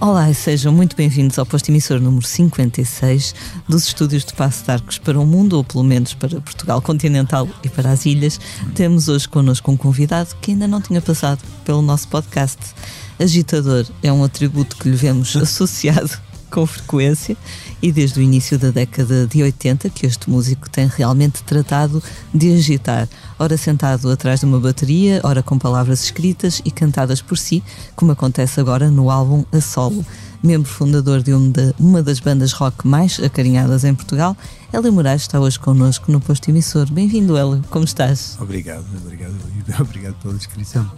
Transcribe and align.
Olá 0.00 0.30
e 0.30 0.34
sejam 0.34 0.72
muito 0.72 0.94
bem-vindos 0.94 1.38
ao 1.40 1.44
posto 1.44 1.70
emissor 1.70 2.00
número 2.00 2.24
56 2.24 3.34
dos 3.68 3.84
estúdios 3.84 4.24
de 4.24 4.32
Passo 4.32 4.64
de 4.64 4.70
Arcos 4.70 4.96
para 4.96 5.18
o 5.18 5.26
mundo, 5.26 5.54
ou 5.54 5.64
pelo 5.64 5.82
menos 5.82 6.14
para 6.14 6.40
Portugal 6.40 6.80
continental 6.80 7.48
e 7.64 7.68
para 7.68 7.90
as 7.90 8.06
ilhas. 8.06 8.40
Temos 8.74 9.08
hoje 9.08 9.28
connosco 9.28 9.72
um 9.72 9.76
convidado 9.76 10.36
que 10.40 10.52
ainda 10.52 10.68
não 10.68 10.80
tinha 10.80 11.02
passado 11.02 11.40
pelo 11.64 11.82
nosso 11.82 12.06
podcast. 12.08 12.58
Agitador 13.18 13.84
é 14.02 14.12
um 14.12 14.22
atributo 14.22 14.76
que 14.76 14.88
lhe 14.88 14.96
vemos 14.96 15.34
associado 15.36 16.18
com 16.50 16.66
frequência 16.66 17.36
e 17.82 17.92
desde 17.92 18.20
o 18.20 18.22
início 18.22 18.58
da 18.58 18.70
década 18.70 19.26
de 19.26 19.42
80 19.42 19.90
que 19.90 20.06
este 20.06 20.30
músico 20.30 20.68
tem 20.70 20.86
realmente 20.86 21.42
tratado 21.42 22.02
de 22.32 22.54
agitar, 22.54 23.08
ora 23.38 23.56
sentado 23.56 24.10
atrás 24.10 24.40
de 24.40 24.46
uma 24.46 24.58
bateria, 24.58 25.20
ora 25.24 25.42
com 25.42 25.58
palavras 25.58 26.04
escritas 26.04 26.62
e 26.64 26.70
cantadas 26.70 27.20
por 27.20 27.36
si, 27.36 27.62
como 27.94 28.12
acontece 28.12 28.60
agora 28.60 28.90
no 28.90 29.10
álbum 29.10 29.44
A 29.52 29.60
Solo. 29.60 30.04
Membro 30.40 30.70
fundador 30.70 31.20
de 31.20 31.32
uma 31.78 32.00
das 32.00 32.20
bandas 32.20 32.52
rock 32.52 32.86
mais 32.86 33.18
acarinhadas 33.18 33.82
em 33.82 33.92
Portugal, 33.92 34.36
Hélio 34.72 34.92
Moraes 34.92 35.22
está 35.22 35.40
hoje 35.40 35.58
connosco 35.58 36.12
no 36.12 36.20
posto 36.20 36.48
emissor. 36.48 36.88
Bem-vindo, 36.90 37.36
Hélio. 37.36 37.64
Como 37.70 37.84
estás? 37.84 38.36
Obrigado, 38.40 38.84
obrigado, 39.02 39.34
obrigado 39.80 40.14
pela 40.22 40.34
descrição. 40.34 40.88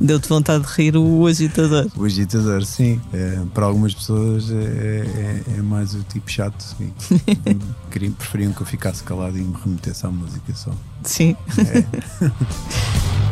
Deu-te 0.00 0.28
vontade 0.28 0.64
de 0.64 0.72
rir 0.72 0.96
o 0.96 1.26
agitador. 1.26 1.86
O 1.96 2.04
agitador, 2.04 2.64
sim. 2.64 3.00
É, 3.12 3.40
para 3.52 3.66
algumas 3.66 3.94
pessoas 3.94 4.50
é, 4.50 4.54
é, 4.54 5.42
é, 5.58 5.62
mais 5.62 5.94
o 5.94 6.02
tipo 6.04 6.30
chato. 6.30 6.76
Queriam, 7.90 8.12
preferiam 8.12 8.52
que 8.52 8.62
eu 8.62 8.66
ficasse 8.66 9.02
calado 9.02 9.36
e 9.36 9.42
me 9.42 9.56
remetesse 9.64 10.06
à 10.06 10.10
música 10.10 10.54
só. 10.54 10.70
Sim. 11.02 11.36
É. 11.58 11.84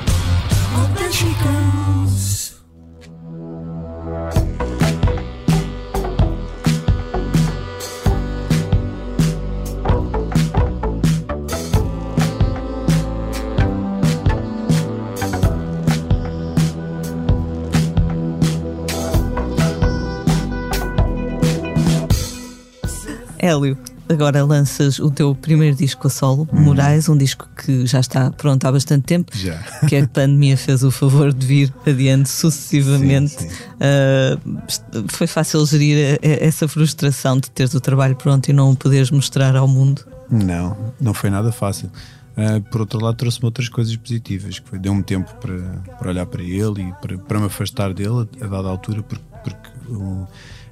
Hélio, 23.46 23.78
agora 24.08 24.44
lanças 24.44 24.98
o 24.98 25.08
teu 25.08 25.34
primeiro 25.34 25.76
disco 25.76 26.08
a 26.08 26.10
solo, 26.10 26.48
hum. 26.52 26.62
Moraes, 26.62 27.08
um 27.08 27.16
disco 27.16 27.48
que 27.56 27.86
já 27.86 28.00
está 28.00 28.30
pronto 28.32 28.66
há 28.66 28.72
bastante 28.72 29.04
tempo. 29.04 29.30
Já. 29.36 29.56
Que 29.88 29.96
a 29.96 30.08
pandemia 30.08 30.56
fez 30.56 30.82
o 30.82 30.90
favor 30.90 31.32
de 31.32 31.46
vir 31.46 31.74
adiante 31.86 32.28
sucessivamente. 32.28 33.40
Sim, 33.40 33.48
sim. 33.48 33.54
Uh, 33.76 35.06
foi 35.08 35.28
fácil 35.28 35.64
gerir 35.64 36.18
essa 36.22 36.66
frustração 36.66 37.38
de 37.38 37.48
teres 37.50 37.72
o 37.74 37.80
trabalho 37.80 38.16
pronto 38.16 38.48
e 38.48 38.52
não 38.52 38.72
o 38.72 38.76
poderes 38.76 39.12
mostrar 39.12 39.54
ao 39.54 39.68
mundo? 39.68 40.04
Não, 40.28 40.76
não 41.00 41.14
foi 41.14 41.30
nada 41.30 41.52
fácil. 41.52 41.88
Uh, 42.36 42.60
por 42.70 42.80
outro 42.80 43.00
lado, 43.00 43.16
trouxe-me 43.16 43.46
outras 43.46 43.68
coisas 43.68 43.96
positivas, 43.96 44.58
que 44.58 44.76
deu-me 44.76 45.02
tempo 45.02 45.32
para, 45.36 45.58
para 45.98 46.10
olhar 46.10 46.26
para 46.26 46.42
ele 46.42 46.82
e 46.82 46.92
para, 47.00 47.16
para 47.16 47.38
me 47.38 47.46
afastar 47.46 47.94
dele 47.94 48.28
a, 48.40 48.44
a 48.44 48.48
dada 48.48 48.68
altura, 48.68 49.02
porque, 49.02 49.24
porque 49.42 49.70
o, 49.92 50.26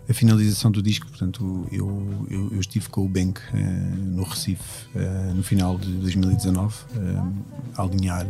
a 0.09 0.13
finalização 0.13 0.71
do 0.71 0.83
disco, 0.83 1.07
portanto, 1.09 1.67
eu, 1.73 2.27
eu, 2.31 2.53
eu 2.53 2.61
estive 2.61 2.89
com 2.89 3.05
o 3.05 3.09
Bank 3.09 3.41
uh, 3.41 3.57
no 3.97 4.23
Recife 4.23 4.87
uh, 4.95 5.35
no 5.35 5.43
final 5.43 5.79
de 5.79 5.91
2019 5.93 6.75
uh, 6.75 7.33
a 7.77 7.83
alinhar 7.83 8.27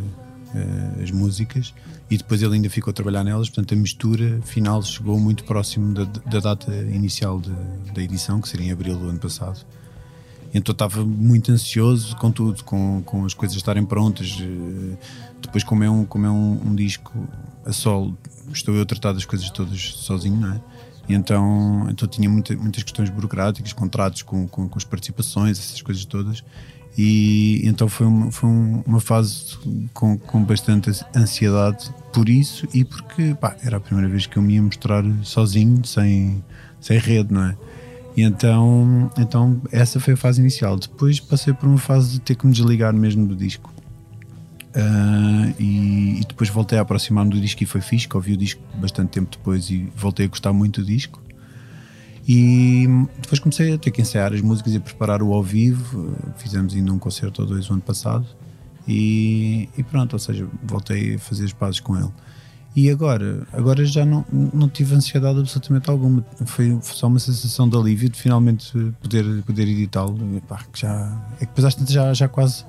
as 1.02 1.10
músicas 1.10 1.74
e 2.08 2.16
depois 2.16 2.40
ele 2.40 2.54
ainda 2.54 2.70
ficou 2.70 2.92
a 2.92 2.94
trabalhar 2.94 3.24
nelas, 3.24 3.48
portanto 3.48 3.74
a 3.74 3.76
mistura 3.76 4.40
final 4.44 4.80
chegou 4.84 5.18
muito 5.18 5.42
próximo 5.42 5.92
da, 5.92 6.04
da 6.04 6.38
data 6.38 6.72
inicial 6.72 7.40
de, 7.40 7.50
da 7.92 8.00
edição, 8.00 8.40
que 8.40 8.48
seria 8.48 8.68
em 8.68 8.70
abril 8.70 8.96
do 8.96 9.08
ano 9.08 9.18
passado. 9.18 9.66
Então 10.54 10.70
estava 10.70 11.04
muito 11.04 11.50
ansioso 11.50 12.14
com 12.14 12.30
tudo, 12.30 12.62
com, 12.62 13.02
com 13.04 13.24
as 13.24 13.34
coisas 13.34 13.56
estarem 13.56 13.84
prontas. 13.84 14.38
Depois, 15.42 15.64
como 15.64 15.82
é 15.82 15.90
um, 15.90 16.04
como 16.04 16.24
é 16.24 16.30
um, 16.30 16.68
um 16.68 16.74
disco 16.76 17.12
a 17.66 17.72
solo, 17.72 18.16
estou 18.52 18.76
eu 18.76 18.82
a 18.82 18.86
tratar 18.86 19.12
das 19.12 19.24
coisas 19.24 19.50
todas 19.50 19.80
sozinho, 19.96 20.36
não 20.36 20.52
é? 20.52 20.60
E 21.08 21.14
então, 21.14 21.86
então 21.90 22.08
tinha 22.08 22.28
muita, 22.28 22.56
muitas 22.56 22.82
questões 22.82 23.10
burocráticas, 23.10 23.72
contratos 23.72 24.22
com, 24.22 24.48
com, 24.48 24.68
com, 24.68 24.78
as 24.78 24.84
participações, 24.84 25.58
essas 25.58 25.82
coisas 25.82 26.04
todas. 26.04 26.42
E 26.96 27.60
então 27.64 27.88
foi 27.88 28.06
uma, 28.06 28.30
foi 28.30 28.48
uma 28.48 29.00
fase 29.00 29.58
com, 29.92 30.16
com 30.16 30.44
bastante 30.44 30.90
ansiedade 31.14 31.92
por 32.12 32.28
isso 32.28 32.68
e 32.72 32.84
porque 32.84 33.34
pá, 33.34 33.56
era 33.64 33.78
a 33.78 33.80
primeira 33.80 34.08
vez 34.08 34.26
que 34.26 34.36
eu 34.36 34.42
me 34.42 34.54
ia 34.54 34.62
mostrar 34.62 35.04
sozinho, 35.24 35.84
sem, 35.84 36.42
sem 36.80 36.98
rede, 36.98 37.34
não 37.34 37.46
é? 37.46 37.56
E 38.16 38.22
então, 38.22 39.10
então 39.18 39.60
essa 39.72 39.98
foi 39.98 40.14
a 40.14 40.16
fase 40.16 40.40
inicial. 40.40 40.76
Depois 40.76 41.18
passei 41.18 41.52
por 41.52 41.68
uma 41.68 41.78
fase 41.78 42.12
de 42.12 42.20
ter 42.20 42.36
que 42.36 42.46
me 42.46 42.52
desligar 42.52 42.94
mesmo 42.94 43.26
do 43.26 43.34
disco. 43.34 43.73
Uh, 44.74 45.54
e, 45.58 46.20
e, 46.20 46.24
depois 46.26 46.50
voltei 46.50 46.78
a 46.78 46.82
aproximar-me 46.82 47.30
do 47.30 47.40
disco 47.40 47.62
e 47.62 47.66
foi 47.66 47.80
fixe, 47.80 48.08
ouvi 48.12 48.32
o 48.32 48.36
disco 48.36 48.60
bastante 48.74 49.10
tempo 49.10 49.30
depois 49.30 49.70
e 49.70 49.88
voltei 49.94 50.26
a 50.26 50.28
gostar 50.28 50.52
muito 50.52 50.80
do 50.80 50.86
disco. 50.86 51.22
E 52.26 52.86
depois 53.20 53.38
comecei 53.38 53.74
a 53.74 53.78
ter 53.78 53.90
que 53.90 54.00
ensaiar 54.00 54.32
as 54.32 54.40
músicas 54.40 54.74
e 54.74 54.80
preparar 54.80 55.22
o 55.22 55.32
ao 55.32 55.42
vivo. 55.42 56.16
Fizemos 56.38 56.74
ainda 56.74 56.92
um 56.92 56.98
concerto 56.98 57.42
ou 57.42 57.48
dois 57.48 57.68
o 57.68 57.74
ano 57.74 57.82
passado. 57.82 58.26
E, 58.88 59.68
e, 59.76 59.82
pronto, 59.82 60.14
ou 60.14 60.18
seja, 60.18 60.48
voltei 60.62 61.14
a 61.14 61.18
fazer 61.18 61.44
as 61.44 61.52
pazes 61.52 61.80
com 61.80 61.96
ele. 61.96 62.10
E 62.74 62.90
agora, 62.90 63.46
agora 63.52 63.84
já 63.84 64.04
não, 64.04 64.24
não 64.32 64.68
tive 64.68 64.96
ansiedade 64.96 65.38
absolutamente 65.38 65.88
alguma. 65.88 66.24
Foi 66.44 66.76
só 66.82 67.06
uma 67.06 67.20
sensação 67.20 67.68
de 67.68 67.76
alívio 67.76 68.08
de 68.08 68.18
finalmente 68.18 68.72
poder, 69.00 69.42
poder 69.42 69.68
editá-lo. 69.68 70.18
Já, 70.74 71.26
é 71.36 71.46
que 71.46 71.54
depois 71.54 71.64
às 71.64 71.74
já, 71.88 72.12
já 72.12 72.26
quase 72.26 72.64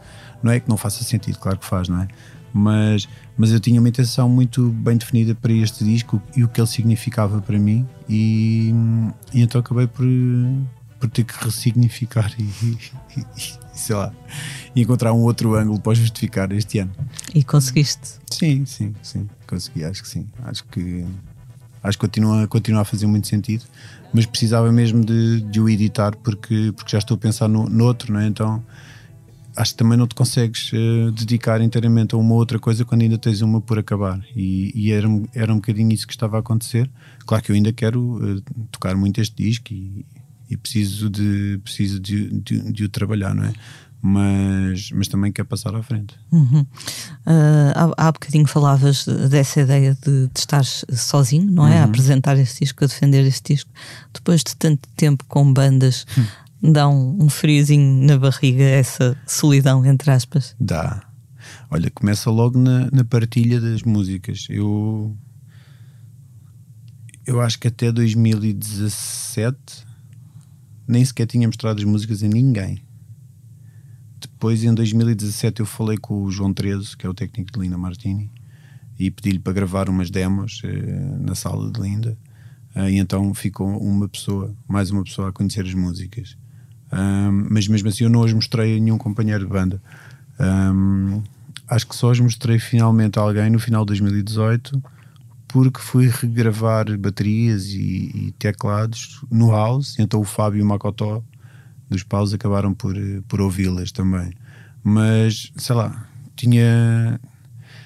não 0.45 0.51
é 0.51 0.59
que 0.59 0.69
não 0.69 0.77
faça 0.77 1.03
sentido, 1.03 1.39
claro 1.39 1.57
que 1.57 1.65
faz, 1.65 1.89
não 1.89 1.99
é? 1.99 2.07
Mas, 2.53 3.09
mas 3.35 3.51
eu 3.51 3.59
tinha 3.59 3.79
uma 3.79 3.89
intenção 3.89 4.29
muito 4.29 4.69
bem 4.69 4.95
definida 4.95 5.33
para 5.33 5.51
este 5.51 5.83
disco 5.83 6.21
e 6.37 6.43
o 6.43 6.47
que 6.47 6.61
ele 6.61 6.67
significava 6.67 7.41
para 7.41 7.57
mim, 7.57 7.85
e, 8.07 8.71
e 9.33 9.41
então 9.41 9.59
acabei 9.59 9.87
por, 9.87 10.05
por 10.99 11.09
ter 11.09 11.23
que 11.23 11.33
ressignificar 11.43 12.31
e, 12.37 12.43
e, 13.17 13.21
e, 13.35 13.57
sei 13.73 13.95
lá, 13.95 14.13
encontrar 14.75 15.13
um 15.13 15.23
outro 15.23 15.55
ângulo 15.55 15.81
para 15.81 15.95
justificar 15.95 16.51
este 16.51 16.77
ano. 16.77 16.91
E 17.33 17.43
conseguiste? 17.43 18.19
Sim, 18.31 18.67
sim, 18.67 18.93
sim, 19.01 19.27
consegui, 19.47 19.83
acho 19.83 20.03
que 20.03 20.07
sim. 20.07 20.27
Acho 20.43 20.63
que 20.65 21.03
acho 21.81 21.97
que 21.97 22.05
continua, 22.05 22.47
continua 22.47 22.81
a 22.81 22.85
fazer 22.85 23.07
muito 23.07 23.27
sentido, 23.27 23.63
mas 24.13 24.27
precisava 24.27 24.71
mesmo 24.71 25.03
de, 25.03 25.41
de 25.41 25.59
o 25.59 25.67
editar 25.67 26.15
porque, 26.17 26.71
porque 26.75 26.91
já 26.91 26.99
estou 26.99 27.15
a 27.15 27.17
pensar 27.17 27.47
no, 27.47 27.67
no 27.67 27.83
outro, 27.85 28.13
não 28.13 28.19
é? 28.19 28.27
Então 28.27 28.63
acho 29.55 29.71
que 29.71 29.77
também 29.77 29.97
não 29.97 30.07
te 30.07 30.15
consegues 30.15 30.71
uh, 30.73 31.11
dedicar 31.11 31.61
inteiramente 31.61 32.13
a 32.13 32.17
uma 32.17 32.35
outra 32.35 32.59
coisa 32.59 32.83
quando 32.83 33.01
ainda 33.01 33.17
tens 33.17 33.41
uma 33.41 33.61
por 33.61 33.79
acabar. 33.79 34.19
E, 34.35 34.71
e, 34.75 34.91
era, 34.91 35.07
era 35.33 35.51
um 35.51 35.57
bocadinho 35.57 35.91
isso 35.91 36.05
que 36.05 36.13
estava 36.13 36.37
a 36.37 36.39
acontecer. 36.39 36.89
Claro 37.25 37.43
que 37.43 37.51
eu 37.51 37.55
ainda 37.55 37.71
quero 37.71 38.01
uh, 38.01 38.41
tocar 38.71 38.95
muito 38.95 39.21
este 39.21 39.35
disco 39.43 39.73
e, 39.73 40.05
e 40.49 40.57
preciso, 40.57 41.09
de, 41.09 41.59
preciso 41.63 41.99
de, 41.99 42.29
de, 42.41 42.71
de, 42.71 42.83
o 42.83 42.89
trabalhar, 42.89 43.33
não 43.33 43.45
é? 43.45 43.53
Mas, 44.01 44.91
mas 44.91 45.07
também 45.07 45.31
quer 45.31 45.45
passar 45.45 45.73
à 45.73 45.81
frente. 45.81 46.13
Uhum. 46.31 46.61
Uh, 46.61 47.95
há, 47.97 48.07
há 48.07 48.11
bocadinho 48.11 48.45
falavas 48.45 49.03
dessa 49.05 49.61
ideia 49.61 49.97
de, 49.99 50.27
de 50.27 50.39
estar 50.39 50.63
sozinho, 50.63 51.49
não 51.49 51.65
é? 51.65 51.77
Uhum. 51.77 51.81
A 51.81 51.83
apresentar 51.85 52.37
este 52.37 52.59
disco, 52.59 52.83
a 52.83 52.87
defender 52.87 53.25
este 53.25 53.53
disco. 53.53 53.71
Depois 54.13 54.43
de 54.43 54.55
tanto 54.55 54.87
tempo 54.95 55.25
com 55.27 55.51
bandas. 55.51 56.05
Uhum 56.15 56.44
dá 56.71 56.87
um, 56.87 57.23
um 57.23 57.29
friozinho 57.29 58.05
na 58.05 58.17
barriga 58.17 58.63
essa 58.63 59.17
solidão, 59.25 59.85
entre 59.85 60.11
aspas? 60.11 60.55
Dá. 60.59 61.07
Olha, 61.69 61.89
começa 61.91 62.29
logo 62.29 62.57
na, 62.57 62.89
na 62.91 63.03
partilha 63.03 63.59
das 63.59 63.83
músicas. 63.83 64.47
Eu. 64.49 65.15
Eu 67.25 67.41
acho 67.41 67.59
que 67.59 67.67
até 67.67 67.91
2017 67.91 69.85
nem 70.87 71.03
sequer 71.03 71.25
tinha 71.25 71.47
mostrado 71.47 71.79
as 71.79 71.85
músicas 71.85 72.23
a 72.23 72.27
ninguém. 72.27 72.81
Depois, 74.19 74.63
em 74.63 74.73
2017, 74.73 75.61
eu 75.61 75.65
falei 75.65 75.97
com 75.97 76.23
o 76.23 76.31
João 76.31 76.53
Trezo, 76.53 76.97
que 76.97 77.05
é 77.05 77.09
o 77.09 77.13
técnico 77.13 77.51
de 77.51 77.59
Linda 77.59 77.77
Martini, 77.77 78.31
e 78.97 79.09
pedi-lhe 79.09 79.39
para 79.39 79.53
gravar 79.53 79.89
umas 79.89 80.09
demos 80.09 80.61
eh, 80.63 81.17
na 81.19 81.35
sala 81.35 81.71
de 81.71 81.81
Linda. 81.81 82.17
Uh, 82.75 82.89
e 82.89 82.97
então 82.97 83.33
ficou 83.33 83.67
uma 83.81 84.07
pessoa, 84.07 84.55
mais 84.67 84.91
uma 84.91 85.03
pessoa, 85.03 85.29
a 85.29 85.31
conhecer 85.31 85.65
as 85.65 85.73
músicas. 85.73 86.37
Um, 86.95 87.47
mas 87.51 87.67
mesmo 87.67 87.89
assim 87.89 88.05
eu 88.05 88.09
não 88.09 88.23
as 88.23 88.31
mostrei 88.31 88.77
a 88.77 88.79
nenhum 88.79 88.97
companheiro 88.97 89.43
de 89.43 89.51
banda. 89.51 89.81
Um, 90.39 91.21
acho 91.67 91.85
que 91.85 91.95
só 91.95 92.11
as 92.11 92.19
mostrei 92.19 92.57
finalmente 92.57 93.19
a 93.19 93.21
alguém 93.21 93.49
no 93.49 93.59
final 93.59 93.83
de 93.83 93.87
2018, 93.87 94.81
porque 95.49 95.81
fui 95.81 96.07
regravar 96.07 96.97
baterias 96.97 97.65
e, 97.67 98.11
e 98.13 98.33
teclados 98.39 99.21
no 99.29 99.51
house, 99.51 99.99
então 99.99 100.21
o 100.21 100.23
Fábio 100.23 100.59
e 100.59 100.61
o 100.61 100.65
Macotó 100.65 101.21
dos 101.89 102.03
paus 102.03 102.33
acabaram 102.33 102.73
por, 102.73 102.95
por 103.27 103.41
ouvi-las 103.41 103.91
também. 103.91 104.31
Mas, 104.83 105.51
sei 105.57 105.75
lá, 105.75 106.07
tinha. 106.35 107.19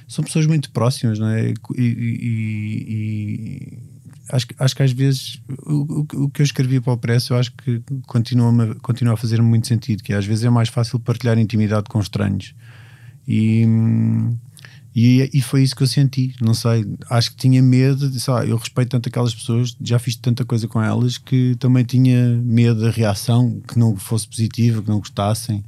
São 0.08 0.24
pessoas 0.24 0.46
muito 0.46 0.72
próximas, 0.72 1.20
não 1.20 1.30
é? 1.30 1.50
E, 1.50 1.56
e, 1.78 2.88
e 2.90 3.89
acho, 4.31 4.48
acho 4.58 4.76
que 4.76 4.84
às 4.84 4.92
vezes 4.92 5.42
o, 5.66 6.06
o, 6.24 6.30
que 6.30 6.42
eu 6.42 6.44
escrevi 6.44 6.80
para 6.80 6.94
o 6.94 6.98
Press 6.98 7.30
eu 7.30 7.38
acho 7.38 7.52
que 7.54 7.81
continua, 8.08 8.76
continua 8.81 9.14
a 9.14 9.18
fazer 9.18 9.42
muito 9.42 9.68
sentido, 9.68 10.04
que 10.04 10.14
às 10.14 10.26
vezes 10.26 10.44
é 10.44 10.50
mais 10.50 10.70
fácil 10.70 11.00
partilhar 11.00 11.38
intimidade 11.38 11.86
com 11.90 12.00
estranhos. 12.00 12.54
E, 13.28 13.64
e, 14.96 15.30
e, 15.31 15.42
foi 15.42 15.62
isso 15.62 15.76
que 15.76 15.84
eu 15.84 15.88
senti. 15.88 16.34
Não 16.42 16.54
sei, 16.54 16.86
acho 17.10 17.31
que 17.31 17.38
tinha 17.38 17.62
medo. 17.62 18.10
De, 18.10 18.20
sei 18.20 18.34
lá, 18.34 18.46
eu 18.46 18.58
respeito 18.58 18.90
tanto 18.90 19.08
aquelas 19.08 19.36
pessoas, 19.36 19.78
já 19.80 20.00
fiz 20.00 20.16
tanta 20.16 20.44
coisa 20.44 20.68
com 20.68 20.81
elas 20.81 21.18
que 21.18 21.56
também 21.60 21.84
tinha 21.84 22.36
medo 22.44 22.81
da 22.81 22.90
reação, 22.90 23.62
que 23.68 23.78
não 23.78 23.96
fosse 23.96 24.28
positiva, 24.28 24.81
que 24.81 24.90
não 24.90 24.98
gostassem. 24.98 25.64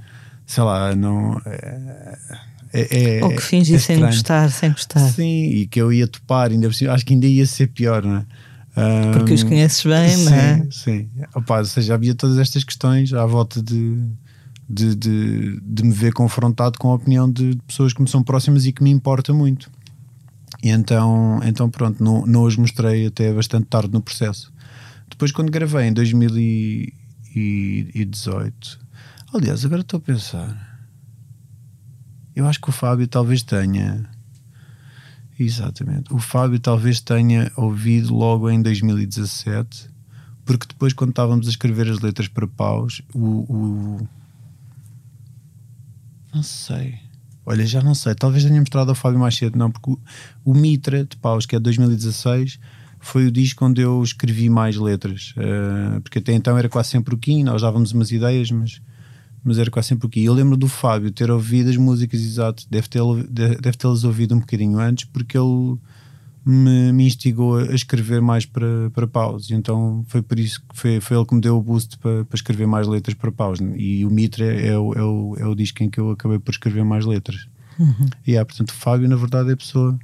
Sei 0.45 0.63
lá, 0.63 0.95
não. 0.95 1.39
É, 1.45 2.17
é, 2.73 3.17
é 3.19 3.23
Ou 3.23 3.29
que 3.35 3.41
fingissem 3.41 3.97
é 3.97 4.07
gostar 4.07 4.49
sem 4.49 4.71
gostar. 4.71 4.99
Sim, 4.99 5.49
e 5.49 5.67
que 5.67 5.79
eu 5.79 5.93
ia 5.93 6.07
topar, 6.07 6.51
ainda 6.51 6.67
acho 6.67 7.05
que 7.05 7.13
ainda 7.13 7.27
ia 7.27 7.45
ser 7.45 7.67
pior, 7.67 8.03
não 8.03 8.17
é? 8.17 8.25
Porque 9.13 9.33
os 9.33 9.43
conheces 9.43 9.83
bem, 9.83 10.09
sim, 10.09 10.25
não 10.25 10.33
é? 10.33 10.67
Sim, 10.71 11.09
Opa, 11.35 11.59
ou 11.59 11.65
seja, 11.65 11.93
havia 11.93 12.15
todas 12.15 12.37
estas 12.37 12.63
questões 12.63 13.13
à 13.13 13.25
volta 13.25 13.61
de 13.61 14.11
de, 14.71 14.95
de, 14.95 15.59
de 15.61 15.83
me 15.83 15.91
ver 15.91 16.13
confrontado 16.13 16.79
com 16.79 16.91
a 16.91 16.95
opinião 16.95 17.29
de 17.29 17.59
pessoas 17.67 17.91
que 17.91 18.01
me 18.01 18.07
são 18.07 18.23
próximas 18.23 18.65
e 18.65 18.71
que 18.71 18.81
me 18.81 18.89
importa 18.89 19.33
muito. 19.33 19.69
E 20.63 20.69
então, 20.69 21.41
então 21.43 21.69
pronto, 21.69 22.01
não, 22.03 22.25
não 22.25 22.43
os 22.43 22.55
mostrei 22.55 23.07
até 23.07 23.33
bastante 23.33 23.65
tarde 23.65 23.91
no 23.91 24.01
processo. 24.01 24.53
Depois, 25.09 25.33
quando 25.33 25.51
gravei 25.51 25.87
em 25.87 25.93
2018, 25.93 28.79
aliás, 29.33 29.65
agora 29.65 29.81
estou 29.81 29.97
a 29.97 30.01
pensar, 30.01 30.79
eu 32.33 32.47
acho 32.47 32.61
que 32.61 32.69
o 32.69 32.71
Fábio 32.71 33.05
talvez 33.07 33.43
tenha. 33.43 34.09
Exatamente. 35.43 36.13
O 36.13 36.19
Fábio 36.19 36.59
talvez 36.59 37.01
tenha 37.01 37.51
ouvido 37.55 38.13
logo 38.13 38.47
em 38.47 38.61
2017, 38.61 39.89
porque 40.45 40.67
depois, 40.67 40.93
quando 40.93 41.09
estávamos 41.09 41.47
a 41.47 41.49
escrever 41.49 41.89
as 41.89 41.99
letras 41.99 42.27
para 42.27 42.47
paus, 42.47 43.01
o, 43.11 43.45
o 43.51 44.07
não 46.31 46.43
sei. 46.43 46.99
Olha, 47.43 47.65
já 47.65 47.81
não 47.81 47.95
sei. 47.95 48.13
Talvez 48.13 48.43
tenha 48.43 48.59
mostrado 48.59 48.91
ao 48.91 48.95
Fábio 48.95 49.19
mais 49.19 49.35
cedo, 49.35 49.57
não, 49.57 49.71
porque 49.71 49.97
o, 50.45 50.53
Mitra 50.53 51.03
de 51.03 51.17
Paus, 51.17 51.47
que 51.47 51.55
é 51.55 51.59
de 51.59 51.63
2016, 51.63 52.59
foi 52.99 53.25
o 53.25 53.31
disco 53.31 53.65
onde 53.65 53.81
eu 53.81 54.01
escrevi 54.03 54.47
mais 54.47 54.77
letras. 54.77 55.33
Uh, 55.37 56.01
porque 56.01 56.19
até 56.19 56.33
então 56.33 56.55
era 56.55 56.69
quase 56.69 56.89
sempre 56.89 57.15
o 57.15 57.17
Kim, 57.17 57.43
nós 57.43 57.63
dávamos 57.63 57.93
umas 57.93 58.11
ideias, 58.11 58.51
mas, 58.51 58.79
mas 59.43 59.57
era 59.57 59.71
quase 59.71 59.89
sempre 59.89 60.07
o 60.07 60.09
Kim. 60.09 60.21
Eu 60.21 60.33
lembro 60.33 60.55
do 60.55 60.67
Fábio 60.67 61.11
ter 61.11 61.31
ouvido 61.31 61.69
as 61.69 61.77
músicas, 61.77 62.21
exato, 62.21 62.65
deve 62.69 62.87
tê-las 62.87 63.25
deve 63.25 63.77
tê 63.77 63.87
ouvido 63.87 64.35
um 64.35 64.39
bocadinho 64.39 64.79
antes, 64.79 65.05
porque 65.05 65.37
ele 65.37 65.77
me, 66.45 66.91
me, 66.91 67.05
instigou 67.05 67.57
a 67.57 67.73
escrever 67.73 68.21
mais 68.21 68.45
para, 68.45 68.89
para 68.93 69.07
paus. 69.07 69.49
Então 69.51 70.05
foi 70.07 70.21
por 70.21 70.39
isso 70.39 70.61
que 70.61 70.77
foi, 70.77 70.99
foi 70.99 71.17
ele 71.17 71.25
que 71.25 71.35
me 71.35 71.41
deu 71.41 71.57
o 71.57 71.61
boost 71.61 71.97
para, 71.97 72.25
para 72.25 72.35
escrever 72.35 72.67
mais 72.67 72.87
letras 72.87 73.15
para 73.15 73.31
paus. 73.31 73.59
E 73.75 74.05
o 74.05 74.11
Mitra 74.11 74.45
é 74.45 74.77
o, 74.77 74.93
é, 74.93 75.03
o, 75.03 75.35
é 75.39 75.45
o 75.45 75.55
disco 75.55 75.83
em 75.83 75.89
que 75.89 75.99
eu 75.99 76.11
acabei 76.11 76.39
por 76.39 76.51
escrever 76.51 76.83
mais 76.83 77.05
letras. 77.05 77.47
Uhum. 77.79 78.07
E 78.25 78.35
é, 78.35 78.43
portanto, 78.43 78.69
o 78.69 78.73
Fábio, 78.73 79.09
na 79.09 79.15
verdade, 79.15 79.49
é 79.49 79.53
a 79.53 79.57
pessoa. 79.57 79.97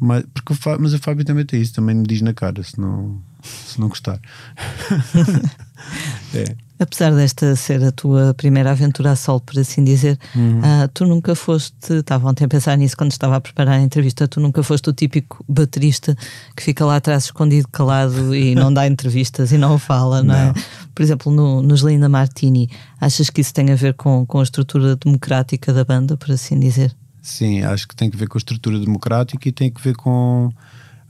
Mas, 0.00 0.24
porque 0.32 0.52
o 0.52 0.56
Fábio, 0.56 0.82
mas 0.82 0.94
o 0.94 0.98
Fábio 0.98 1.24
também 1.24 1.44
tem 1.44 1.60
isso, 1.60 1.74
também 1.74 1.94
me 1.94 2.04
diz 2.04 2.22
na 2.22 2.32
cara 2.32 2.62
se 2.62 2.80
não, 2.80 3.20
se 3.42 3.80
não 3.80 3.88
gostar. 3.88 4.20
é. 6.34 6.67
Apesar 6.80 7.12
desta 7.12 7.56
ser 7.56 7.82
a 7.82 7.90
tua 7.90 8.32
primeira 8.34 8.70
aventura 8.70 9.10
a 9.10 9.16
sol, 9.16 9.40
por 9.40 9.58
assim 9.58 9.82
dizer, 9.82 10.16
uhum. 10.34 10.60
uh, 10.60 10.88
tu 10.94 11.04
nunca 11.06 11.34
foste, 11.34 11.94
estava 11.94 12.28
ontem 12.28 12.44
a 12.44 12.48
pensar 12.48 12.76
nisso 12.76 12.96
quando 12.96 13.10
estava 13.10 13.36
a 13.36 13.40
preparar 13.40 13.74
a 13.74 13.82
entrevista, 13.82 14.28
tu 14.28 14.38
nunca 14.38 14.62
foste 14.62 14.88
o 14.88 14.92
típico 14.92 15.44
baterista 15.48 16.16
que 16.56 16.62
fica 16.62 16.84
lá 16.84 16.96
atrás 16.96 17.24
escondido, 17.24 17.66
calado 17.68 18.34
e 18.34 18.54
não 18.56 18.72
dá 18.72 18.86
entrevistas 18.86 19.50
e 19.50 19.58
não 19.58 19.76
fala, 19.78 20.22
não, 20.22 20.34
é? 20.34 20.44
não. 20.44 20.50
é? 20.50 20.54
Por 20.94 21.02
exemplo, 21.02 21.32
no, 21.32 21.62
no 21.62 21.74
Linda 21.74 22.08
Martini, 22.08 22.70
achas 23.00 23.28
que 23.28 23.40
isso 23.40 23.52
tem 23.52 23.70
a 23.72 23.76
ver 23.76 23.94
com, 23.94 24.24
com 24.24 24.38
a 24.38 24.42
estrutura 24.42 24.94
democrática 24.94 25.72
da 25.72 25.84
banda, 25.84 26.16
por 26.16 26.30
assim 26.30 26.58
dizer? 26.58 26.94
Sim, 27.20 27.62
acho 27.62 27.86
que 27.88 27.94
tem 27.94 28.10
a 28.12 28.16
ver 28.16 28.28
com 28.28 28.38
a 28.38 28.40
estrutura 28.40 28.78
democrática 28.78 29.48
e 29.48 29.52
tem 29.52 29.72
a 29.74 29.80
ver 29.80 29.96
com 29.96 30.50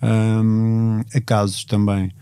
um, 0.02 1.00
acasos 1.14 1.64
também. 1.64 2.12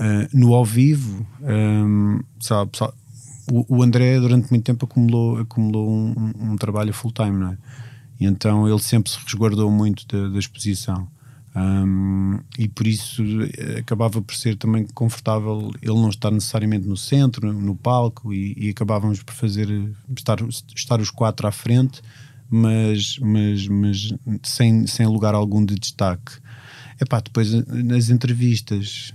Uh, 0.00 0.28
no 0.32 0.54
ao 0.54 0.64
vivo, 0.64 1.26
um, 1.42 2.20
sabe, 2.38 2.70
sabe, 2.76 2.92
o, 3.50 3.78
o, 3.78 3.82
André 3.82 4.20
durante 4.20 4.48
muito 4.50 4.64
tempo 4.64 4.84
acumulou, 4.84 5.38
acumulou 5.38 5.90
um, 5.90 6.32
um 6.38 6.56
trabalho 6.56 6.92
full-time, 6.92 7.36
não 7.36 7.52
é? 7.52 7.58
E 8.20 8.26
então 8.26 8.68
ele 8.68 8.78
sempre 8.80 9.10
se 9.10 9.18
resguardou 9.24 9.70
muito 9.70 10.06
da, 10.06 10.28
da 10.28 10.38
exposição. 10.38 11.08
Um, 11.56 12.38
e 12.56 12.68
por 12.68 12.86
isso 12.86 13.22
eh, 13.56 13.78
acabava 13.80 14.22
por 14.22 14.34
ser 14.34 14.56
também 14.56 14.86
confortável 14.94 15.72
ele 15.82 15.94
não 15.94 16.08
estar 16.08 16.30
necessariamente 16.30 16.86
no 16.86 16.96
centro, 16.96 17.52
no, 17.52 17.60
no 17.60 17.74
palco, 17.74 18.32
e, 18.32 18.54
e, 18.56 18.70
acabávamos 18.70 19.22
por 19.22 19.34
fazer 19.34 19.68
estar, 20.16 20.38
estar 20.76 21.00
os 21.00 21.10
quatro 21.10 21.48
à 21.48 21.52
frente, 21.52 22.00
mas, 22.48 23.18
mas, 23.18 23.66
mas 23.66 24.14
sem, 24.42 24.86
sem 24.86 25.06
lugar 25.06 25.34
algum 25.34 25.64
de 25.64 25.74
destaque. 25.74 26.32
Epá, 27.00 27.20
depois 27.20 27.52
nas 27.66 28.10
entrevistas 28.10 29.12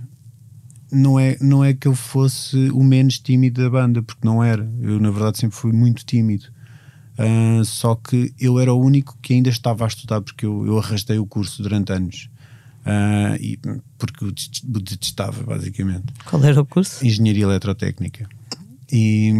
não 0.90 1.18
é, 1.18 1.36
não 1.40 1.64
é 1.64 1.72
que 1.74 1.88
eu 1.88 1.94
fosse 1.94 2.70
o 2.70 2.82
menos 2.82 3.18
tímido 3.18 3.62
da 3.62 3.70
banda, 3.70 4.02
porque 4.02 4.26
não 4.26 4.42
era. 4.42 4.68
Eu, 4.80 5.00
na 5.00 5.10
verdade, 5.10 5.38
sempre 5.38 5.56
fui 5.56 5.72
muito 5.72 6.04
tímido. 6.04 6.46
Uh, 7.18 7.64
só 7.64 7.94
que 7.94 8.34
eu 8.40 8.58
era 8.58 8.72
o 8.72 8.80
único 8.80 9.16
que 9.22 9.34
ainda 9.34 9.48
estava 9.48 9.84
a 9.84 9.88
estudar, 9.88 10.20
porque 10.20 10.44
eu, 10.44 10.66
eu 10.66 10.78
arrastei 10.78 11.18
o 11.18 11.26
curso 11.26 11.62
durante 11.62 11.92
anos. 11.92 12.28
Uh, 12.84 13.36
e, 13.40 13.58
porque 13.96 14.24
o 14.24 14.32
detestava, 14.80 15.42
basicamente. 15.42 16.12
Qual 16.24 16.42
era 16.44 16.60
o 16.60 16.66
curso? 16.66 17.04
Engenharia 17.04 17.44
Eletrotécnica. 17.44 18.28
E, 18.92 19.32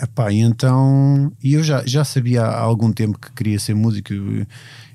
epá, 0.00 0.32
e 0.32 0.40
então 0.40 1.30
e 1.42 1.54
eu 1.54 1.62
já, 1.62 1.84
já 1.84 2.04
sabia 2.04 2.42
há 2.42 2.60
algum 2.60 2.90
tempo 2.92 3.18
que 3.18 3.30
queria 3.32 3.58
ser 3.58 3.74
músico. 3.74 4.12
Eu, 4.12 4.46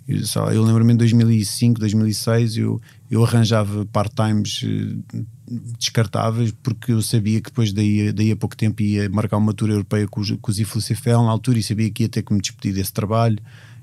eu, 0.08 0.52
eu 0.52 0.64
lembro-me 0.64 0.94
em 0.94 0.98
2005, 0.98 1.80
2006, 1.80 2.58
eu, 2.58 2.82
eu 3.10 3.24
arranjava 3.24 3.86
part-times 3.86 4.66
eh, 4.66 5.24
descartáveis 5.48 6.54
porque 6.64 6.92
eu 6.92 7.02
sabia 7.02 7.42
que 7.42 7.50
depois 7.50 7.74
daí, 7.74 8.12
daí 8.12 8.32
a 8.32 8.36
pouco 8.36 8.56
tempo 8.56 8.82
ia 8.82 9.10
marcar 9.10 9.38
uma 9.38 9.54
tour 9.54 9.70
europeia 9.70 10.08
com, 10.08 10.22
com 10.38 10.52
os 10.52 10.60
Iflucifel 10.60 11.24
na 11.24 11.32
altura 11.32 11.60
e 11.60 11.64
sabia 11.64 11.90
que 11.90 12.04
ia 12.04 12.10
ter 12.10 12.24
que 12.24 12.34
me 12.34 12.40
despedir 12.40 12.74
desse 12.74 12.94
trabalho 12.94 13.38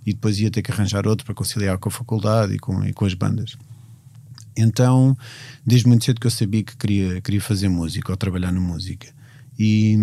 e 0.05 0.13
depois 0.13 0.39
ia 0.41 0.51
ter 0.51 0.63
que 0.63 0.73
arranjar 0.73 1.07
outro 1.07 1.25
para 1.25 1.35
conciliar 1.35 1.79
com 1.79 1.89
a 1.89 1.93
faculdade 1.93 2.55
e 2.55 2.59
com, 2.59 2.85
e 2.85 2.93
com 2.93 3.05
as 3.05 3.15
bandas. 3.15 3.57
Então, 4.57 5.17
desde 5.65 5.87
muito 5.87 6.05
cedo 6.05 6.21
que 6.21 6.27
eu 6.27 6.31
sabia 6.31 6.63
que 6.63 6.77
queria, 6.77 7.21
queria 7.21 7.41
fazer 7.41 7.69
música 7.69 8.11
ou 8.11 8.17
trabalhar 8.17 8.53
na 8.53 8.61
música. 8.61 9.09
E, 9.59 9.97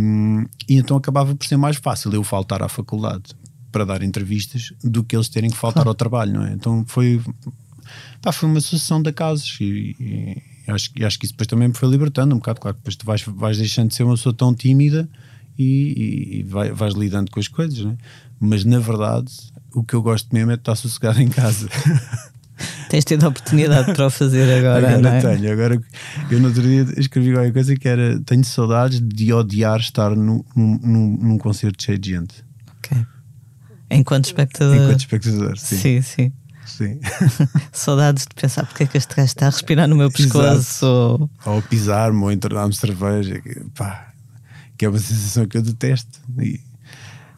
e 0.70 0.78
então 0.78 0.96
acabava 0.96 1.36
por 1.36 1.46
ser 1.46 1.58
mais 1.58 1.78
fácil 1.78 2.14
eu 2.14 2.24
faltar 2.24 2.62
à 2.62 2.70
faculdade 2.70 3.36
para 3.72 3.84
dar 3.84 4.04
entrevistas 4.04 4.72
do 4.84 5.04
que 5.04 5.16
eles 5.16 5.30
terem 5.30 5.50
que 5.50 5.58
faltar 5.58 5.88
ao 5.88 5.96
trabalho, 5.96 6.34
não 6.34 6.46
é? 6.46 6.54
Então 6.54 6.86
foi, 6.88 7.22
pá, 8.22 8.32
foi 8.32 8.48
uma 8.48 8.62
sucessão 8.62 9.02
de 9.02 9.12
casos 9.12 9.58
e, 9.60 9.96
e 10.00 10.57
acho, 10.72 10.92
e 10.96 11.06
acho 11.06 11.18
que 11.20 11.26
isso 11.26 11.34
depois 11.34 11.48
também 11.48 11.68
me 11.68 11.74
foi 11.74 11.90
libertando 11.90 12.36
um 12.36 12.38
bocado. 12.38 12.60
Claro, 12.60 12.78
depois 12.78 12.96
tu 12.96 13.06
vais, 13.06 13.22
vais 13.24 13.58
deixando 13.58 13.90
de 13.90 13.96
ser 13.96 14.04
uma 14.04 14.16
pessoa 14.16 14.34
tão 14.34 14.54
tímida 14.54 15.10
e, 15.58 16.40
e 16.40 16.44
vai, 16.44 16.72
vais 16.72 16.94
lidando 16.94 17.32
com 17.32 17.40
as 17.40 17.48
coisas, 17.48 17.84
né? 17.84 17.98
mas 18.40 18.64
na 18.64 18.80
verdade 18.80 19.32
o 19.74 19.84
que 19.84 19.94
eu 19.94 20.02
gosto 20.02 20.34
mesmo 20.34 20.52
é 20.52 20.56
de 20.56 20.62
estar 20.62 20.76
sossegado 20.76 21.22
em 21.22 21.30
casa. 21.30 21.68
Tens 22.90 23.06
tido 23.06 23.24
a 23.26 23.28
oportunidade 23.28 23.94
para 23.94 24.08
o 24.08 24.10
fazer 24.10 24.52
agora, 24.52 24.88
agora 24.88 25.02
não 25.02 25.10
é? 25.10 25.22
tenho. 25.22 25.52
Agora, 25.52 25.80
eu 26.32 26.40
no 26.40 26.48
outro 26.48 26.64
dia 26.64 26.88
escrevi 26.98 27.32
qualquer 27.32 27.54
coisa 27.54 27.76
que 27.76 27.88
era: 27.88 28.20
tenho 28.22 28.44
saudades 28.44 29.00
de 29.00 29.32
odiar 29.32 29.80
estar 29.80 30.16
num, 30.16 30.44
num, 30.56 31.18
num 31.22 31.38
concerto 31.38 31.84
cheio 31.84 32.00
de 32.00 32.10
gente. 32.10 32.44
Ok. 32.78 32.98
Enquanto 33.92 34.26
espectador. 34.26 34.76
Enquanto 34.76 35.00
espectador, 35.02 35.58
sim. 35.58 35.78
Sim, 35.78 36.02
sim. 36.02 36.34
Sim. 36.68 37.00
Saudades 37.72 38.26
de 38.28 38.36
pensar 38.40 38.66
porque 38.66 38.84
é 38.84 38.88
que 38.88 38.98
este 38.98 39.16
gajo 39.16 39.28
está 39.28 39.48
a 39.48 39.50
respirar 39.50 39.88
no 39.88 39.96
meu 39.96 40.12
pescoço. 40.12 40.86
Ou, 40.86 41.30
ou 41.46 41.62
pisar-me 41.64 42.22
ou 42.22 42.32
entornar-me 42.32 42.76
cerveja. 42.76 43.42
Pá, 43.74 44.12
que 44.78 44.86
é 44.86 44.90
uma 44.90 45.00
sensação 45.00 45.48
que 45.48 45.58
eu 45.58 45.62
detesto. 45.62 46.20
E, 46.40 46.60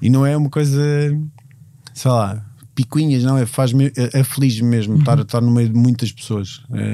e 0.01 0.09
não 0.09 0.25
é 0.25 0.36
uma 0.36 0.50
coisa, 0.50 0.81
sei 1.93 2.12
lá, 2.12 2.45
picuinhas, 2.75 3.24
não, 3.24 3.38
é, 3.38 3.45
faz-me, 3.45 3.88
é, 3.88 4.19
é 4.19 4.24
feliz 4.24 4.59
mesmo 4.62 4.93
uhum. 4.93 5.00
estar, 5.00 5.19
estar 5.19 5.41
no 5.41 5.51
meio 5.51 5.69
de 5.69 5.75
muitas 5.75 6.12
pessoas. 6.12 6.63
É, 6.71 6.88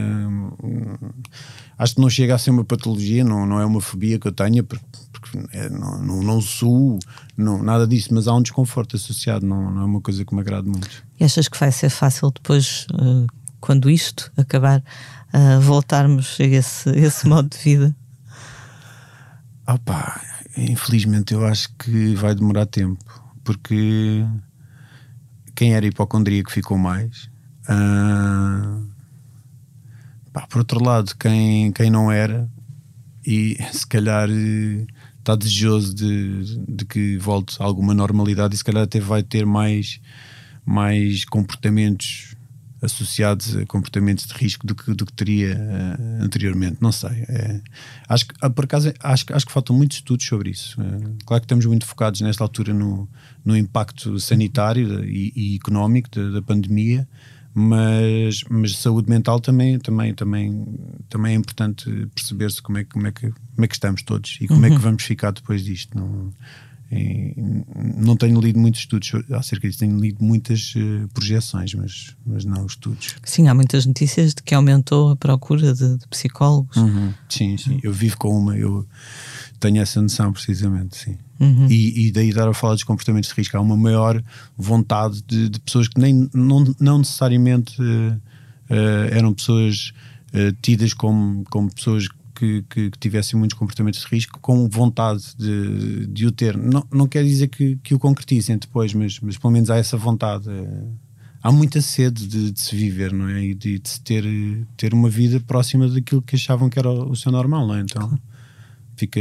acho 1.77 1.95
que 1.95 2.01
não 2.01 2.09
chega 2.09 2.33
a 2.33 2.37
ser 2.37 2.49
uma 2.49 2.65
patologia, 2.65 3.23
não, 3.23 3.45
não 3.45 3.59
é 3.59 3.65
uma 3.65 3.79
fobia 3.79 4.19
que 4.19 4.27
eu 4.27 4.31
tenha, 4.31 4.63
porque, 4.63 4.85
porque 5.11 5.39
é, 5.51 5.69
não, 5.69 6.01
não, 6.01 6.23
não 6.23 6.41
sou, 6.41 6.97
não, 7.37 7.61
nada 7.61 7.85
disso, 7.85 8.09
mas 8.13 8.27
há 8.27 8.33
um 8.33 8.41
desconforto 8.41 8.95
associado, 8.95 9.45
não, 9.45 9.71
não 9.71 9.81
é 9.81 9.85
uma 9.85 10.01
coisa 10.01 10.25
que 10.25 10.33
me 10.33 10.41
agrada 10.41 10.67
muito. 10.67 11.04
E 11.19 11.23
achas 11.23 11.47
que 11.47 11.59
vai 11.59 11.71
ser 11.71 11.89
fácil 11.89 12.31
depois, 12.31 12.87
uh, 12.93 13.25
quando 13.59 13.89
isto 13.89 14.31
acabar, 14.35 14.83
uh, 15.33 15.61
voltarmos 15.61 16.37
a 16.39 16.43
esse, 16.43 16.89
esse 16.97 17.27
modo 17.27 17.49
de 17.49 17.57
vida? 17.57 17.95
Opa, 19.67 20.21
infelizmente 20.57 21.33
eu 21.33 21.45
acho 21.45 21.69
que 21.79 22.13
vai 22.15 22.35
demorar 22.35 22.65
tempo, 22.65 23.03
porque 23.43 24.23
quem 25.55 25.73
era 25.73 25.85
hipocondríaco 25.85 26.51
ficou 26.51 26.77
mais. 26.77 27.29
Uh, 27.67 28.87
pá, 30.31 30.45
por 30.47 30.59
outro 30.59 30.83
lado, 30.83 31.15
quem, 31.17 31.71
quem 31.71 31.89
não 31.89 32.11
era, 32.11 32.47
e 33.25 33.57
se 33.73 33.87
calhar 33.87 34.29
está 35.17 35.35
desejoso 35.35 35.95
de, 35.95 36.59
de 36.67 36.85
que 36.85 37.17
volte 37.17 37.55
alguma 37.59 37.93
normalidade 37.93 38.53
e 38.53 38.57
se 38.57 38.63
calhar 38.63 38.83
até 38.83 38.99
vai 38.99 39.23
ter 39.23 39.45
mais, 39.45 39.99
mais 40.65 41.25
comportamentos 41.25 42.35
associados 42.81 43.55
a 43.55 43.65
comportamentos 43.65 44.25
de 44.25 44.33
risco 44.33 44.65
do 44.65 44.75
que, 44.75 44.93
do 44.93 45.05
que 45.05 45.13
teria 45.13 45.55
uh, 45.55 46.23
anteriormente. 46.23 46.77
Não 46.79 46.91
sei. 46.91 47.25
É, 47.27 47.61
acho 48.07 48.27
que, 48.27 48.35
ah, 48.41 48.49
por 48.49 48.65
acaso, 48.65 48.93
acho, 48.99 49.25
acho 49.31 49.45
que 49.45 49.51
faltam 49.51 49.75
muitos 49.75 49.97
estudos 49.97 50.25
sobre 50.25 50.51
isso. 50.51 50.79
Uh, 50.79 51.17
claro 51.25 51.41
que 51.41 51.45
estamos 51.45 51.65
muito 51.65 51.85
focados 51.85 52.21
nesta 52.21 52.43
altura 52.43 52.73
no, 52.73 53.09
no 53.43 53.57
impacto 53.57 54.19
sanitário 54.19 55.03
e, 55.03 55.33
e 55.35 55.55
económico 55.55 56.09
da, 56.09 56.29
da 56.29 56.41
pandemia, 56.41 57.07
mas, 57.53 58.43
mas 58.49 58.77
saúde 58.77 59.09
mental 59.09 59.39
também, 59.39 59.79
também, 59.79 60.13
também, 60.13 60.65
também 61.09 61.33
é 61.33 61.35
importante 61.35 61.89
perceber-se 62.13 62.61
como 62.61 62.77
é, 62.77 62.83
como, 62.83 63.07
é 63.07 63.11
que, 63.11 63.31
como 63.31 63.65
é 63.65 63.67
que 63.67 63.75
estamos 63.75 64.03
todos 64.03 64.37
e 64.41 64.47
como 64.47 64.59
uhum. 64.59 64.65
é 64.65 64.69
que 64.69 64.75
uhum. 64.75 64.81
vamos 64.81 65.03
ficar 65.03 65.31
depois 65.31 65.63
disto. 65.63 65.97
Não, 65.97 66.33
não 67.97 68.15
tenho 68.15 68.39
lido 68.39 68.59
muitos 68.59 68.81
estudos 68.81 69.11
acerca 69.31 69.67
disso, 69.67 69.79
tenho 69.79 69.99
lido 69.99 70.23
muitas 70.23 70.73
uh, 70.75 71.07
projeções, 71.13 71.73
mas, 71.73 72.15
mas 72.25 72.45
não 72.45 72.65
estudos. 72.65 73.15
Sim, 73.23 73.47
há 73.47 73.53
muitas 73.53 73.85
notícias 73.85 74.33
de 74.33 74.43
que 74.43 74.53
aumentou 74.53 75.11
a 75.11 75.15
procura 75.15 75.73
de, 75.73 75.97
de 75.97 76.07
psicólogos. 76.07 76.77
Uhum. 76.77 77.13
Sim, 77.29 77.57
sim, 77.57 77.79
eu 77.83 77.91
vivo 77.91 78.17
com 78.17 78.37
uma, 78.37 78.57
eu 78.57 78.87
tenho 79.59 79.81
essa 79.81 80.01
noção 80.01 80.31
precisamente, 80.31 80.97
sim. 80.97 81.17
Uhum. 81.39 81.67
E, 81.69 82.07
e, 82.07 82.11
daí 82.11 82.31
dar 82.31 82.47
a 82.47 82.53
falar 82.53 82.75
dos 82.75 82.83
comportamentos 82.83 83.29
de 83.29 83.35
risco. 83.35 83.57
Há 83.57 83.61
uma 83.61 83.75
maior 83.75 84.23
vontade 84.57 85.21
de, 85.27 85.49
de 85.49 85.59
pessoas 85.59 85.87
que 85.87 85.99
nem, 85.99 86.29
não, 86.33 86.63
não 86.79 86.99
necessariamente 86.99 87.81
uh, 87.81 88.13
uh, 88.69 89.11
eram 89.11 89.33
pessoas 89.33 89.91
uh, 90.33 90.55
tidas 90.61 90.93
como, 90.93 91.43
como 91.49 91.73
pessoas 91.73 92.07
que, 92.07 92.15
que, 92.35 92.63
que, 92.63 92.91
tivessem 92.99 93.39
muitos 93.39 93.57
comportamentos 93.57 94.01
de 94.01 94.07
risco, 94.07 94.39
com 94.39 94.67
vontade 94.69 95.23
de, 95.37 96.05
de 96.07 96.25
o 96.27 96.31
ter. 96.31 96.57
Não, 96.57 96.85
não 96.91 97.07
quer 97.07 97.23
dizer 97.23 97.47
que, 97.47 97.77
que 97.77 97.95
o 97.95 97.99
concretizem 97.99 98.57
depois, 98.57 98.93
mas, 98.93 99.19
mas 99.19 99.37
pelo 99.37 99.51
menos 99.51 99.69
há 99.69 99.77
essa 99.77 99.97
vontade. 99.97 100.49
Há 101.41 101.51
muita 101.51 101.79
sede 101.79 102.27
de, 102.27 102.51
de 102.51 102.59
se 102.59 102.75
viver, 102.75 103.13
não 103.13 103.29
é? 103.29 103.43
E 103.43 103.53
de, 103.53 103.79
de 103.79 103.89
se 103.89 104.01
ter, 104.01 104.23
ter 104.75 104.93
uma 104.93 105.09
vida 105.09 105.39
próxima 105.39 105.87
daquilo 105.87 106.21
que 106.21 106.35
achavam 106.35 106.69
que 106.69 106.79
era 106.79 106.89
o, 106.89 107.15
seu 107.15 107.31
normal, 107.31 107.67
não 107.67 107.75
é? 107.75 107.81
Então 107.81 108.19
fica 108.95 109.19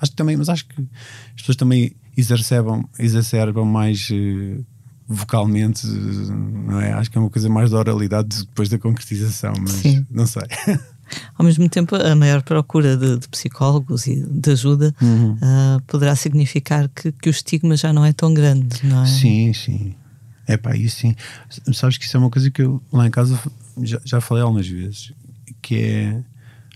Acho 0.00 0.12
que 0.12 0.16
também, 0.16 0.36
mas 0.36 0.48
acho 0.48 0.66
que 0.66 0.80
as 0.80 1.42
pessoas 1.42 1.56
também 1.56 1.92
exacerbam, 2.16 2.88
exacerbam 2.98 3.66
mais 3.66 4.08
uh, 4.10 4.64
vocalmente, 5.06 5.86
não 5.86 6.80
é? 6.80 6.92
Acho 6.92 7.10
que 7.10 7.18
é 7.18 7.20
uma 7.20 7.28
coisa 7.28 7.48
mais 7.50 7.70
da 7.70 7.78
oralidade 7.78 8.46
depois 8.46 8.68
da 8.70 8.78
concretização, 8.78 9.52
mas 9.60 9.72
Sim. 9.72 10.06
não 10.10 10.26
sei. 10.26 10.42
Ao 11.36 11.44
mesmo 11.44 11.68
tempo, 11.68 11.96
a 11.96 12.14
maior 12.14 12.42
procura 12.42 12.96
de, 12.96 13.18
de 13.18 13.28
psicólogos 13.28 14.06
e 14.06 14.22
de 14.22 14.50
ajuda 14.50 14.94
uhum. 15.00 15.32
uh, 15.32 15.82
poderá 15.86 16.14
significar 16.16 16.88
que, 16.88 17.12
que 17.12 17.28
o 17.28 17.30
estigma 17.30 17.76
já 17.76 17.92
não 17.92 18.04
é 18.04 18.12
tão 18.12 18.32
grande, 18.32 18.84
não 18.84 19.02
é? 19.02 19.06
Sim, 19.06 19.52
sim. 19.52 19.94
É 20.46 20.56
pá, 20.56 20.76
isso 20.76 20.96
sim. 20.96 21.14
Sabes 21.72 21.96
que 21.96 22.04
isso 22.04 22.16
é 22.16 22.20
uma 22.20 22.30
coisa 22.30 22.50
que 22.50 22.62
eu 22.62 22.82
lá 22.92 23.06
em 23.06 23.10
casa 23.10 23.38
já, 23.82 24.00
já 24.04 24.20
falei 24.20 24.42
algumas 24.42 24.66
vezes, 24.66 25.12
que 25.62 25.76
é 25.76 26.22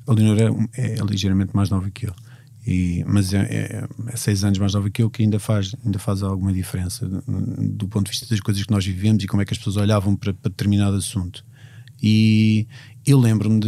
a 0.06 0.12
Leonor 0.12 0.68
é, 0.76 0.92
é 0.92 0.96
ligeiramente 1.04 1.54
mais 1.54 1.70
nova 1.70 1.90
que 1.90 2.06
eu. 2.06 2.14
E, 2.66 3.04
mas 3.06 3.34
é, 3.34 3.40
é, 3.40 3.88
é, 4.08 4.16
seis 4.16 4.42
anos 4.42 4.58
mais 4.58 4.72
nova 4.72 4.88
que 4.88 5.02
eu 5.02 5.10
que 5.10 5.22
ainda 5.22 5.38
faz, 5.38 5.74
ainda 5.84 5.98
faz 5.98 6.22
alguma 6.22 6.52
diferença 6.52 7.06
do, 7.06 7.22
do, 7.68 7.88
ponto 7.88 8.06
de 8.06 8.12
vista 8.12 8.26
das 8.26 8.40
coisas 8.40 8.64
que 8.64 8.70
nós 8.70 8.86
vivemos 8.86 9.22
e 9.22 9.26
como 9.26 9.42
é 9.42 9.44
que 9.44 9.52
as 9.52 9.58
pessoas 9.58 9.76
olhavam 9.76 10.16
para, 10.16 10.32
para 10.32 10.48
determinado 10.48 10.96
assunto. 10.96 11.44
E 12.02 12.66
eu 13.06 13.18
lembro-me 13.18 13.60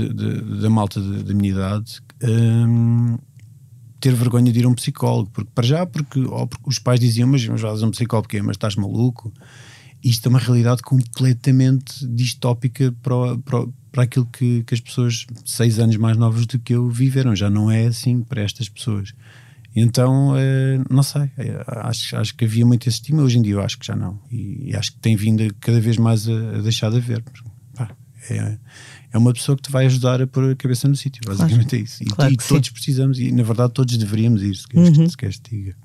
da 0.61 0.71
malta 0.71 1.01
da 1.01 1.35
minha 1.35 1.51
idade 1.51 2.01
hum, 2.23 3.19
ter 4.01 4.15
vergonha 4.15 4.53
de 4.53 4.59
ir 4.59 4.65
a 4.65 4.69
um 4.69 4.75
psicólogo, 4.75 5.31
porque 5.33 5.51
para 5.55 5.67
já, 5.67 5.87
porque, 5.87 6.21
porque 6.21 6.69
os 6.69 6.79
pais 6.79 7.01
diziam, 7.01 7.29
mas, 7.29 7.47
mas 7.47 7.61
vais 7.61 7.83
a 7.83 7.87
um 7.87 7.91
psicólogo 7.91 8.29
porque 8.29 8.43
mas 8.43 8.57
estás 8.57 8.77
maluco? 8.77 9.33
Isto 10.03 10.27
é 10.27 10.29
uma 10.29 10.39
realidade 10.39 10.83
completamente 10.83 12.07
distópica 12.07 12.95
para, 13.03 13.39
para, 13.39 13.67
para 13.91 14.03
aquilo 14.05 14.27
que, 14.27 14.63
que 14.63 14.75
as 14.75 14.81
pessoas 14.81 15.27
seis 15.45 15.79
anos 15.79 15.97
mais 15.97 16.17
novas 16.17 16.47
do 16.47 16.59
que 16.59 16.75
eu 16.75 16.89
viveram. 16.89 17.35
Já 17.35 17.51
não 17.51 17.71
é 17.71 17.87
assim 17.87 18.23
para 18.23 18.43
estas 18.43 18.69
pessoas. 18.69 19.13
Então, 19.75 20.35
é, 20.37 20.81
não 20.89 21.03
sei, 21.03 21.31
é, 21.37 21.63
acho, 21.67 22.17
acho 22.17 22.35
que 22.35 22.47
havia 22.47 22.65
muito 22.65 22.89
esse 22.89 22.97
estigma, 22.97 23.23
hoje 23.23 23.39
em 23.39 23.43
dia 23.43 23.55
eu 23.55 23.61
acho 23.61 23.79
que 23.79 23.87
já 23.87 23.95
não. 23.95 24.19
E, 24.31 24.71
e 24.71 24.77
acho 24.77 24.93
que 24.93 24.99
tem 25.01 25.17
vindo 25.17 25.55
cada 25.61 25.81
vez 25.81 25.99
mais 25.99 26.27
a, 26.29 26.33
a 26.33 26.63
deixar 26.63 26.91
de 26.91 26.97
haver. 26.97 27.23
Pá, 27.75 27.91
é, 28.31 28.59
é 29.13 29.19
uma 29.19 29.33
pessoa 29.33 29.57
que 29.57 29.63
te 29.63 29.71
vai 29.71 29.87
ajudar 29.87 30.21
a 30.21 30.27
pôr 30.27 30.51
a 30.51 30.57
cabeça 30.57 30.89
no 30.89 30.97
sítio, 30.97 31.23
basicamente 31.27 31.69
claro. 31.69 31.77
é 31.77 31.85
isso. 31.85 32.03
E, 32.03 32.07
claro 32.07 32.33
e 32.33 32.37
todos 32.37 32.69
sim. 32.69 32.73
precisamos, 32.73 33.19
e 33.19 33.33
na 33.33 33.43
verdade 33.43 33.73
todos 33.73 33.97
deveríamos 33.97 34.43
ir, 34.43 34.57
se 34.57 34.67
queres, 34.69 34.97
uhum. 34.97 35.09
se 35.09 35.17
queres 35.17 35.39
te 35.39 35.51
diga. 35.51 35.77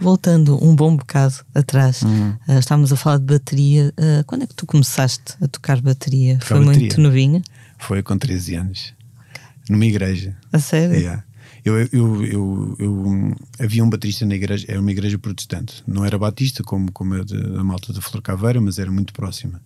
Voltando 0.00 0.62
um 0.62 0.74
bom 0.74 0.96
bocado 0.96 1.34
atrás, 1.54 2.02
uhum. 2.02 2.30
uh, 2.48 2.58
estávamos 2.58 2.92
a 2.92 2.96
falar 2.96 3.18
de 3.18 3.24
bateria. 3.24 3.92
Uh, 3.98 4.24
quando 4.26 4.42
é 4.42 4.46
que 4.46 4.54
tu 4.54 4.66
começaste 4.66 5.34
a 5.40 5.46
tocar 5.46 5.80
bateria? 5.80 6.38
Foi 6.40 6.58
bateria. 6.58 6.80
muito 6.80 7.00
novinha? 7.00 7.42
Foi 7.78 8.02
com 8.02 8.16
13 8.18 8.54
anos, 8.56 8.94
okay. 9.30 9.44
numa 9.70 9.86
igreja. 9.86 10.36
A 10.52 10.58
sério? 10.58 10.96
Yeah. 10.96 11.24
Eu, 11.64 11.78
eu, 11.78 12.26
eu, 12.26 12.76
eu, 12.78 13.36
havia 13.58 13.82
um 13.82 13.88
baterista 13.88 14.26
na 14.26 14.34
igreja, 14.34 14.66
era 14.68 14.78
uma 14.78 14.90
igreja 14.90 15.18
protestante, 15.18 15.82
não 15.86 16.04
era 16.04 16.18
batista 16.18 16.62
como, 16.62 16.92
como 16.92 17.14
a, 17.14 17.24
de, 17.24 17.36
a 17.36 17.64
malta 17.64 17.90
da 17.90 18.02
Flor 18.02 18.20
Caveira, 18.20 18.60
mas 18.60 18.78
era 18.78 18.90
muito 18.90 19.14
próxima. 19.14 19.62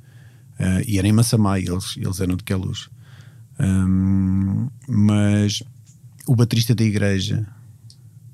Uh, 0.58 0.82
e 0.86 0.98
era 0.98 1.06
em 1.06 1.12
Massamá, 1.12 1.58
eles, 1.58 1.96
eles 1.96 2.20
eram 2.20 2.36
de 2.36 2.44
Queluz. 2.44 2.88
Um, 3.60 4.68
mas 4.88 5.62
o 6.26 6.34
baterista 6.34 6.74
da 6.74 6.84
igreja 6.84 7.46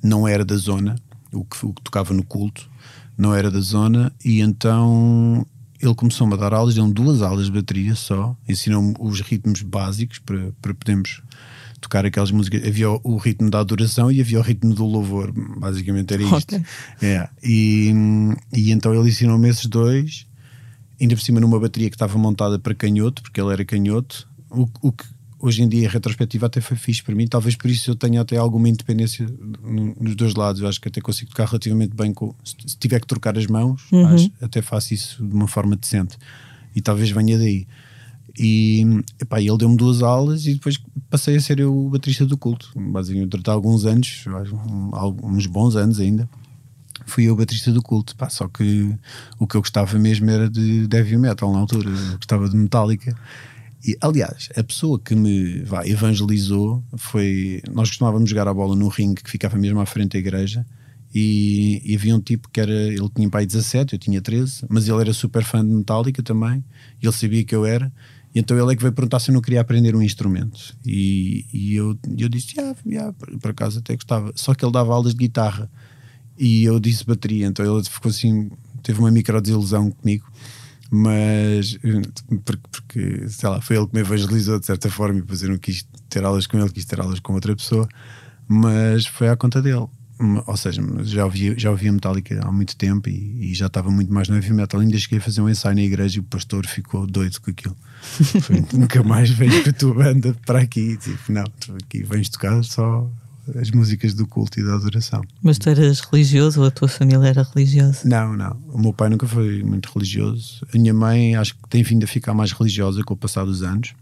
não 0.03 0.27
era 0.29 0.45
da 0.45 0.57
zona, 0.57 0.97
o 1.33 1.45
que, 1.45 1.65
o 1.65 1.73
que 1.73 1.83
tocava 1.83 2.13
no 2.13 2.25
culto, 2.25 2.69
não 3.17 3.35
era 3.35 3.51
da 3.51 3.61
zona, 3.61 4.13
e 4.25 4.41
então 4.41 5.47
ele 5.81 5.95
começou-me 5.95 6.35
a 6.35 6.37
dar 6.37 6.53
aulas, 6.53 6.75
deu 6.75 6.87
duas 6.91 7.23
aulas 7.23 7.47
de 7.47 7.53
bateria 7.53 7.95
só, 7.95 8.37
ensinou-me 8.49 8.95
os 8.99 9.21
ritmos 9.21 9.63
básicos 9.63 10.19
para, 10.19 10.53
para 10.61 10.75
podermos 10.75 11.23
tocar 11.81 12.07
aquelas 12.07 12.31
músicas. 12.31 12.67
Havia 12.67 12.91
o, 12.91 13.01
o, 13.05 13.17
ritmo 13.17 13.51
da 13.51 13.61
adoração 13.61 14.11
e 14.11 14.21
havia 14.21 14.39
o 14.39 14.43
ritmo 14.43 14.75
do 14.75 14.87
louvor, 14.87 15.33
basicamente 15.33 16.15
era 16.15 16.23
isto. 16.23 16.57
Okay. 16.57 16.65
É. 17.03 17.29
E, 17.43 17.93
e 18.53 18.71
então 18.71 18.95
ele 18.95 19.09
ensinou-me 19.09 19.49
esses 19.49 19.67
dois, 19.67 20.27
ainda 21.05 21.15
por 21.15 21.23
cima 21.23 21.41
numa 21.41 21.59
bateria 21.61 21.89
que 21.89 21.97
estava 21.97 22.19
montada 22.19 22.59
para 22.59 22.75
canhoto, 22.75 23.23
porque 23.23 23.41
ele 23.41 23.53
era 23.53 23.65
canhoto, 23.65 24.27
o, 24.51 24.69
o 24.83 24.93
que 24.93 25.05
hoje 25.45 25.63
em 25.63 25.69
dia 25.69 25.87
a 25.87 25.91
retrospectiva 25.91 26.47
até 26.47 26.61
foi 26.61 26.77
fixe 26.77 27.03
para 27.03 27.15
mim, 27.15 27.27
talvez 27.27 27.55
por 27.55 27.71
isso 27.71 27.91
eu 27.91 27.95
tenha 27.95 28.23
até 28.23 28.39
alguma 28.39 28.67
independência 28.69 29.27
nos 30.01 30.17
dois 30.17 30.35
lados. 30.35 30.63
Eu 30.63 30.69
acho 30.69 30.81
que 30.81 30.89
até 30.89 31.01
consigo 31.03 31.31
tocar 31.31 31.47
relativamente 31.47 31.95
bem 31.95 32.15
com. 32.15 32.35
Se 32.43 32.77
tiver 32.79 32.99
que 32.99 33.07
trocar 33.07 33.37
as 33.37 33.47
mãos, 33.47 33.83
uhum. 33.93 34.07
acho, 34.07 34.31
até 34.41 34.63
faço 34.63 34.95
isso 34.95 35.23
de 35.23 35.35
uma 35.35 35.47
forma 35.47 35.77
decente. 35.77 36.17
E 36.75 36.81
talvez 36.81 37.11
venha 37.11 37.37
daí. 37.39 37.67
E 38.39 38.85
epá, 39.21 39.41
ele 39.41 39.57
deu-me 39.59 39.77
duas 39.77 40.03
aulas 40.03 40.47
e 40.47 40.55
depois 40.55 40.81
passei 41.11 41.37
a 41.37 41.41
ser 41.41 41.61
eu 41.61 41.77
o 41.77 41.91
baterista 41.91 42.25
do 42.25 42.39
culto. 42.39 42.73
Basicamente, 42.75 43.29
durante 43.29 43.51
alguns 43.51 43.85
anos, 43.85 44.25
uns 45.23 45.47
bons 45.47 45.77
anos 45.77 46.01
ainda, 46.01 46.29
fui 47.07 47.25
eu 47.25 47.35
o 47.35 47.37
baterista 47.37 47.71
do 47.73 47.83
culto. 47.83 48.17
Pá, 48.17 48.29
só 48.29 48.49
que 48.49 48.95
o 49.39 49.47
que 49.47 49.57
eu 49.57 49.61
gostava 49.61 49.99
mesmo 49.99 50.31
era 50.31 50.49
de 50.49 50.89
heavy 50.93 51.17
metal 51.17 51.53
na 51.53 51.59
altura. 51.59 51.91
Eu 51.91 52.17
gostava 52.17 52.49
de 52.49 52.57
Metallica. 52.57 53.17
E, 53.87 53.97
aliás, 54.01 54.49
a 54.57 54.65
pessoa 54.65 54.99
que 54.99 55.15
me 55.15 55.63
vai, 55.63 55.91
evangelizou 55.91 56.83
foi. 56.97 57.63
Nós 57.71 57.91
costumávamos 57.91 58.31
jogar 58.31 58.49
a 58.49 58.55
bola 58.55 58.75
no 58.75 58.89
ringue 58.89 59.23
que 59.23 59.31
ficava 59.31 59.59
mesmo 59.59 59.79
à 59.81 59.87
frente 59.87 60.13
da 60.13 60.19
igreja. 60.19 60.67
E, 61.15 61.83
e, 61.85 61.95
havia 61.95 62.17
um 62.17 62.21
tipo 62.21 62.49
que 62.49 62.61
era. 62.61 62.73
Ele 62.73 63.09
tinha 63.15 63.29
pai 63.29 63.45
17, 63.45 63.93
eu 63.93 63.99
tinha 63.99 64.23
13, 64.23 64.65
mas 64.69 64.89
ele 64.89 65.01
era 65.01 65.13
super 65.13 65.45
fã 65.45 65.65
de 65.65 65.73
Metallica 65.73 66.23
também. 66.23 66.65
Ele 67.01 67.13
sabia 67.13 67.45
que 67.45 67.55
eu 67.55 67.67
era. 67.67 67.93
E 68.35 68.41
então 68.41 68.59
ele 68.59 68.73
é 68.73 68.77
que 68.77 68.83
veio 68.83 68.93
perguntar 68.93 69.21
se 69.21 69.31
eu 69.31 69.35
não 69.35 69.41
queria 69.41 69.61
aprender 69.61 69.95
um 69.95 70.03
instrumento. 70.03 70.75
E, 70.85 71.47
e 71.53 71.77
eu, 71.77 71.97
eu 72.19 72.29
disse: 72.29 72.59
ah, 72.59 72.75
yeah, 72.87 73.15
por 73.41 73.51
acaso 73.51 73.79
até 73.79 73.95
gostava. 73.95 74.33
Só 74.35 74.55
que 74.55 74.65
ele 74.65 74.73
dava 74.73 74.93
aulas 74.93 75.13
de 75.13 75.19
guitarra. 75.19 75.71
E 76.39 76.65
eu 76.65 76.81
disse 76.81 77.05
bateria. 77.05 77.47
Então 77.47 77.65
ele 77.65 77.85
ficou 77.85 78.11
assim. 78.11 78.51
Teve 78.83 78.99
uma 78.99 79.11
micro 79.11 79.41
desilusão 79.41 79.91
comigo 79.91 80.27
mas 80.95 81.77
porque, 82.45 82.69
porque, 82.71 83.29
sei 83.29 83.49
lá, 83.49 83.61
foi 83.61 83.77
ele 83.77 83.87
que 83.87 83.95
me 83.95 84.01
evangelizou 84.01 84.61
de 84.61 84.67
certa 84.67 84.89
forma 84.89 85.19
e 85.19 85.23
depois 85.23 85.43
eu 85.43 85.51
não 85.51 85.59
quis 85.59 85.85
ter 86.09 86.25
aulas 86.25 86.47
com 86.47 86.57
ele, 86.59 86.71
quis 86.71 86.85
ter 86.85 87.01
aulas 87.01 87.19
com 87.19 87.33
outra 87.33 87.55
pessoa, 87.57 87.89
mas 88.47 89.05
foi 89.05 89.29
à 89.29 89.37
conta 89.37 89.61
dele. 89.61 89.87
ou 90.47 90.57
seja, 90.57 90.81
já 91.03 91.25
ouvia, 91.25 91.59
já 91.59 91.71
ouvia 91.71 91.93
Metallica 91.93 92.41
há 92.45 92.53
muito 92.53 92.77
tempo 92.77 93.09
e, 93.09 93.51
e 93.51 93.55
já 93.55 93.67
estava 93.67 93.91
muito 93.91 94.13
mais 94.13 94.29
no 94.29 94.37
heavy 94.37 94.53
metal. 94.53 94.81
Ainda 94.81 94.97
cheguei 94.97 95.19
a 95.19 95.23
fazer 95.23 95.41
um 95.41 95.49
ensaio 95.49 95.75
na 95.75 95.83
igreja 95.83 96.19
e 96.19 96.21
o 96.21 96.25
pastor 96.25 96.65
ficou 96.67 97.07
doido 97.07 97.41
com 97.41 97.51
aquilo. 97.51 97.77
Foi, 98.43 98.65
nunca 98.73 99.03
mais 99.03 99.31
com 99.35 99.71
a 99.71 99.73
tua 99.73 99.95
banda 99.95 100.37
para 100.47 100.61
aqui. 100.61 100.97
Tipo, 100.97 101.33
não, 101.33 101.45
aqui 101.83 102.05
vens 102.05 102.29
tocar 102.29 102.63
só 102.63 103.11
as 103.55 103.71
músicas 103.71 104.15
do 104.15 104.27
culto 104.27 104.59
e 104.59 104.65
da 104.65 104.75
adoração. 104.75 105.23
Mas 105.43 105.59
tu 105.59 105.69
eras 105.69 106.01
religioso 106.01 106.61
ou 106.61 106.67
a 106.67 106.71
tua 106.71 106.89
família 106.89 107.29
era 107.29 107.43
religiosa? 107.43 108.09
Não, 108.09 108.37
não. 108.37 108.57
O 108.73 108.79
meu 108.79 108.93
pai 108.93 109.09
nunca 109.09 109.27
foi 109.27 109.63
muito 109.63 109.91
religioso. 109.93 110.67
A 110.75 110.79
minha 110.79 110.95
mãe 110.95 111.37
acho 111.37 111.55
que 111.55 111.69
tem 111.69 111.83
vindo 111.83 112.05
a 112.05 112.07
ficar 112.07 112.33
mais 112.35 112.53
religiosa 112.53 113.03
com 113.03 113.15
o 113.15 113.17
passar 113.17 113.45
dos 113.45 113.63
anos. 113.63 113.95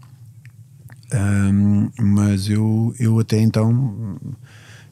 Um, 1.13 1.89
mas 1.99 2.49
eu, 2.49 2.95
eu 2.99 3.19
até 3.19 3.39
então 3.39 4.17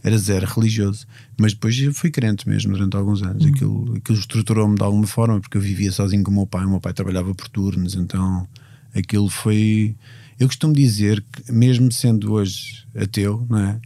era 0.04 0.18
zero 0.18 0.46
religioso. 0.48 1.06
Mas 1.38 1.54
depois 1.54 1.78
fui 1.94 2.12
crente 2.12 2.48
mesmo 2.48 2.74
durante 2.74 2.96
alguns 2.96 3.22
anos. 3.24 3.44
Uhum. 3.44 3.52
Aquilo, 3.52 3.96
aquilo 3.98 4.20
estruturou-me 4.20 4.76
de 4.76 4.84
alguma 4.84 5.08
forma, 5.08 5.40
porque 5.40 5.58
eu 5.58 5.62
vivia 5.62 5.92
sozinho 5.92 6.24
com 6.24 6.32
o 6.32 6.34
meu 6.34 6.48
pai. 6.48 6.66
O 6.66 6.70
meu 6.70 6.82
pai 6.82 6.94
trabalhava 6.94 7.34
por 7.34 7.48
turnos, 7.48 7.96
então 7.96 8.48
aquilo 8.94 9.30
foi. 9.30 9.96
Eu 10.40 10.48
costumo 10.48 10.74
dizer 10.74 11.24
que, 11.32 11.52
mesmo 11.52 11.92
sendo 11.92 12.34
hoje 12.34 12.86
ateu, 12.96 13.46
não 13.50 13.60
é? 13.60 13.80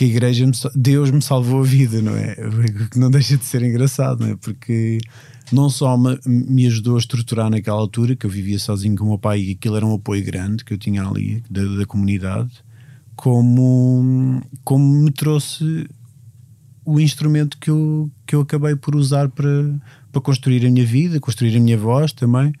Que 0.00 0.06
a 0.06 0.08
igreja, 0.08 0.46
me, 0.46 0.52
Deus 0.74 1.10
me 1.10 1.20
salvou 1.20 1.60
a 1.60 1.62
vida, 1.62 2.00
não 2.00 2.16
é? 2.16 2.34
Que 2.90 2.98
não 2.98 3.10
deixa 3.10 3.36
de 3.36 3.44
ser 3.44 3.62
engraçado, 3.62 4.20
não 4.20 4.32
é? 4.32 4.34
Porque 4.34 4.96
não 5.52 5.68
só 5.68 5.94
me, 5.94 6.18
me, 6.24 6.66
ajudou 6.68 6.96
a 6.96 6.98
estruturar 6.98 7.50
naquela 7.50 7.76
altura, 7.76 8.16
que 8.16 8.24
eu 8.24 8.30
vivia 8.30 8.58
sozinho 8.58 8.96
com 8.96 9.04
o 9.04 9.08
meu 9.08 9.18
pai 9.18 9.42
e 9.42 9.50
aquilo 9.52 9.76
era 9.76 9.84
um 9.84 9.92
apoio 9.92 10.24
grande 10.24 10.64
que 10.64 10.72
eu 10.72 10.78
tinha 10.78 11.06
ali, 11.06 11.42
da, 11.50 11.62
da 11.76 11.84
comunidade, 11.84 12.50
como, 13.14 14.40
como 14.64 15.02
me 15.04 15.10
trouxe 15.10 15.86
o 16.82 16.98
instrumento 16.98 17.58
que 17.58 17.68
eu, 17.68 18.10
que 18.26 18.34
eu 18.34 18.40
acabei 18.40 18.76
por 18.76 18.96
usar 18.96 19.28
para, 19.28 19.78
para 20.10 20.22
construir 20.22 20.64
a 20.64 20.70
minha 20.70 20.86
vida, 20.86 21.20
construir 21.20 21.54
a 21.58 21.60
minha 21.60 21.76
voz 21.76 22.14
também 22.14 22.54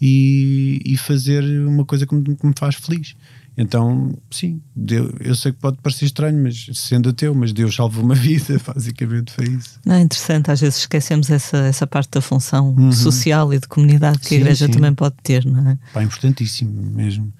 e, 0.00 0.80
e 0.82 0.96
fazer 0.96 1.44
uma 1.68 1.84
coisa 1.84 2.06
que 2.06 2.14
me, 2.14 2.34
que 2.34 2.46
me 2.46 2.54
faz 2.58 2.76
feliz. 2.76 3.14
Então, 3.58 4.14
sim, 4.30 4.60
Deus, 4.74 5.10
eu 5.18 5.34
sei 5.34 5.50
que 5.50 5.58
pode 5.58 5.78
parecer 5.78 6.04
estranho, 6.04 6.42
mas 6.42 6.68
sendo 6.74 7.08
ateu, 7.08 7.34
mas 7.34 7.54
Deus 7.54 7.74
salvou 7.74 8.04
uma 8.04 8.14
vida, 8.16 8.60
basicamente 8.66 9.32
foi 9.32 9.46
isso. 9.46 9.80
Não, 9.84 9.94
é 9.94 10.00
interessante, 10.00 10.50
às 10.50 10.60
vezes 10.60 10.80
esquecemos 10.80 11.30
essa, 11.30 11.56
essa 11.58 11.86
parte 11.86 12.10
da 12.10 12.20
função 12.20 12.74
uhum. 12.76 12.92
social 12.92 13.54
e 13.54 13.58
de 13.58 13.66
comunidade 13.66 14.18
que 14.18 14.26
sim, 14.26 14.34
a 14.34 14.38
igreja 14.38 14.66
sim. 14.66 14.72
também 14.72 14.92
pode 14.92 15.14
ter, 15.22 15.46
não 15.46 15.70
é? 15.70 15.78
Pá, 15.92 16.02
importantíssimo 16.02 16.70
mesmo. 16.70 17.32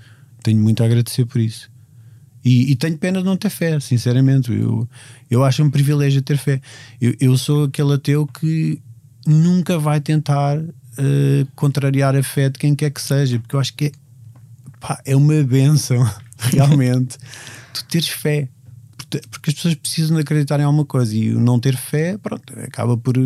Tenho 0.43 0.59
muito 0.59 0.83
a 0.83 0.87
agradecer 0.87 1.27
por 1.27 1.41
isso. 1.41 1.71
E, 2.43 2.71
e, 2.71 2.77
tenho 2.77 2.97
pena 2.97 3.19
de 3.19 3.25
não 3.25 3.37
ter 3.37 3.51
fé, 3.51 3.79
sinceramente. 3.81 4.53
Eu, 4.53 4.89
eu 5.29 5.43
acho 5.43 5.65
um 5.65 5.69
privilégio 5.69 6.23
ter 6.23 6.39
fé. 6.39 6.61
Eu, 7.01 7.13
eu 7.21 7.37
sou 7.37 7.65
aquele 7.65 7.95
ateu 7.95 8.25
que 8.25 8.81
nunca 9.27 9.77
vai 9.81 10.01
tentar 10.01 10.57
uh, 10.61 11.47
contrariar 11.57 12.15
a 12.15 12.23
fé 12.23 12.49
de 12.49 12.57
quem 12.57 12.75
quer 12.75 12.91
que 12.91 13.03
seja, 13.03 13.41
porque 13.41 13.57
eu 13.57 13.61
acho 13.61 13.75
que 13.75 13.87
é, 13.87 13.93
pá, 14.81 15.01
é 15.05 15.15
uma 15.17 15.43
benção, 15.43 16.09
realmente, 16.39 17.19
tu 17.73 17.85
teres 17.87 18.09
fé. 18.09 18.49
Porque 19.31 19.51
as 19.51 19.55
pessoas 19.55 19.75
precisam 19.75 20.17
de 20.17 20.23
acreditar 20.23 20.59
em 20.59 20.65
alguma 20.65 20.85
coisa 20.85 21.15
e 21.17 21.33
o 21.33 21.39
não 21.39 21.61
ter 21.61 21.77
fé, 21.77 22.19
pronto, 22.19 22.53
acaba 22.59 22.97
por, 22.97 23.17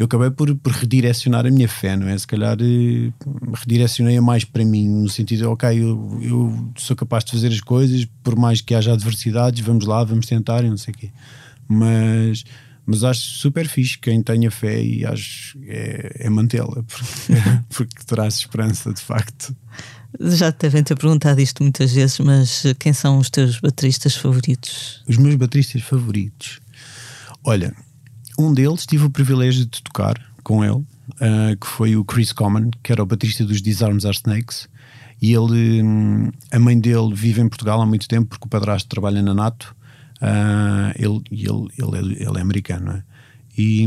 eu 0.00 0.06
acabei 0.06 0.30
por, 0.30 0.54
por 0.56 0.72
redirecionar 0.72 1.46
a 1.46 1.50
minha 1.50 1.68
fé, 1.68 1.94
não 1.94 2.08
é? 2.08 2.16
Se 2.16 2.26
calhar 2.26 2.56
eh, 2.58 3.12
redirecionei-a 3.52 4.22
mais 4.22 4.44
para 4.44 4.64
mim, 4.64 4.88
no 4.88 5.10
sentido, 5.10 5.50
ok, 5.50 5.68
eu, 5.78 6.18
eu, 6.22 6.72
sou 6.78 6.96
capaz 6.96 7.22
de 7.22 7.32
fazer 7.32 7.48
as 7.48 7.60
coisas, 7.60 8.06
por 8.22 8.34
mais 8.34 8.62
que 8.62 8.74
haja 8.74 8.94
adversidades, 8.94 9.62
vamos 9.62 9.84
lá, 9.84 10.02
vamos 10.02 10.24
tentar 10.24 10.64
e 10.64 10.70
não 10.70 10.78
sei 10.78 10.94
o 10.94 10.96
quê. 10.96 11.10
Mas, 11.68 12.44
mas 12.86 13.04
acho 13.04 13.20
super 13.20 13.68
fixe 13.68 13.98
quem 13.98 14.22
tenha 14.22 14.50
fé 14.50 14.82
e 14.82 15.04
acho 15.04 15.58
é, 15.66 16.24
é 16.24 16.30
mantê-la, 16.30 16.82
porque, 16.88 17.42
porque 17.68 18.04
traz 18.06 18.36
esperança, 18.38 18.94
de 18.94 19.02
facto. 19.02 19.54
Já 20.18 20.50
te 20.50 20.62
devem 20.62 20.82
ter 20.82 20.96
perguntado 20.96 21.40
isto 21.40 21.62
muitas 21.62 21.92
vezes, 21.92 22.18
mas 22.18 22.64
quem 22.78 22.92
são 22.92 23.18
os 23.18 23.30
teus 23.30 23.60
bateristas 23.60 24.16
favoritos? 24.16 25.02
Os 25.06 25.16
meus 25.16 25.36
bateristas 25.36 25.82
favoritos. 25.82 26.60
Olha, 27.44 27.74
um 28.38 28.52
deles 28.52 28.86
tive 28.86 29.04
o 29.04 29.10
privilégio 29.10 29.64
de 29.66 29.82
tocar 29.82 30.20
com 30.42 30.64
ele, 30.64 30.74
uh, 30.74 31.56
que 31.60 31.66
foi 31.66 31.96
o 31.96 32.04
Chris 32.04 32.32
Common, 32.32 32.70
que 32.82 32.92
era 32.92 33.02
o 33.02 33.06
baterista 33.06 33.44
dos 33.44 33.62
Disarms 33.62 34.04
Are 34.04 34.16
Snakes. 34.16 34.68
E 35.22 35.32
ele, 35.32 35.82
um, 35.82 36.30
a 36.50 36.58
mãe 36.58 36.78
dele 36.78 37.14
vive 37.14 37.40
em 37.40 37.48
Portugal 37.48 37.80
há 37.80 37.86
muito 37.86 38.08
tempo, 38.08 38.28
porque 38.30 38.46
o 38.46 38.48
padrasto 38.48 38.88
trabalha 38.88 39.22
na 39.22 39.34
NATO. 39.34 39.76
Uh, 40.20 40.92
ele, 40.96 41.22
ele, 41.30 41.68
ele, 41.78 42.14
é, 42.14 42.22
ele 42.28 42.38
é 42.38 42.40
americano, 42.40 42.92
é? 42.92 43.09
E, 43.62 43.86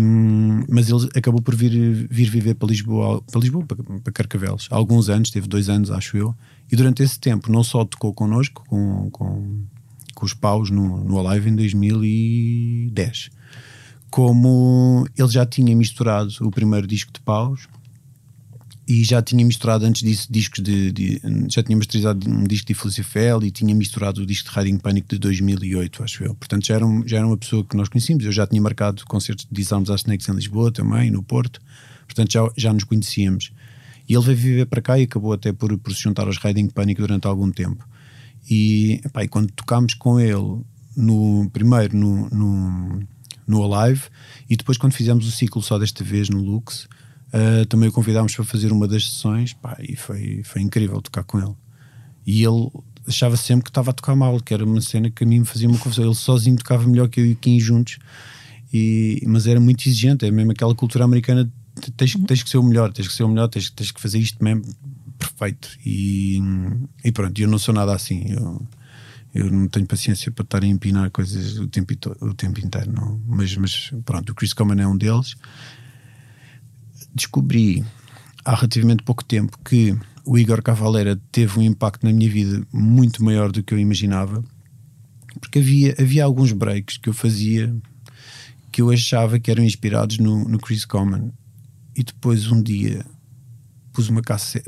mas 0.69 0.87
ele 0.87 1.09
acabou 1.15 1.41
por 1.41 1.55
vir, 1.55 1.71
vir 2.07 2.29
viver 2.29 2.53
para 2.53 2.67
Lisboa, 2.67 3.23
para 3.23 3.41
Lisboa, 3.41 3.65
para, 3.65 3.83
para 3.83 4.13
Carcavelos, 4.13 4.67
há 4.69 4.75
alguns 4.75 5.09
anos, 5.09 5.31
teve 5.31 5.47
dois 5.47 5.67
anos, 5.67 5.89
acho 5.89 6.15
eu. 6.15 6.35
E 6.71 6.75
durante 6.75 7.01
esse 7.01 7.19
tempo 7.19 7.51
não 7.51 7.63
só 7.63 7.83
tocou 7.83 8.13
connosco, 8.13 8.63
com, 8.67 9.09
com, 9.09 9.63
com 10.13 10.25
os 10.25 10.33
paus 10.35 10.69
no, 10.69 11.03
no 11.03 11.27
Alive 11.27 11.49
em 11.49 11.55
2010, 11.55 13.31
como 14.11 15.07
ele 15.17 15.29
já 15.29 15.43
tinha 15.43 15.75
misturado 15.75 16.31
o 16.41 16.51
primeiro 16.51 16.85
disco 16.85 17.11
de 17.11 17.19
paus 17.21 17.67
e 18.87 19.03
já 19.03 19.21
tinha 19.21 19.45
misturado 19.45 19.85
antes 19.85 20.01
disso 20.01 20.27
discos 20.29 20.61
de, 20.61 20.91
de 20.91 21.21
já 21.49 21.63
tinha 21.63 21.77
masterizado 21.77 22.29
um 22.29 22.43
disco 22.43 22.67
de 22.67 22.73
Felicifel 22.73 23.43
e 23.43 23.51
tinha 23.51 23.73
misturado 23.73 24.21
o 24.21 24.25
disco 24.25 24.51
de 24.51 24.59
Riding 24.59 24.77
Panic 24.77 25.07
de 25.07 25.17
2008 25.17 26.03
acho 26.03 26.23
eu, 26.23 26.35
portanto 26.35 26.65
já 26.65 26.75
era, 26.75 26.85
um, 26.85 27.07
já 27.07 27.17
era 27.17 27.25
uma 27.27 27.37
pessoa 27.37 27.63
que 27.63 27.77
nós 27.77 27.87
conhecíamos, 27.87 28.25
eu 28.25 28.31
já 28.31 28.45
tinha 28.45 28.61
marcado 28.61 29.05
concertos 29.05 29.45
de 29.45 29.53
Disarms 29.53 29.89
à 29.89 29.95
Snakes 29.95 30.27
em 30.27 30.33
Lisboa 30.33 30.71
também, 30.71 31.09
no 31.09 31.23
Porto. 31.23 31.61
Portanto 32.05 32.31
já, 32.31 32.51
já 32.55 32.73
nos 32.73 32.83
conhecíamos. 32.83 33.51
E 34.07 34.13
ele 34.13 34.23
veio 34.23 34.37
viver 34.37 34.65
para 34.65 34.81
cá 34.81 34.99
e 34.99 35.03
acabou 35.03 35.33
até 35.33 35.51
por, 35.53 35.77
por 35.77 35.93
se 35.93 36.01
juntar 36.01 36.27
aos 36.27 36.37
Riding 36.37 36.67
Panic 36.67 36.99
durante 36.99 37.25
algum 37.25 37.49
tempo. 37.51 37.87
E, 38.49 39.01
epá, 39.05 39.23
e 39.23 39.27
quando 39.27 39.51
tocámos 39.51 39.93
com 39.93 40.19
ele 40.19 40.61
no, 40.95 41.49
primeiro 41.51 41.97
no, 41.97 42.29
no 42.29 43.07
no 43.45 43.61
Alive 43.61 44.03
e 44.49 44.55
depois 44.55 44.77
quando 44.77 44.93
fizemos 44.93 45.27
o 45.27 45.31
ciclo 45.31 45.61
só 45.61 45.77
desta 45.77 46.01
vez 46.01 46.29
no 46.29 46.41
Lux 46.41 46.87
uh, 47.33 47.65
também 47.65 47.89
o 47.89 47.91
convidámos 47.91 48.35
para 48.35 48.45
fazer 48.45 48.71
uma 48.71 48.87
das 48.87 49.09
sessões 49.09 49.53
pá, 49.53 49.77
e 49.79 49.95
foi, 49.95 50.41
foi 50.43 50.61
incrível 50.61 51.01
tocar 51.01 51.23
com 51.23 51.39
ele 51.39 51.55
e 52.25 52.43
ele 52.43 52.69
achava 53.07 53.35
sempre 53.35 53.63
que 53.63 53.69
estava 53.69 53.91
a 53.91 53.93
tocar 53.93 54.15
mal 54.15 54.39
que 54.39 54.53
era 54.53 54.63
uma 54.63 54.81
cena 54.81 55.09
que 55.09 55.23
a 55.23 55.27
mim 55.27 55.39
me 55.39 55.45
fazia 55.45 55.67
uma 55.67 55.77
confusão 55.77 56.05
ele 56.05 56.15
sozinho 56.15 56.57
tocava 56.57 56.87
melhor 56.87 57.09
que 57.09 57.19
eu 57.19 57.25
e 57.25 57.33
o 57.33 57.35
Kim 57.35 57.59
juntos 57.59 57.99
e, 58.73 59.21
mas 59.27 59.45
era 59.47 59.59
muito 59.59 59.87
exigente 59.87 60.25
é 60.25 60.31
mesmo 60.31 60.51
aquela 60.51 60.73
cultura 60.73 61.03
americana 61.03 61.51
tens, 61.97 62.15
tens 62.27 62.43
que 62.43 62.49
ser 62.49 62.57
o 62.57 62.63
melhor 62.63 62.91
tens 62.93 63.07
que 63.07 63.13
ser 63.13 63.23
o 63.23 63.27
melhor, 63.27 63.47
tens, 63.47 63.69
tens 63.69 63.91
que 63.91 63.99
fazer 63.99 64.19
isto 64.19 64.41
mesmo 64.43 64.63
perfeito 65.17 65.69
e, 65.85 66.41
e 67.03 67.11
pronto, 67.11 67.39
eu 67.39 67.47
não 67.47 67.57
sou 67.57 67.73
nada 67.73 67.93
assim 67.93 68.25
eu 68.29 68.65
eu 69.33 69.51
não 69.51 69.67
tenho 69.67 69.87
paciência 69.87 70.31
para 70.31 70.43
estar 70.43 70.63
a 70.63 70.67
empinar 70.67 71.09
coisas 71.09 71.57
o 71.57 71.67
tempo, 71.67 71.93
o 72.21 72.33
tempo 72.35 72.59
inteiro, 72.63 72.91
não. 72.93 73.19
Mas, 73.25 73.57
mas 73.57 73.91
pronto, 74.05 74.31
o 74.31 74.35
Chris 74.35 74.53
Coleman 74.53 74.83
é 74.83 74.87
um 74.87 74.95
deles. 74.95 75.35
Descobri 77.13 77.83
há 78.43 78.55
relativamente 78.55 79.03
pouco 79.03 79.23
tempo 79.23 79.57
que 79.63 79.97
o 80.25 80.37
Igor 80.37 80.61
Cavalera 80.61 81.19
teve 81.31 81.59
um 81.59 81.61
impacto 81.61 82.05
na 82.05 82.13
minha 82.13 82.29
vida 82.29 82.65
muito 82.71 83.23
maior 83.23 83.51
do 83.51 83.61
que 83.61 83.73
eu 83.73 83.79
imaginava, 83.79 84.43
porque 85.39 85.59
havia, 85.59 85.95
havia 85.99 86.23
alguns 86.23 86.51
breaks 86.51 86.97
que 86.97 87.09
eu 87.09 87.13
fazia 87.13 87.73
que 88.73 88.81
eu 88.81 88.89
achava 88.89 89.39
que 89.39 89.51
eram 89.51 89.63
inspirados 89.63 90.17
no, 90.17 90.49
no 90.49 90.57
Chris 90.57 90.83
Coleman. 90.83 91.31
E 91.95 92.03
depois 92.03 92.47
um 92.47 92.61
dia 92.61 93.05
pus 93.93 94.09
uma 94.09 94.23
cassete, 94.23 94.65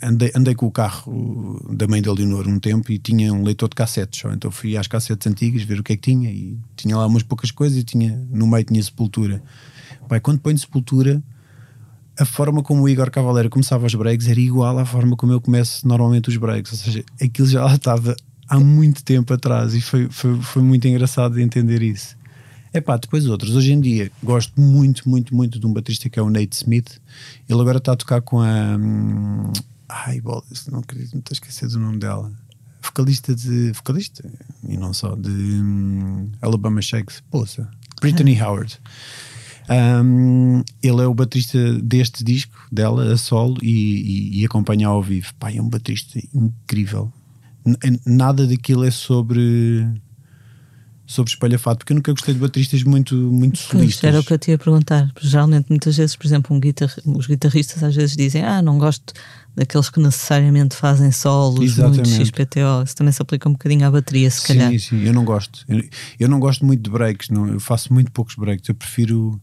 andei, 0.00 0.30
andei 0.36 0.54
com 0.54 0.66
o 0.66 0.70
carro 0.70 1.60
da 1.74 1.88
mãe 1.88 2.00
da 2.00 2.12
Leonor 2.12 2.46
um 2.46 2.60
tempo 2.60 2.92
e 2.92 2.98
tinha 2.98 3.34
um 3.34 3.42
leitor 3.42 3.68
de 3.68 3.74
cassetes. 3.74 4.22
Então 4.32 4.52
fui 4.52 4.76
às 4.76 4.86
cassetes 4.86 5.26
antigas 5.26 5.62
ver 5.62 5.80
o 5.80 5.82
que 5.82 5.94
é 5.94 5.96
que 5.96 6.02
tinha 6.02 6.30
e 6.30 6.56
tinha 6.76 6.96
lá 6.96 7.04
umas 7.06 7.24
poucas 7.24 7.50
coisas 7.50 7.76
e 7.76 7.82
tinha, 7.82 8.16
no 8.30 8.46
meio 8.46 8.64
tinha 8.64 8.80
Sepultura. 8.80 9.42
Pai, 10.08 10.20
quando 10.20 10.40
põe 10.40 10.56
Sepultura, 10.56 11.22
a 12.18 12.24
forma 12.24 12.62
como 12.62 12.82
o 12.82 12.88
Igor 12.88 13.10
Cavaleiro 13.10 13.50
começava 13.50 13.86
os 13.86 13.94
breaks 13.94 14.28
era 14.28 14.40
igual 14.40 14.78
à 14.78 14.84
forma 14.84 15.16
como 15.16 15.32
eu 15.32 15.40
começo 15.40 15.86
normalmente 15.86 16.28
os 16.28 16.36
breaks. 16.36 16.72
Ou 16.72 16.78
seja, 16.78 17.04
aquilo 17.20 17.48
já 17.48 17.66
estava 17.74 18.16
há 18.48 18.58
muito 18.58 19.04
tempo 19.04 19.32
atrás 19.32 19.74
e 19.74 19.80
foi, 19.80 20.08
foi, 20.08 20.40
foi 20.40 20.62
muito 20.62 20.86
engraçado 20.88 21.38
entender 21.38 21.82
isso. 21.82 22.16
É 22.72 22.80
pá, 22.80 22.96
depois 22.96 23.26
outros. 23.26 23.54
Hoje 23.54 23.72
em 23.72 23.80
dia 23.80 24.10
gosto 24.22 24.60
muito, 24.60 25.08
muito, 25.08 25.34
muito 25.34 25.58
de 25.58 25.66
um 25.66 25.72
baterista 25.72 26.08
que 26.08 26.18
é 26.18 26.22
o 26.22 26.30
Nate 26.30 26.56
Smith. 26.56 27.00
Ele 27.48 27.60
agora 27.60 27.78
está 27.78 27.92
a 27.92 27.96
tocar 27.96 28.20
com 28.20 28.40
a. 28.40 28.76
Hum, 28.76 29.50
Ai, 29.88 30.20
bolas, 30.20 30.66
não 30.66 30.80
acredito, 30.80 31.12
não 31.12 31.20
estou 31.20 31.32
a 31.32 31.36
esquecer 31.36 31.68
do 31.68 31.78
nome 31.78 31.98
dela. 31.98 32.32
Vocalista 32.82 33.34
de. 33.34 33.72
Vocalista? 33.72 34.28
E 34.68 34.76
não 34.76 34.92
só, 34.92 35.14
de 35.14 35.30
um, 35.30 36.30
Alabama 36.40 36.82
Shakes. 36.82 37.22
Poça. 37.30 37.68
Brittany. 38.00 38.38
Howard. 38.42 38.80
Um, 39.68 40.62
ele 40.82 41.02
é 41.02 41.06
o 41.06 41.14
baterista 41.14 41.58
deste 41.80 42.22
disco 42.22 42.56
dela, 42.70 43.12
a 43.12 43.16
solo, 43.16 43.56
e, 43.62 43.68
e, 43.68 44.40
e 44.40 44.44
acompanha 44.44 44.88
ao 44.88 45.02
vivo. 45.02 45.32
Pai, 45.38 45.58
é 45.58 45.62
um 45.62 45.68
baterista 45.68 46.20
incrível. 46.34 47.12
N 47.64 48.00
nada 48.06 48.46
daquilo 48.46 48.84
é 48.84 48.90
sobre 48.90 49.84
sobre 51.06 51.30
espalhafato, 51.30 51.78
porque 51.78 51.92
eu 51.92 51.94
nunca 51.94 52.12
gostei 52.12 52.34
de 52.34 52.40
bateristas 52.40 52.82
muito, 52.82 53.14
muito 53.14 53.58
solistas. 53.58 54.00
Pois, 54.00 54.12
era 54.12 54.20
o 54.20 54.24
que 54.24 54.32
eu 54.32 54.38
te 54.38 54.50
ia 54.50 54.58
perguntar. 54.58 55.12
Geralmente, 55.20 55.66
muitas 55.68 55.96
vezes, 55.96 56.16
por 56.16 56.26
exemplo, 56.26 56.54
um 56.54 56.58
guitar... 56.58 56.92
os 57.04 57.26
guitarristas 57.26 57.82
às 57.82 57.94
vezes 57.94 58.16
dizem: 58.16 58.42
Ah, 58.42 58.60
não 58.60 58.76
gosto 58.76 59.14
daqueles 59.56 59.88
que 59.88 59.98
necessariamente 59.98 60.76
fazem 60.76 61.10
solos 61.10 61.64
Exatamente. 61.64 62.10
muito 62.10 62.26
XPTO. 62.26 62.84
Isso 62.84 62.94
também 62.94 63.12
se 63.12 63.22
aplica 63.22 63.48
um 63.48 63.52
bocadinho 63.52 63.86
à 63.86 63.90
bateria, 63.90 64.30
se 64.30 64.42
sim, 64.42 64.48
calhar. 64.48 64.70
Sim, 64.70 64.78
sim, 64.78 65.02
eu 65.02 65.14
não 65.14 65.24
gosto. 65.24 65.64
Eu, 65.66 65.82
eu, 66.20 66.28
não 66.28 66.38
gosto 66.38 66.64
muito 66.64 66.82
de 66.82 66.90
breaks, 66.90 67.30
não, 67.30 67.48
eu 67.48 67.58
faço 67.58 67.92
muito 67.92 68.12
poucos 68.12 68.34
breaks. 68.34 68.68
Eu 68.68 68.74
prefiro. 68.74 69.40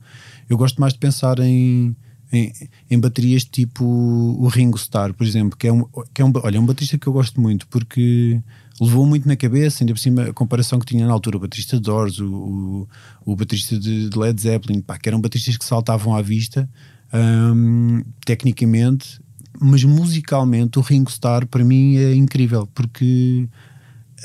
Eu 0.47 0.56
gosto 0.56 0.80
mais 0.80 0.93
de 0.93 0.99
pensar 0.99 1.39
em. 1.39 1.95
Em, 2.32 2.52
em, 2.89 2.99
baterias 2.99 3.45
tipo 3.45 3.86
o 3.86 4.47
Ringo 4.47 4.76
Starr, 4.76 5.13
por 5.13 5.23
exemplo, 5.23 5.56
que 5.56 5.67
é 5.67 5.71
um, 5.71 5.86
que 6.12 6.19
é 6.19 6.26
um, 6.26 6.34
olha, 6.41 6.58
é 6.58 6.60
um 6.60 6.65
baterista 6.65 6.97
que 6.97 7.06
eu 7.06 7.13
gosto 7.13 7.39
muito 7.39 7.67
porque 7.67 8.41
levou 8.82 9.06
muito 9.06 9.28
na 9.28 9.36
cabeça, 9.36 9.84
ainda 9.84 9.93
por 9.93 9.99
cima 9.99 10.23
a 10.23 10.34
comparação 10.34 10.80
que 10.80 10.86
tinha 10.88 11.06
na 11.06 11.13
altura 11.13 11.38
o 11.38 11.39
baterista 11.39 11.76
de 11.76 11.84
Doors, 11.84 12.19
o, 12.19 12.34
o, 12.34 12.88
o 13.23 13.36
baterista 13.36 13.78
de, 13.78 14.10
de, 14.10 14.17
Led 14.17 14.41
Zeppelin, 14.41 14.82
pá, 14.82 14.97
que 14.97 15.08
eram 15.08 15.21
bateristas 15.21 15.58
que 15.58 15.63
saltavam 15.63 16.15
à 16.15 16.23
vista 16.23 16.67
um, 17.13 18.04
tecnicamente, 18.26 19.19
mas 19.63 19.84
musicalmente 19.84 20.78
o 20.78 20.82
Ringo 20.82 21.10
Starr 21.10 21.47
para 21.47 21.63
mim 21.63 21.95
é 21.95 22.13
incrível 22.13 22.67
porque 22.76 23.47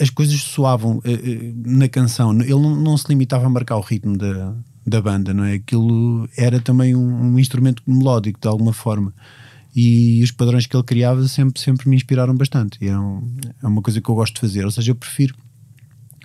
as 0.00 0.10
coisas 0.10 0.40
soavam 0.40 0.96
uh, 0.96 1.00
uh, 1.00 1.54
na 1.64 1.88
canção, 1.88 2.32
ele 2.40 2.50
não, 2.50 2.74
não, 2.74 2.96
se 2.96 3.06
limitava 3.08 3.46
a 3.46 3.48
marcar 3.48 3.76
o 3.76 3.80
ritmo 3.80 4.16
da, 4.16 4.54
da 4.86 5.00
banda, 5.00 5.32
não 5.32 5.44
é? 5.44 5.54
Aquilo 5.54 6.28
era 6.36 6.60
também 6.60 6.94
um, 6.94 7.32
um 7.32 7.38
instrumento 7.38 7.82
melódico 7.86 8.40
de 8.40 8.48
alguma 8.48 8.72
forma 8.72 9.14
e 9.74 10.20
os 10.24 10.32
padrões 10.32 10.66
que 10.66 10.76
ele 10.76 10.82
criava 10.82 11.26
sempre, 11.28 11.60
sempre 11.60 11.88
me 11.88 11.94
inspiraram 11.94 12.34
bastante. 12.34 12.78
E 12.80 12.88
é, 12.88 12.98
um, 12.98 13.36
é 13.62 13.66
uma 13.66 13.80
coisa 13.80 14.00
que 14.00 14.08
eu 14.08 14.14
gosto 14.14 14.34
de 14.34 14.40
fazer. 14.40 14.64
Ou 14.64 14.70
seja, 14.72 14.90
eu 14.90 14.96
prefiro, 14.96 15.36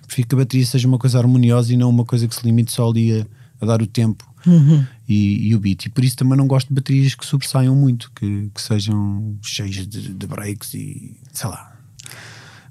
prefiro 0.06 0.26
que 0.26 0.34
a 0.34 0.38
bateria 0.38 0.66
seja 0.66 0.88
uma 0.88 0.98
coisa 0.98 1.18
harmoniosa 1.18 1.72
e 1.72 1.76
não 1.76 1.88
uma 1.88 2.04
coisa 2.04 2.26
que 2.26 2.34
se 2.34 2.44
limite 2.44 2.72
só 2.72 2.90
ali 2.90 3.20
a, 3.20 3.26
a 3.60 3.66
dar 3.66 3.80
o 3.80 3.86
tempo 3.86 4.28
uhum. 4.46 4.84
E, 5.08 5.48
e, 5.48 5.54
o 5.54 5.60
beat. 5.60 5.86
E 5.86 5.90
por 5.90 6.04
isso 6.04 6.16
também 6.16 6.36
não 6.36 6.46
gosto 6.46 6.68
de 6.68 6.74
baterias 6.74 7.14
que 7.14 7.26
sobressaiam 7.26 7.74
muito, 7.74 8.10
que, 8.14 8.50
que 8.54 8.60
sejam 8.60 9.36
cheias 9.42 9.86
de, 9.86 10.14
de 10.14 10.26
breaks 10.26 10.74
e 10.74 11.16
sei 11.32 11.48
lá 11.48 11.74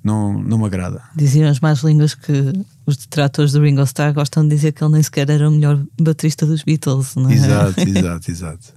não, 0.04 0.34
não 0.38 0.58
me 0.58 0.66
agrada. 0.66 1.02
Diziam 1.16 1.50
as 1.50 1.60
más 1.60 1.82
línguas 1.82 2.14
que 2.14 2.52
os 2.86 2.98
detratores 2.98 3.54
do 3.54 3.62
Ringo 3.62 3.82
Starr 3.84 4.14
gostam 4.14 4.44
de 4.44 4.56
dizer 4.56 4.74
que 4.74 4.84
ele 4.84 4.94
nem 4.94 5.04
sequer 5.04 5.30
era 5.30 5.48
o 5.48 5.52
melhor 5.52 5.82
baterista 6.00 6.46
dos 6.46 6.64
Beatles, 6.64 7.16
não 7.16 7.30
é? 7.30 7.34
Exato, 7.34 7.80
exato, 7.88 8.32
exato. 8.32 8.74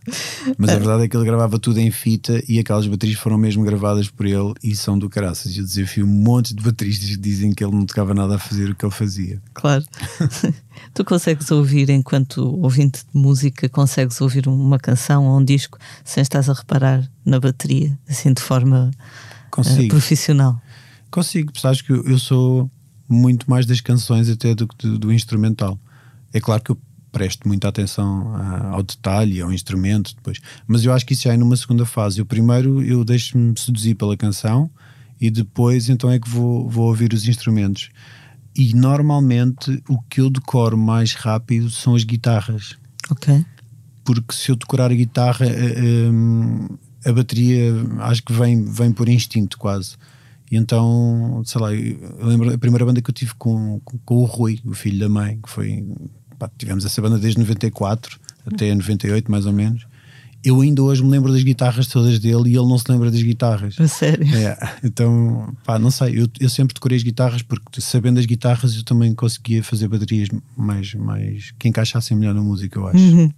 Mas 0.57 0.71
a 0.71 0.77
verdade 0.77 1.05
é 1.05 1.09
que 1.09 1.17
ele 1.17 1.25
gravava 1.25 1.59
tudo 1.59 1.81
em 1.81 1.91
fita 1.91 2.41
e 2.49 2.59
aquelas 2.59 2.87
baterias 2.87 3.19
foram 3.19 3.37
mesmo 3.37 3.65
gravadas 3.65 4.09
por 4.09 4.27
ele 4.27 4.55
e 4.63 4.77
são 4.77 4.97
do 4.97 5.11
caraças. 5.11 5.57
Eu 5.57 5.65
desafio 5.65 6.05
um 6.05 6.09
monte 6.09 6.55
de 6.55 6.63
bateristas 6.63 7.09
que 7.09 7.17
dizem 7.17 7.53
que 7.53 7.65
ele 7.65 7.75
não 7.75 7.85
tocava 7.85 8.15
nada 8.15 8.37
a 8.37 8.39
fazer 8.39 8.71
o 8.71 8.77
que 8.77 8.85
ele 8.85 8.93
fazia. 8.93 9.43
Claro. 9.55 9.85
tu 10.95 11.05
consegues 11.05 11.51
ouvir, 11.51 11.91
enquanto 11.91 12.43
ouvinte 12.63 13.01
de 13.13 13.19
música, 13.19 13.69
consegues 13.69 14.21
ouvir 14.21 14.47
uma 14.47 14.79
canção 14.79 15.27
ou 15.27 15.39
um 15.39 15.45
disco 15.45 15.79
sem 16.05 16.23
estás 16.23 16.49
a 16.49 16.53
reparar 16.53 17.09
na 17.25 17.41
bateria, 17.41 17.99
assim 18.09 18.33
de 18.33 18.41
forma 18.41 18.91
uh, 19.59 19.89
profissional? 19.89 20.61
Consigo, 21.11 21.59
sabes 21.59 21.83
que 21.83 21.93
eu 21.93 22.19
sou 22.19 22.71
muito 23.09 23.49
mais 23.49 23.67
das 23.67 23.81
canções 23.81 24.29
até 24.29 24.55
do 24.55 24.67
que 24.67 24.87
do, 24.87 24.99
do, 24.99 25.13
instrumental. 25.13 25.79
É 26.33 26.41
claro 26.41 26.63
que 26.63 26.71
eu 26.71 26.79
presto 27.13 27.49
muita 27.49 27.69
atenção 27.69 28.35
a, 28.35 28.69
ao 28.71 28.83
detalhe, 28.83 29.41
ao 29.41 29.53
instrumento 29.53 30.15
depois, 30.15 30.39
mas 30.67 30.85
eu 30.85 30.93
acho 30.93 31.07
que 31.07 31.15
isso 31.15 31.25
já 31.25 31.33
é 31.33 31.37
numa 31.37 31.57
segunda 31.57 31.87
fase. 31.87 32.19
Eu 32.19 32.27
primeiro 32.27 32.83
eu 32.83 33.05
deixo-me 33.05 33.59
seduzir 33.59 33.95
pela 33.95 34.17
canção 34.17 34.71
e 35.21 35.31
depois 35.31 35.89
então 35.89 36.11
é 36.11 36.19
que 36.19 36.29
vou, 36.29 36.69
vou 36.69 36.89
ouvir 36.89 37.13
os 37.13 37.27
instrumentos. 37.27 37.91
E 38.55 38.75
normalmente 38.75 39.83
o 39.89 40.01
que 40.03 40.21
eu 40.21 40.31
decoro 40.31 40.79
mais 40.79 41.15
rápido 41.15 41.71
são 41.71 41.95
as 41.95 42.05
guitarras. 42.05 42.77
Ok. 43.11 43.45
Porque 44.05 44.35
se 44.35 44.51
eu 44.51 44.57
decorar 44.57 44.91
a 44.91 44.95
guitarra, 44.95 45.45
a, 45.45 45.49
eh, 45.49 46.09
a, 47.05 47.09
eh, 47.09 47.11
a 47.11 47.13
bateria 47.13 47.73
acho 48.01 48.23
que 48.23 48.33
vem, 48.33 48.65
vem 48.65 48.93
por 48.93 49.09
instinto 49.09 49.59
quase. 49.59 49.97
E 50.51 50.57
então, 50.57 51.43
sei 51.45 51.61
lá, 51.61 51.75
eu 51.75 52.27
lembro 52.27 52.53
a 52.53 52.59
primeira 52.59 52.85
banda 52.85 53.03
que 53.03 53.11
eu 53.11 53.15
tive 53.15 53.35
com, 53.35 53.81
com, 53.85 53.99
com 53.99 54.15
o 54.17 54.25
Rui, 54.25 54.61
o 54.65 54.75
filho 54.75 54.99
da 54.99 55.09
mãe, 55.09 55.41
que 55.41 55.51
foi. 55.51 55.85
Pá, 56.39 56.51
tivemos 56.57 56.85
essa 56.85 57.01
banda 57.01 57.19
desde 57.19 57.41
94 57.41 58.21
até 58.47 58.73
98, 58.73 59.31
mais 59.31 59.47
ou 59.47 59.53
menos 59.53 59.87
eu 60.47 60.61
ainda 60.61 60.81
hoje 60.81 61.03
me 61.03 61.11
lembro 61.11 61.33
das 61.33 61.43
guitarras 61.43 61.89
todas 61.89 62.21
dele 62.21 62.51
e 62.51 62.57
ele 62.57 62.69
não 62.69 62.79
se 62.79 62.85
lembra 62.89 63.11
das 63.11 63.21
guitarras. 63.21 63.75
A 63.81 63.89
sério? 63.89 64.25
É, 64.37 64.57
então, 64.85 65.53
pá, 65.65 65.77
não 65.77 65.91
sei, 65.91 66.21
eu, 66.21 66.29
eu 66.39 66.49
sempre 66.49 66.73
decorei 66.73 66.97
as 66.97 67.03
guitarras 67.03 67.43
porque 67.43 67.81
sabendo 67.81 68.21
as 68.21 68.27
guitarras 68.27 68.77
eu 68.77 68.85
também 68.85 69.13
conseguia 69.13 69.61
fazer 69.65 69.89
baterias 69.89 70.29
mais, 70.57 70.95
mais 70.95 71.53
que 71.59 71.69
encaixassem 71.69 72.17
melhor 72.17 72.33
na 72.33 72.43
música, 72.43 72.79
eu 72.79 72.87
acho. 72.87 72.97
Uhum. 72.97 73.33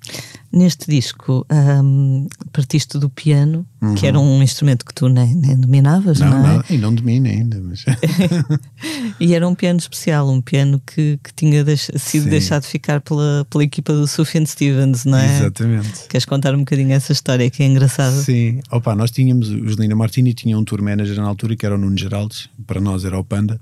Neste 0.52 0.90
disco, 0.90 1.46
um, 1.50 2.26
partiste 2.52 2.98
do 2.98 3.08
piano, 3.08 3.66
uhum. 3.80 3.94
que 3.94 4.06
era 4.06 4.20
um 4.20 4.42
instrumento 4.42 4.84
que 4.84 4.92
tu 4.92 5.08
nem, 5.08 5.34
nem 5.34 5.58
dominavas, 5.58 6.20
não, 6.20 6.28
não 6.28 6.46
é? 6.46 6.56
Não, 6.56 6.64
e 6.68 6.76
não 6.76 6.94
domino 6.94 7.26
ainda, 7.26 7.58
mas... 7.58 7.86
e 9.18 9.34
era 9.34 9.48
um 9.48 9.54
piano 9.54 9.78
especial, 9.78 10.28
um 10.28 10.42
piano 10.42 10.78
que, 10.86 11.18
que 11.24 11.32
tinha 11.32 11.64
deix 11.64 11.90
sido 11.96 12.24
Sim. 12.24 12.28
deixado 12.28 12.64
ficar 12.64 13.00
pela, 13.00 13.46
pela 13.48 13.64
equipa 13.64 13.94
do 13.94 14.06
Sufjan 14.06 14.44
Stevens, 14.44 15.06
não 15.06 15.16
é? 15.16 15.38
Exatamente. 15.38 16.06
Queres 16.06 16.26
contar 16.26 16.54
um 16.54 16.58
bocadinho 16.58 16.97
essa 16.98 17.12
história 17.12 17.48
que 17.50 17.62
é 17.62 17.66
engraçada. 17.66 18.16
Sim, 18.16 18.60
opa, 18.70 18.94
nós 18.94 19.10
tínhamos, 19.10 19.48
o 19.48 19.68
Jelina 19.68 19.96
Martini 19.96 20.34
tinha 20.34 20.58
um 20.58 20.64
tour 20.64 20.82
manager 20.82 21.16
na 21.16 21.26
altura 21.26 21.56
que 21.56 21.64
era 21.64 21.74
o 21.74 21.78
Nuno 21.78 21.96
Geraldes, 21.96 22.48
para 22.66 22.80
nós 22.80 23.04
era 23.04 23.18
o 23.18 23.24
Panda, 23.24 23.60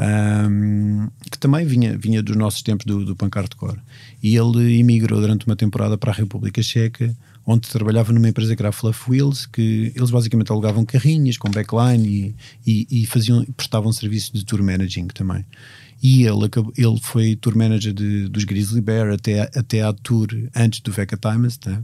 um, 0.00 1.08
que 1.30 1.38
também 1.38 1.66
vinha, 1.66 1.96
vinha 1.96 2.22
dos 2.22 2.34
nossos 2.34 2.62
tempos 2.62 2.86
do, 2.86 3.04
do 3.04 3.14
punk 3.14 3.36
hardcore. 3.36 3.78
E 4.22 4.34
ele 4.36 4.78
emigrou 4.78 5.20
durante 5.20 5.46
uma 5.46 5.56
temporada 5.56 5.98
para 5.98 6.10
a 6.10 6.14
República 6.14 6.62
Checa, 6.62 7.14
onde 7.46 7.68
trabalhava 7.68 8.12
numa 8.12 8.28
empresa 8.28 8.56
que 8.56 8.62
era 8.62 8.70
a 8.70 8.72
Fluff 8.72 9.10
Wheels, 9.10 9.44
que 9.46 9.92
eles 9.94 10.10
basicamente 10.10 10.50
alugavam 10.50 10.84
carrinhas 10.84 11.36
com 11.36 11.50
backline 11.50 12.34
e, 12.66 12.86
e, 12.90 13.02
e 13.02 13.06
faziam, 13.06 13.44
prestavam 13.56 13.92
serviços 13.92 14.30
de 14.30 14.44
tour 14.44 14.62
managing 14.62 15.08
também. 15.08 15.44
E 16.02 16.24
ele, 16.24 16.46
acabou, 16.46 16.72
ele 16.76 16.98
foi 17.02 17.36
tour 17.36 17.54
manager 17.56 17.92
de, 17.92 18.26
dos 18.28 18.44
Grizzly 18.44 18.80
Bear 18.80 19.12
até, 19.12 19.42
até 19.54 19.82
à 19.82 19.92
tour 19.92 20.28
antes 20.56 20.80
do 20.80 20.90
Veca 20.90 21.16
Times, 21.16 21.60
né? 21.66 21.82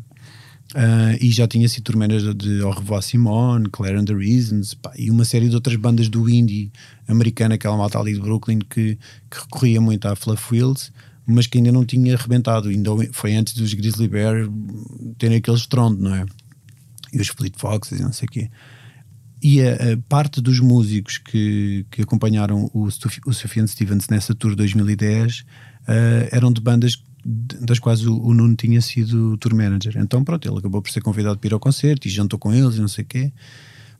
Uh, 0.74 1.16
e 1.20 1.30
já 1.30 1.46
tinha 1.46 1.68
sido 1.68 1.84
tour 1.84 1.96
manager 1.96 2.34
de 2.34 2.60
Au 2.60 2.72
revoir 2.72 3.00
Simone, 3.00 3.68
Claire 3.70 3.98
and 3.98 4.04
the 4.04 4.14
Reasons 4.14 4.74
pá, 4.74 4.92
e 4.98 5.10
uma 5.10 5.24
série 5.24 5.48
de 5.48 5.54
outras 5.54 5.76
bandas 5.76 6.08
do 6.08 6.28
indie 6.28 6.72
americana, 7.06 7.54
aquela 7.54 7.76
malta 7.76 7.98
ali 8.00 8.14
de 8.14 8.20
Brooklyn 8.20 8.58
que, 8.58 8.98
que 9.30 9.40
recorria 9.40 9.80
muito 9.80 10.06
à 10.08 10.16
Fluff 10.16 10.52
Wheels, 10.52 10.92
mas 11.24 11.46
que 11.46 11.58
ainda 11.58 11.70
não 11.70 11.84
tinha 11.84 12.14
arrebentado. 12.14 12.68
Ainda 12.68 12.90
foi 13.12 13.34
antes 13.36 13.54
dos 13.54 13.72
Grizzly 13.74 14.08
Bear 14.08 14.48
terem 15.18 15.38
aquele 15.38 15.56
estrondo, 15.56 16.02
não 16.02 16.14
é? 16.14 16.26
E 17.12 17.20
os 17.20 17.28
Split 17.28 17.54
Foxes 17.56 18.00
e 18.00 18.02
não 18.02 18.12
sei 18.12 18.26
o 18.26 18.30
quê. 18.30 18.50
E 19.40 19.62
a, 19.62 19.74
a, 19.74 19.96
parte 20.08 20.40
dos 20.40 20.58
músicos 20.58 21.18
que, 21.18 21.86
que 21.90 22.02
acompanharam 22.02 22.70
o, 22.74 22.88
o 23.26 23.32
Sufjan 23.32 23.66
Stevens 23.66 24.08
nessa 24.08 24.34
tour 24.34 24.56
2010 24.56 25.40
uh, 25.40 25.44
ah, 25.86 26.28
eram 26.32 26.52
de 26.52 26.60
bandas 26.60 27.00
das 27.26 27.80
quais 27.80 28.06
o, 28.06 28.16
o, 28.22 28.32
Nuno 28.32 28.54
tinha 28.54 28.80
sido 28.80 29.36
tour 29.38 29.54
manager. 29.54 29.96
Então, 29.98 30.22
pronto, 30.22 30.48
ele 30.48 30.58
acabou 30.58 30.80
por 30.80 30.90
ser 30.90 31.00
convidado 31.00 31.38
para 31.38 31.48
ir 31.48 31.52
ao 31.52 31.58
concerto 31.58 32.06
e 32.06 32.10
jantou 32.10 32.38
com 32.38 32.54
eles 32.54 32.76
e 32.76 32.80
não 32.80 32.88
sei 32.88 33.02
o 33.02 33.06
quê. 33.06 33.32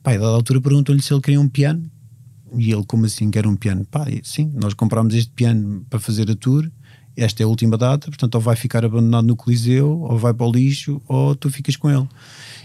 Pá, 0.01 0.13
e 0.13 0.17
dada 0.17 0.31
altura 0.31 0.61
perguntou-lhe 0.61 1.01
se 1.01 1.13
ele 1.13 1.21
queria 1.21 1.41
um 1.41 1.49
piano. 1.49 1.83
E 2.55 2.71
ele, 2.71 2.85
como 2.85 3.05
assim, 3.05 3.29
quer 3.29 3.45
um 3.45 3.57
piano? 3.57 3.85
Pá, 3.85 4.05
sim, 4.23 4.51
nós 4.55 4.73
comprámos 4.73 5.13
este 5.13 5.31
piano 5.31 5.85
para 5.89 5.99
fazer 5.99 6.31
a 6.31 6.35
tour. 6.35 6.69
Esta 7.15 7.43
é 7.43 7.45
a 7.45 7.47
última 7.47 7.77
data, 7.77 8.07
portanto, 8.07 8.35
ou 8.35 8.41
vai 8.41 8.55
ficar 8.55 8.85
abandonado 8.85 9.25
no 9.25 9.35
Coliseu, 9.35 9.99
ou 10.01 10.17
vai 10.17 10.33
para 10.33 10.45
o 10.45 10.51
lixo, 10.51 11.01
ou 11.07 11.35
tu 11.35 11.49
ficas 11.49 11.75
com 11.75 11.89
ele. 11.89 12.07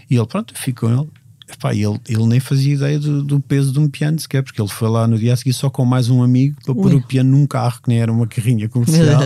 E 0.09 0.15
ele, 0.15 0.27
pronto, 0.27 0.53
fico 0.57 0.87
com 0.87 0.93
ele. 0.93 1.09
Epá, 1.51 1.73
ele, 1.73 1.99
ele 2.07 2.25
nem 2.25 2.39
fazia 2.39 2.73
ideia 2.73 2.99
do, 2.99 3.23
do, 3.23 3.39
peso 3.39 3.73
de 3.73 3.79
um 3.79 3.89
piano 3.89 4.17
sequer, 4.19 4.43
porque 4.43 4.61
ele 4.61 4.69
foi 4.69 4.87
lá 4.87 5.07
no 5.07 5.17
dia 5.17 5.33
a 5.33 5.35
seguir 5.35 5.53
só 5.53 5.69
com 5.69 5.83
mais 5.83 6.09
um 6.09 6.23
amigo 6.23 6.55
para 6.63 6.73
pôr 6.73 6.93
o 6.93 7.01
piano 7.01 7.31
num 7.31 7.45
carro 7.45 7.81
que 7.81 7.89
nem 7.89 7.99
era 7.99 8.11
uma 8.11 8.25
carrinha 8.27 8.69
comercial. 8.69 9.21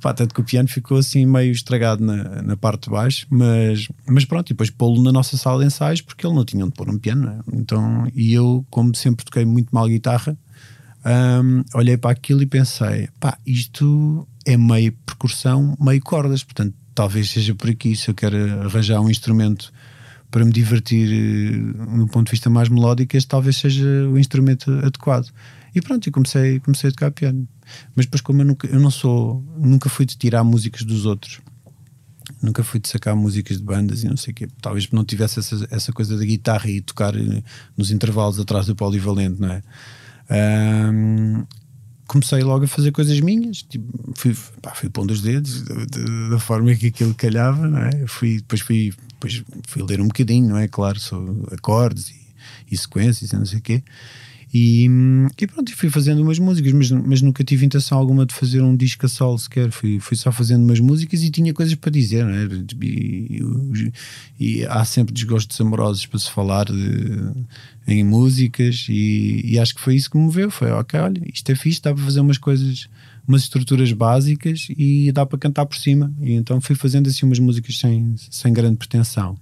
Pá, 0.00 0.12
tanto 0.12 0.34
que 0.34 0.40
o 0.40 0.44
piano 0.44 0.68
ficou 0.68 0.98
assim 0.98 1.24
meio 1.24 1.52
estragado 1.52 2.04
na, 2.04 2.42
na 2.42 2.56
parte 2.56 2.84
de 2.84 2.90
baixo, 2.90 3.26
mas, 3.30 3.88
mas 4.06 4.24
pronto, 4.24 4.50
e 4.50 4.52
depois 4.52 4.70
pô-lo 4.70 5.02
na 5.02 5.10
nossa 5.10 5.36
sala 5.36 5.60
de 5.60 5.66
ensaios 5.66 6.02
porque 6.02 6.26
ele 6.26 6.34
não 6.34 6.44
tinha 6.44 6.64
onde 6.64 6.74
pôr 6.74 6.88
um 6.88 6.98
piano. 6.98 7.26
Né? 7.26 7.40
Então, 7.54 8.06
e 8.14 8.32
eu, 8.32 8.64
como 8.70 8.94
sempre 8.94 9.24
toquei 9.24 9.44
muito 9.44 9.74
mal 9.74 9.88
guitarra, 9.88 10.36
um, 11.06 11.62
olhei 11.74 11.96
para 11.96 12.10
aquilo 12.10 12.42
e 12.42 12.46
pensei: 12.46 13.08
pá, 13.20 13.38
isto 13.46 14.26
é 14.44 14.56
meio 14.56 14.92
percussão, 15.06 15.76
meio 15.80 16.02
cordas, 16.02 16.42
portanto, 16.42 16.74
talvez 16.94 17.30
seja 17.30 17.54
por 17.54 17.70
aqui. 17.70 17.94
Se 17.94 18.10
eu 18.10 18.14
quero 18.14 18.36
arranjar 18.62 19.00
um 19.00 19.08
instrumento 19.08 19.72
para 20.30 20.44
me 20.44 20.52
divertir 20.52 21.08
no 21.74 22.04
eh, 22.04 22.08
ponto 22.08 22.26
de 22.26 22.32
vista 22.32 22.50
mais 22.50 22.68
melódico, 22.68 23.16
este 23.16 23.28
talvez 23.28 23.56
seja 23.56 23.86
o 24.08 24.18
instrumento 24.18 24.70
adequado. 24.70 25.30
E 25.74 25.80
pronto, 25.80 26.06
e 26.06 26.10
comecei, 26.10 26.60
comecei 26.60 26.88
a 26.88 26.92
tocar 26.92 27.10
piano. 27.10 27.46
Mas 27.94 28.06
depois, 28.06 28.20
como 28.20 28.40
eu, 28.40 28.46
nunca, 28.46 28.66
eu 28.66 28.80
não 28.80 28.90
sou, 28.90 29.44
nunca 29.58 29.88
fui 29.88 30.06
de 30.06 30.16
tirar 30.16 30.42
músicas 30.42 30.82
dos 30.82 31.04
outros, 31.04 31.40
nunca 32.42 32.64
fui 32.64 32.80
de 32.80 32.88
sacar 32.88 33.14
músicas 33.14 33.58
de 33.58 33.62
bandas 33.62 34.02
e 34.02 34.08
não 34.08 34.16
sei 34.16 34.32
o 34.32 34.34
quê. 34.34 34.48
Talvez 34.60 34.90
não 34.90 35.04
tivesse 35.04 35.38
essa, 35.38 35.66
essa 35.70 35.92
coisa 35.92 36.16
da 36.16 36.24
guitarra 36.24 36.70
e 36.70 36.80
tocar 36.80 37.12
nos 37.76 37.90
intervalos 37.90 38.38
atrás 38.40 38.66
do 38.66 38.74
polivalente, 38.74 39.40
não 39.40 39.50
é? 39.50 39.62
Um, 40.28 41.44
comecei 42.06 42.42
logo 42.42 42.64
a 42.64 42.68
fazer 42.68 42.92
coisas 42.92 43.18
minhas, 43.20 43.62
tipo, 43.62 43.86
fui, 44.14 44.36
pá, 44.62 44.74
fui 44.74 44.88
pondo 44.88 45.12
os 45.12 45.20
dedos 45.20 45.64
da 46.30 46.38
forma 46.38 46.74
que 46.74 46.86
aquilo 46.88 47.14
calhava, 47.14 47.68
não 47.68 47.78
é? 47.78 48.06
Fui, 48.06 48.36
depois 48.36 48.60
fui, 48.60 48.92
depois 49.18 49.42
fui 49.66 49.82
ler 49.82 50.00
um 50.00 50.06
bocadinho, 50.06 50.48
não 50.48 50.58
é? 50.58 50.68
Claro, 50.68 51.00
sou 51.00 51.46
acordes 51.50 52.10
e, 52.10 52.16
e 52.70 52.76
sequências 52.76 53.32
e 53.32 53.36
não 53.36 53.46
sei 53.46 53.58
o 53.58 53.62
quê. 53.62 53.82
E, 54.54 54.88
e 55.38 55.46
pronto, 55.46 55.74
fui 55.76 55.90
fazendo 55.90 56.22
umas 56.22 56.38
músicas, 56.38 56.72
mas, 56.72 56.90
mas 56.90 57.20
nunca 57.20 57.42
tive 57.42 57.66
intenção 57.66 57.98
alguma 57.98 58.24
de 58.24 58.32
fazer 58.32 58.62
um 58.62 58.76
disco 58.76 59.04
a 59.04 59.08
solo 59.08 59.38
sequer. 59.38 59.70
Fui, 59.70 59.98
fui 59.98 60.16
só 60.16 60.30
fazendo 60.30 60.64
umas 60.64 60.80
músicas 60.80 61.22
e 61.22 61.30
tinha 61.30 61.52
coisas 61.52 61.74
para 61.74 61.90
dizer, 61.90 62.24
não 62.24 62.32
é? 62.32 62.46
E, 62.82 63.42
e, 63.42 63.92
e 64.38 64.66
há 64.66 64.84
sempre 64.84 65.12
desgostos 65.12 65.60
amorosos 65.60 66.06
para 66.06 66.18
se 66.18 66.30
falar 66.30 66.66
de, 66.66 67.32
em 67.86 68.04
músicas, 68.04 68.86
e, 68.88 69.58
acho 69.58 69.74
que 69.74 69.80
foi 69.80 69.96
isso 69.96 70.10
que 70.10 70.16
me 70.16 70.24
moveu. 70.24 70.50
Foi, 70.50 70.70
ok, 70.70 71.00
olha, 71.00 71.20
isto 71.32 71.50
é 71.50 71.54
fixe, 71.54 71.82
dá 71.82 71.92
para 71.92 72.04
fazer 72.04 72.20
umas 72.20 72.38
coisas, 72.38 72.88
umas 73.26 73.42
estruturas 73.42 73.92
básicas 73.92 74.68
e 74.70 75.10
dá 75.12 75.26
para 75.26 75.38
cantar 75.38 75.66
por 75.66 75.76
cima. 75.76 76.12
E 76.20 76.32
então 76.32 76.60
fui 76.60 76.74
fazendo 76.76 77.08
assim 77.08 77.26
umas 77.26 77.38
músicas 77.38 77.78
sem, 77.78 78.14
sem 78.30 78.52
grande 78.52 78.76
pretensão. 78.76 79.36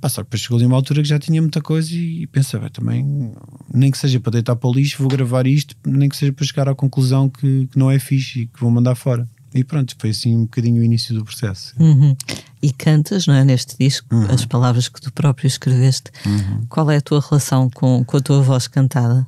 Ah, 0.00 0.08
só 0.08 0.22
que 0.22 0.26
depois 0.26 0.42
chegou 0.42 0.58
ali 0.58 0.66
uma 0.66 0.74
altura 0.74 1.00
que 1.00 1.08
já 1.08 1.18
tinha 1.18 1.40
muita 1.40 1.60
coisa 1.60 1.94
e 1.94 2.26
pensava 2.26 2.68
também, 2.68 3.32
nem 3.72 3.88
que 3.88 3.96
seja 3.96 4.18
para 4.18 4.32
deitar 4.32 4.56
para 4.56 4.68
o 4.68 4.72
lixo, 4.72 4.98
vou 4.98 5.06
gravar 5.06 5.46
isto, 5.46 5.76
nem 5.86 6.08
que 6.08 6.16
seja 6.16 6.32
para 6.32 6.44
chegar 6.44 6.68
à 6.68 6.74
conclusão 6.74 7.28
que, 7.28 7.68
que 7.68 7.78
não 7.78 7.88
é 7.88 8.00
fixe 8.00 8.40
e 8.40 8.46
que 8.48 8.58
vou 8.58 8.68
mandar 8.68 8.96
fora. 8.96 9.28
E 9.54 9.62
pronto, 9.62 9.94
foi 9.98 10.10
assim 10.10 10.34
um 10.34 10.42
bocadinho 10.42 10.80
o 10.80 10.84
início 10.84 11.14
do 11.14 11.24
processo. 11.24 11.74
Uhum. 11.78 12.16
E 12.60 12.72
cantas, 12.72 13.26
não 13.26 13.34
é? 13.34 13.44
Neste 13.44 13.76
disco, 13.78 14.12
uhum. 14.12 14.24
as 14.24 14.44
palavras 14.44 14.88
que 14.88 15.00
tu 15.00 15.12
próprio 15.12 15.46
escreveste. 15.46 16.10
Uhum. 16.26 16.66
Qual 16.68 16.90
é 16.90 16.96
a 16.96 17.00
tua 17.00 17.20
relação 17.20 17.70
com, 17.70 18.02
com 18.04 18.16
a 18.16 18.20
tua 18.20 18.40
voz 18.40 18.66
cantada? 18.66 19.26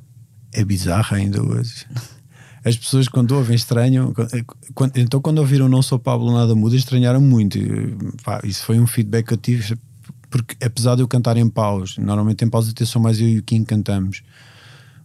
É 0.51 0.65
bizarra 0.65 1.17
ainda 1.17 1.41
hoje. 1.41 1.85
As 2.65 2.75
pessoas, 2.75 3.07
quando 3.07 3.31
ouvem, 3.33 3.55
estranham. 3.55 4.11
Então, 4.95 5.21
quando 5.21 5.37
ouviram 5.37 5.69
Não 5.69 5.83
Sou 5.83 5.99
Pablo 5.99 6.33
Nada 6.33 6.55
Muda, 6.55 6.75
estranharam 6.75 7.21
muito. 7.21 7.59
Pá, 8.23 8.41
isso 8.43 8.65
foi 8.65 8.79
um 8.79 8.87
feedback 8.87 9.27
que 9.27 9.33
eu 9.33 9.37
tive 9.37 9.77
porque 10.35 10.55
apesar 10.65 10.95
de 10.95 11.01
eu 11.01 11.07
cantar 11.07 11.37
em 11.37 11.47
paus, 11.47 11.97
normalmente 11.97 12.43
em 12.43 12.49
paus 12.49 12.67
até 12.67 12.83
só 12.83 12.99
mais 12.99 13.21
eu 13.21 13.29
e 13.29 13.39
o 13.39 13.43
Kim 13.43 13.63
cantamos, 13.63 14.21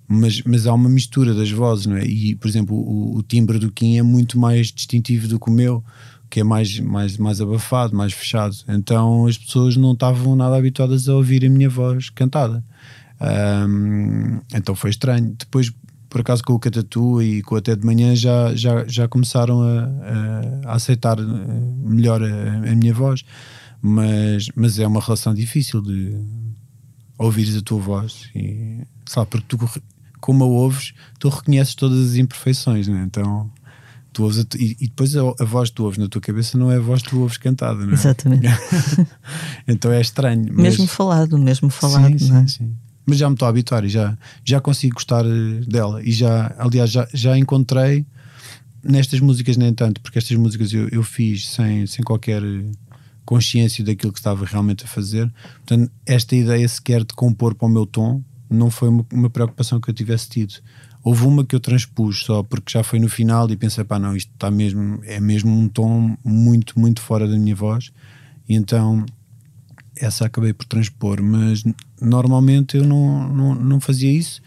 mas, 0.09 0.43
mas 0.43 0.67
há 0.67 0.75
uma 0.75 0.89
mistura 0.89 1.33
das 1.33 1.51
vozes, 1.53 1.87
não 1.87 1.97
é? 1.97 2.05
E, 2.05 2.35
por 2.35 2.49
exemplo, 2.49 2.77
o, 2.77 3.17
o 3.17 3.23
timbre 3.23 3.57
do 3.57 3.71
Kim 3.71 3.97
é 3.97 4.03
muito 4.03 4.37
mais 4.41 4.73
distintivo 4.73 5.29
do 5.29 5.39
que 5.39 5.49
o 5.49 5.53
meu, 5.53 5.85
que 6.29 6.41
é 6.41 6.45
mais, 6.45 6.81
mais, 6.81 7.17
mais 7.17 7.41
abafado, 7.41 7.97
mais 7.97 8.13
fechado. 8.13 8.57
Então 8.69 9.27
as 9.27 9.39
pessoas 9.39 9.77
não 9.77 9.93
estavam 9.93 10.35
nada 10.35 10.57
habituadas 10.57 11.09
a 11.09 11.15
ouvir 11.15 11.45
a 11.45 11.49
minha 11.49 11.69
voz 11.69 12.11
cantada. 12.11 12.65
Um, 13.21 14.41
então 14.53 14.75
foi 14.75 14.91
estranho. 14.91 15.37
Depois, 15.39 15.71
por 16.11 16.21
acaso, 16.21 16.43
com 16.45 16.53
o 16.53 16.59
Catatu 16.59 17.23
e 17.23 17.41
com 17.41 17.57
Até 17.57 17.75
de 17.75 17.87
Manhã, 17.87 18.15
já, 18.15 18.55
já, 18.55 18.85
já 18.87 19.09
começaram 19.09 19.63
a, 19.63 19.89
a, 20.67 20.75
aceitar 20.75 21.17
melhor 21.19 22.23
a, 22.23 22.71
a 22.71 22.77
minha 22.77 22.93
voz 22.93 23.25
mas, 23.83 24.49
mas 24.55 24.79
é 24.79 24.87
uma 24.87 25.01
relação 25.01 25.33
difícil 25.33 25.81
de 25.81 26.15
ouvires 27.19 27.57
a 27.57 27.63
tua 27.63 27.81
voz 27.81 28.31
e 28.35 28.83
sabe, 29.07 29.29
porque 29.31 29.47
tu 29.49 29.81
como 30.21 30.45
a 30.45 30.47
ouves, 30.47 30.93
tu 31.19 31.31
reconheces 31.31 31.75
todas 31.75 32.11
as 32.11 32.17
imperfeições, 32.17 32.89
né? 32.89 33.03
então 33.07 33.51
tu 34.13 34.25
ouves 34.25 34.39
a, 34.39 34.43
e, 34.57 34.77
e, 34.81 34.89
depois 34.89 35.17
a, 35.17 35.21
a, 35.21 35.45
voz 35.45 35.71
que 35.71 35.77
tu 35.77 35.85
ouves 35.85 35.99
na 35.99 36.09
tua 36.09 36.21
cabeça 36.21 36.59
não 36.59 36.71
é 36.71 36.77
a 36.77 36.81
voz 36.81 37.03
que 37.03 37.11
tu 37.11 37.21
ouves 37.21 37.39
cantada, 37.39 37.85
não 37.85 37.93
é? 37.93 37.95
Exatamente. 37.95 38.47
então 39.67 39.91
é 39.91 40.01
estranho. 40.01 40.47
Mas... 40.51 40.63
Mesmo 40.63 40.87
falado, 40.87 41.39
mesmo 41.39 41.71
falado, 41.71 42.19
sim, 42.19 42.29
não 42.29 42.37
é? 42.37 42.47
Sim, 42.47 42.49
sim. 42.49 42.77
Mas 43.11 43.19
já 43.19 43.29
me 43.29 43.35
estou 43.35 43.47
a 43.47 43.49
habituar 43.49 43.85
e 43.85 43.89
já, 43.89 44.17
já 44.45 44.61
consigo 44.61 44.95
gostar 44.95 45.27
eh, 45.27 45.65
dela. 45.67 46.01
E 46.01 46.13
já, 46.13 46.55
aliás, 46.57 46.93
já, 46.93 47.09
já 47.13 47.37
encontrei 47.37 48.07
nestas 48.85 49.19
músicas, 49.19 49.57
nem 49.57 49.75
tanto, 49.75 50.01
porque 50.01 50.17
estas 50.17 50.37
músicas 50.37 50.73
eu, 50.73 50.89
eu 50.91 51.03
fiz 51.03 51.49
sem, 51.49 51.89
sem 51.89 52.05
qualquer 52.05 52.41
consciência 53.25 53.85
daquilo 53.85 54.13
que 54.13 54.21
estava 54.21 54.45
realmente 54.45 54.85
a 54.85 54.87
fazer. 54.87 55.29
Portanto, 55.67 55.91
esta 56.07 56.37
ideia 56.37 56.69
sequer 56.69 57.01
de 57.03 57.13
compor 57.15 57.57
para 57.57 57.67
o 57.67 57.69
meu 57.69 57.85
tom 57.85 58.23
não 58.49 58.71
foi 58.71 58.89
uma, 58.89 59.05
uma 59.13 59.29
preocupação 59.29 59.81
que 59.81 59.91
eu 59.91 59.95
tivesse 59.95 60.29
tido. 60.29 60.55
Houve 61.03 61.25
uma 61.25 61.45
que 61.45 61.57
eu 61.57 61.61
transpus 61.61 62.23
só 62.23 62.45
porque 62.45 62.71
já 62.71 62.85
foi 62.85 63.01
no 63.01 63.09
final 63.09 63.51
e 63.51 63.57
pensei, 63.57 63.83
pá, 63.83 63.99
não, 63.99 64.15
isto 64.15 64.31
está 64.33 64.53
mesmo, 64.53 65.01
é 65.03 65.19
mesmo 65.19 65.51
um 65.51 65.69
tom 65.69 66.17
muito, 66.25 66.79
muito 66.79 67.01
fora 67.01 67.27
da 67.27 67.37
minha 67.37 67.57
voz. 67.57 67.91
E 68.49 68.55
então 68.55 69.05
essa 70.01 70.27
acabei 70.27 70.53
por 70.53 70.65
transpor, 70.65 71.23
mas 71.23 71.63
normalmente 72.01 72.77
eu 72.77 72.85
não, 72.85 73.29
não, 73.29 73.55
não 73.55 73.81
fazia 73.81 74.11
isso 74.11 74.41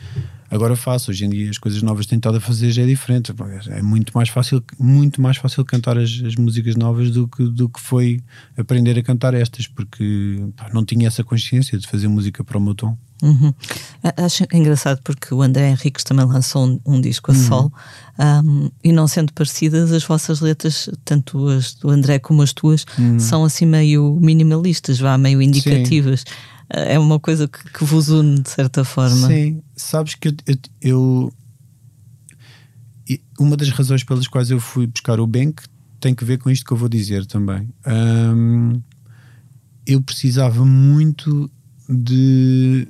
Agora 0.54 0.76
faço, 0.76 1.10
hoje 1.10 1.26
em 1.26 1.30
dia 1.30 1.50
as 1.50 1.58
coisas 1.58 1.82
novas 1.82 2.06
tenho 2.06 2.20
estado 2.20 2.38
a 2.38 2.40
fazer 2.40 2.72
já 2.72 2.84
é 2.84 2.86
diferente. 2.86 3.34
É 3.70 3.82
muito 3.82 4.12
mais 4.14 4.30
fácil, 4.30 4.64
muito 4.80 5.20
mais 5.20 5.38
fácil 5.38 5.66
cantar 5.66 5.98
as, 5.98 6.22
as 6.24 6.36
músicas 6.36 6.76
novas 6.76 7.10
do 7.10 7.28
que, 7.28 7.44
do 7.44 7.68
que 7.68 7.82
foi 7.82 8.22
aprender 8.56 8.98
a 8.98 9.02
cantar 9.02 9.34
estas, 9.34 9.66
porque 9.66 10.46
pá, 10.56 10.70
não 10.72 10.86
tinha 10.86 11.08
essa 11.08 11.24
consciência 11.24 11.78
de 11.78 11.88
fazer 11.88 12.08
música 12.08 12.44
para 12.44 12.58
o 12.58 12.62
meu 12.62 12.76
tom. 12.76 12.96
Uhum. 13.24 13.54
Acho 14.18 14.44
engraçado 14.54 15.00
porque 15.02 15.34
o 15.34 15.42
André 15.42 15.70
Henriques 15.70 16.04
também 16.04 16.26
lançou 16.26 16.68
um, 16.68 16.80
um 16.86 17.02
disco 17.02 17.32
a 17.32 17.34
uhum. 17.34 17.48
sol 17.48 17.74
um, 18.46 18.70
e 18.84 18.92
não 18.92 19.08
sendo 19.08 19.32
parecidas, 19.34 19.92
as 19.92 20.04
vossas 20.04 20.42
letras, 20.42 20.90
tanto 21.06 21.48
as 21.48 21.74
do 21.74 21.90
André 21.90 22.20
como 22.20 22.42
as 22.42 22.54
tuas, 22.54 22.86
uhum. 23.00 23.18
são 23.20 23.46
assim 23.46 23.66
meio 23.66 24.20
minimalistas, 24.22 25.00
vá, 25.00 25.18
meio 25.18 25.42
indicativas. 25.42 26.20
Sim 26.20 26.53
é 26.74 26.98
uma 26.98 27.20
coisa 27.20 27.48
que, 27.48 27.64
que, 27.72 27.84
vos 27.84 28.10
une 28.10 28.42
de 28.42 28.50
certa 28.50 28.84
forma. 28.84 29.28
Sim, 29.28 29.62
sabes 29.76 30.16
que 30.16 30.30
eu, 30.30 30.34
eu, 30.82 31.34
eu, 33.08 33.20
uma 33.40 33.56
das 33.56 33.70
razões 33.70 34.04
pelas 34.04 34.28
quais 34.28 34.50
eu 34.50 34.60
fui 34.60 34.88
buscar 34.88 35.20
o 35.20 35.28
Bank 35.28 35.64
tem 36.00 36.16
que 36.16 36.26
ver 36.26 36.40
com 36.40 36.50
isto 36.50 36.66
que 36.66 36.74
eu 36.74 36.78
vou 36.78 36.90
dizer 36.90 37.26
também. 37.28 37.70
Um, 37.86 38.82
eu 39.86 40.02
precisava 40.02 40.66
muito 40.66 41.50
de, 41.88 42.88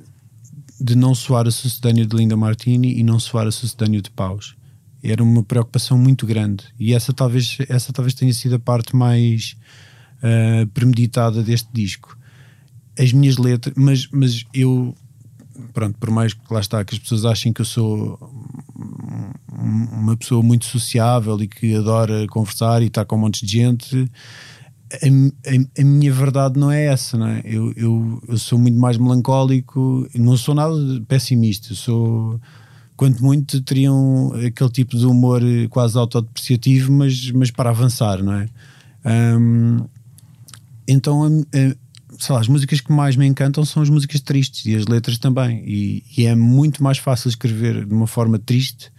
de 0.80 0.96
não 0.96 1.14
soar 1.14 1.46
a 1.46 1.50
sucedâneo 1.50 2.06
de 2.06 2.16
Linda 2.16 2.36
Martini 2.36 2.98
e 2.98 3.02
não 3.02 3.20
soar 3.20 3.46
a 3.46 3.52
sucedâneo 3.52 4.00
de 4.00 4.10
Paus. 4.10 4.56
Era 5.02 5.22
uma 5.22 5.42
preocupação 5.42 5.98
muito 5.98 6.26
grande 6.26 6.64
e 6.80 6.94
essa 6.94 7.12
talvez, 7.12 7.58
essa 7.68 7.92
talvez 7.92 8.14
tenha 8.14 8.32
sido 8.32 8.54
a 8.54 8.58
parte 8.58 8.96
mais 8.96 9.56
uh, 10.22 10.66
premeditada 10.68 11.42
deste 11.42 11.68
disco 11.70 12.16
as 12.98 13.12
minhas 13.12 13.36
letras, 13.36 13.74
mas, 13.76 14.08
mas 14.12 14.44
eu, 14.52 14.94
pronto, 15.72 15.98
por 15.98 16.10
mais 16.10 16.32
que 16.32 16.40
lá 16.52 16.60
está, 16.60 16.84
que 16.84 16.94
as 16.94 16.98
pessoas 16.98 17.24
achem 17.24 17.52
que 17.52 17.60
eu 17.60 17.64
sou 17.64 18.18
uma 19.56 20.16
pessoa 20.16 20.42
muito 20.42 20.64
sociável 20.64 21.40
e 21.40 21.48
que 21.48 21.74
adora 21.74 22.26
conversar 22.28 22.82
e 22.82 22.86
estar 22.86 23.04
com 23.04 23.16
um 23.16 23.20
monte 23.20 23.44
de 23.44 23.52
gente, 23.52 24.10
a, 24.92 25.50
a, 25.50 25.82
a, 25.82 25.84
minha 25.84 26.12
verdade 26.12 26.58
não 26.58 26.70
é 26.70 26.86
essa, 26.86 27.16
não 27.16 27.26
é? 27.26 27.42
Eu, 27.44 27.72
eu, 27.76 28.22
eu 28.28 28.38
sou 28.38 28.58
muito 28.58 28.78
mais 28.78 28.96
melancólico, 28.98 30.08
não 30.14 30.36
sou 30.36 30.54
nada 30.54 30.74
pessimista, 31.08 31.74
sou 31.74 32.40
quanto 32.96 33.24
muito 33.24 33.60
teriam 33.62 34.32
aquele 34.46 34.70
tipo 34.70 34.96
de 34.96 35.06
humor 35.06 35.42
quase 35.70 35.98
autodepreciativo, 35.98 36.92
mas, 36.92 37.30
mas 37.32 37.50
para 37.50 37.70
avançar, 37.70 38.22
não 38.22 38.34
é? 38.34 38.48
Um, 39.04 39.84
então 40.86 41.24
a, 41.24 41.28
sei 42.24 42.34
lá, 42.34 42.40
as 42.40 42.48
músicas 42.48 42.80
que 42.80 42.90
mais 42.90 43.16
me 43.16 43.26
encantam 43.26 43.64
são 43.64 43.82
as 43.82 43.90
músicas 43.90 44.20
tristes 44.20 44.64
e 44.64 44.74
as 44.74 44.86
letras 44.86 45.18
também. 45.18 45.62
E, 45.66 46.02
e 46.16 46.24
é 46.24 46.34
muito 46.34 46.82
mais 46.82 46.96
fácil 46.96 47.28
escrever 47.28 47.84
de 47.84 47.92
uma 47.92 48.06
forma 48.06 48.38
triste 48.38 48.90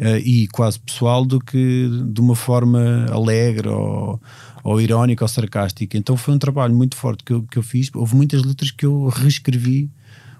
uh, 0.00 0.16
e 0.24 0.48
quase 0.48 0.80
pessoal 0.80 1.24
do 1.24 1.38
que 1.38 1.88
de 2.06 2.20
uma 2.20 2.34
forma 2.34 3.06
alegre 3.10 3.68
ou, 3.68 4.20
ou 4.64 4.80
irónica 4.80 5.22
ou 5.22 5.28
sarcástica. 5.28 5.98
Então 5.98 6.16
foi 6.16 6.32
um 6.32 6.38
trabalho 6.38 6.74
muito 6.74 6.96
forte 6.96 7.22
que 7.22 7.32
eu, 7.32 7.42
que 7.42 7.58
eu 7.58 7.62
fiz. 7.62 7.90
Houve 7.94 8.16
muitas 8.16 8.42
letras 8.42 8.70
que 8.70 8.86
eu 8.86 9.08
reescrevi 9.08 9.90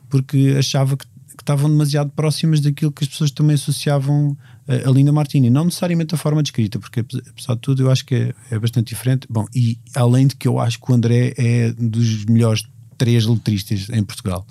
porque 0.08 0.56
achava 0.58 0.96
que 0.96 1.06
que 1.36 1.42
estavam 1.42 1.68
demasiado 1.68 2.10
próximas 2.10 2.60
daquilo 2.60 2.92
que 2.92 3.04
as 3.04 3.10
pessoas 3.10 3.30
também 3.30 3.54
associavam 3.54 4.36
a, 4.66 4.88
a 4.88 4.92
Linda 4.92 5.12
Martini. 5.12 5.50
Não 5.50 5.64
necessariamente 5.64 6.14
a 6.14 6.18
forma 6.18 6.42
de 6.42 6.48
escrita, 6.48 6.78
porque 6.78 7.00
apesar 7.00 7.54
de 7.54 7.60
tudo 7.60 7.82
eu 7.82 7.90
acho 7.90 8.04
que 8.04 8.14
é, 8.14 8.34
é, 8.50 8.58
bastante 8.58 8.88
diferente. 8.88 9.26
Bom, 9.28 9.46
e 9.54 9.78
além 9.94 10.26
de 10.26 10.36
que 10.36 10.46
eu 10.46 10.58
acho 10.58 10.80
que 10.80 10.90
o 10.90 10.94
André 10.94 11.34
é 11.36 11.72
dos 11.72 12.24
melhores 12.26 12.64
três 12.96 13.26
letristas 13.26 13.88
em 13.90 14.02
Portugal. 14.04 14.46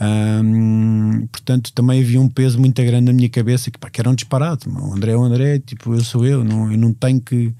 Hum, 0.00 1.26
portanto, 1.30 1.72
também 1.74 2.00
havia 2.00 2.20
um 2.20 2.28
peso 2.28 2.58
muito 2.58 2.82
grande 2.82 3.06
na 3.06 3.12
minha 3.12 3.28
cabeça 3.28 3.70
que, 3.70 3.78
pá, 3.78 3.90
que 3.90 4.00
era 4.00 4.08
um 4.08 4.14
disparate. 4.14 4.68
O 4.68 4.94
André 4.94 5.12
é 5.12 5.16
o 5.16 5.22
André, 5.22 5.58
tipo, 5.58 5.94
eu 5.94 6.02
sou 6.02 6.24
eu, 6.24 6.42
não, 6.42 6.72
eu 6.72 6.78
não 6.78 6.92
tenho 6.94 7.20
que, 7.20 7.54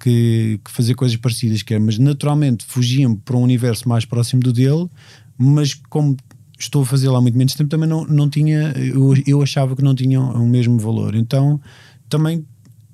que, 0.00 0.58
que 0.64 0.70
fazer 0.70 0.94
coisas 0.94 1.16
parecidas, 1.16 1.62
que 1.62 1.74
é, 1.74 1.78
mas 1.78 1.98
naturalmente 1.98 2.64
fugiam 2.64 3.14
para 3.14 3.36
um 3.36 3.42
universo 3.42 3.88
mais 3.88 4.04
próximo 4.06 4.40
do 4.40 4.52
dele, 4.52 4.88
mas 5.36 5.74
como 5.74 6.16
estou 6.62 6.82
a 6.82 6.86
fazer 6.86 7.08
lá 7.08 7.20
muito 7.20 7.36
menos 7.36 7.54
tempo, 7.54 7.68
também 7.68 7.88
não, 7.88 8.04
não 8.04 8.28
tinha, 8.28 8.72
eu, 8.76 9.14
eu 9.26 9.42
achava 9.42 9.74
que 9.74 9.82
não 9.82 9.94
tinham 9.94 10.30
o 10.32 10.48
mesmo 10.48 10.78
valor. 10.78 11.14
Então 11.14 11.60
também 12.08 12.44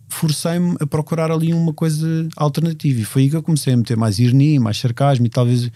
forcei-me 0.09 0.76
a 0.81 0.87
procurar 0.87 1.31
ali 1.31 1.52
uma 1.52 1.72
coisa 1.72 2.28
alternativa 2.37 3.00
e 3.00 3.04
foi 3.04 3.22
aí 3.22 3.31
que 3.31 3.37
eu 3.37 3.42
comecei 3.42 3.74
a 3.74 3.76
meter 3.76 3.96
mais 3.96 4.18
ironia, 4.18 4.61
mais 4.61 4.78
sarcasmo 4.78 5.26
e 5.26 5.28
talvez 5.28 5.70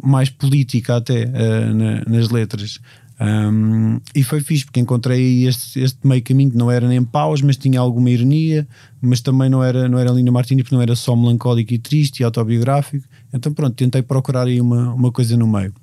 mais 0.00 0.30
política 0.30 0.96
até 0.96 1.24
uh, 1.24 1.74
na, 1.74 2.04
nas 2.06 2.30
letras. 2.30 2.78
Um, 3.20 4.00
e 4.14 4.22
foi 4.22 4.40
fixe 4.40 4.64
porque 4.64 4.78
encontrei 4.78 5.44
este, 5.44 5.80
este 5.80 5.98
meio 6.06 6.22
caminho 6.22 6.52
que 6.52 6.56
não 6.56 6.70
era 6.70 6.86
nem 6.86 7.02
paus, 7.02 7.42
mas 7.42 7.56
tinha 7.56 7.80
alguma 7.80 8.10
ironia, 8.10 8.66
mas 9.02 9.20
também 9.20 9.50
não 9.50 9.62
era, 9.62 9.88
não 9.88 9.98
era 9.98 10.12
Lina 10.12 10.30
Martini 10.30 10.62
porque 10.62 10.76
não 10.76 10.82
era 10.82 10.94
só 10.94 11.16
melancólico 11.16 11.74
e 11.74 11.78
triste 11.78 12.20
e 12.20 12.24
autobiográfico. 12.24 13.04
Então 13.32 13.52
pronto, 13.52 13.74
tentei 13.74 14.02
procurar 14.02 14.46
aí 14.46 14.60
uma, 14.60 14.94
uma 14.94 15.10
coisa 15.10 15.36
no 15.36 15.48
meio. 15.48 15.74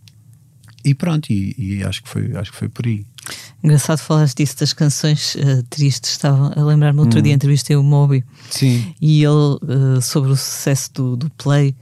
E 0.86 0.94
pronto, 0.94 1.32
e, 1.32 1.56
e 1.58 1.84
acho, 1.84 2.04
que 2.04 2.10
foi, 2.10 2.36
acho 2.38 2.52
que 2.52 2.58
foi 2.58 2.70
por 2.70 2.86
aí. 2.86 3.04
Engraçado 3.64 3.98
falar 3.98 4.28
disso 4.28 4.60
das 4.60 4.72
canções 4.72 5.34
uh, 5.34 5.64
tristes. 5.68 6.12
Estava 6.12 6.54
a 6.56 6.64
lembrar-me 6.64 7.00
outro 7.00 7.20
hum. 7.20 7.24
dia 7.24 7.34
entrevistei 7.34 7.76
o 7.76 7.82
Moby 7.82 8.24
Sim. 8.52 8.94
e 9.02 9.24
ele 9.24 9.28
uh, 9.34 10.02
sobre 10.02 10.32
o 10.32 10.36
sucesso 10.36 10.94
do, 10.94 11.16
do 11.16 11.30
Play 11.32 11.76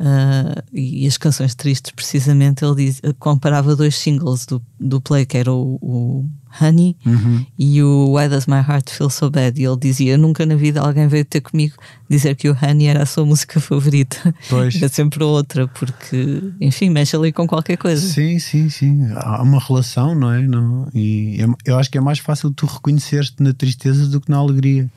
Uh, 0.00 0.62
e 0.72 1.06
as 1.06 1.18
canções 1.18 1.54
tristes, 1.54 1.92
precisamente, 1.92 2.64
ele 2.64 2.86
diz, 2.86 3.02
comparava 3.18 3.76
dois 3.76 3.94
singles 3.94 4.46
do, 4.46 4.62
do 4.80 4.98
Play, 4.98 5.26
que 5.26 5.36
era 5.36 5.52
o, 5.52 5.78
o 5.82 6.30
Honey 6.58 6.96
uhum. 7.04 7.44
e 7.58 7.82
o 7.82 8.14
Why 8.14 8.26
Does 8.26 8.46
My 8.46 8.64
Heart 8.66 8.88
Feel 8.88 9.10
So 9.10 9.30
Bad. 9.30 9.60
E 9.60 9.66
ele 9.66 9.76
dizia: 9.76 10.16
Nunca 10.16 10.46
na 10.46 10.56
vida 10.56 10.80
alguém 10.80 11.06
veio 11.06 11.26
ter 11.26 11.42
comigo 11.42 11.74
dizer 12.08 12.34
que 12.34 12.48
o 12.48 12.56
Honey 12.56 12.86
era 12.86 13.02
a 13.02 13.06
sua 13.06 13.26
música 13.26 13.60
favorita. 13.60 14.34
Pois. 14.48 14.74
Era 14.80 14.88
sempre 14.88 15.22
outra, 15.22 15.68
porque, 15.68 16.50
enfim, 16.58 16.88
mexe 16.88 17.14
ali 17.14 17.30
com 17.30 17.46
qualquer 17.46 17.76
coisa. 17.76 18.00
Sim, 18.00 18.38
sim, 18.38 18.70
sim. 18.70 19.06
Há 19.16 19.42
uma 19.42 19.60
relação, 19.60 20.14
não 20.14 20.32
é? 20.32 20.40
Não, 20.40 20.88
e 20.94 21.36
é, 21.42 21.70
eu 21.70 21.78
acho 21.78 21.90
que 21.90 21.98
é 21.98 22.00
mais 22.00 22.18
fácil 22.18 22.50
tu 22.50 22.64
reconhecer-te 22.64 23.42
na 23.42 23.52
tristeza 23.52 24.06
do 24.08 24.18
que 24.18 24.30
na 24.30 24.38
alegria. 24.38 24.90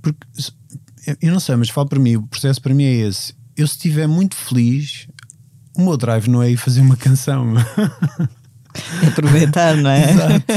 Porque 0.00 0.18
eu 1.20 1.30
não 1.30 1.40
sei, 1.40 1.56
mas 1.56 1.68
falo 1.68 1.88
para 1.90 1.98
mim, 1.98 2.16
o 2.16 2.22
processo 2.22 2.60
para 2.62 2.72
mim 2.72 2.84
é 2.84 3.06
esse 3.06 3.38
eu 3.62 3.66
se 3.66 3.74
estiver 3.74 4.06
muito 4.06 4.34
feliz, 4.36 5.08
o 5.76 5.82
meu 5.82 5.96
drive 5.96 6.28
não 6.28 6.42
é 6.42 6.50
ir 6.50 6.56
fazer 6.56 6.80
uma 6.80 6.96
canção. 6.96 7.54
É 9.02 9.08
aproveitar, 9.08 9.76
não 9.76 9.90
é? 9.90 10.10
Exato. 10.12 10.52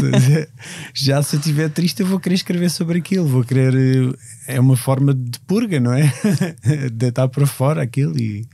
Já 0.93 1.23
se 1.23 1.35
eu 1.35 1.39
estiver 1.39 1.69
triste, 1.69 2.01
eu 2.01 2.07
vou 2.07 2.19
querer 2.19 2.35
escrever 2.35 2.69
sobre 2.69 2.99
aquilo, 2.99 3.27
vou 3.27 3.43
querer. 3.43 3.73
É 4.47 4.59
uma 4.59 4.77
forma 4.77 5.13
de 5.13 5.39
purga, 5.41 5.79
não 5.79 5.93
é? 5.93 6.11
Deitar 6.93 7.27
para 7.27 7.47
fora 7.47 7.81
aquilo 7.81 8.15
e, 8.19 8.45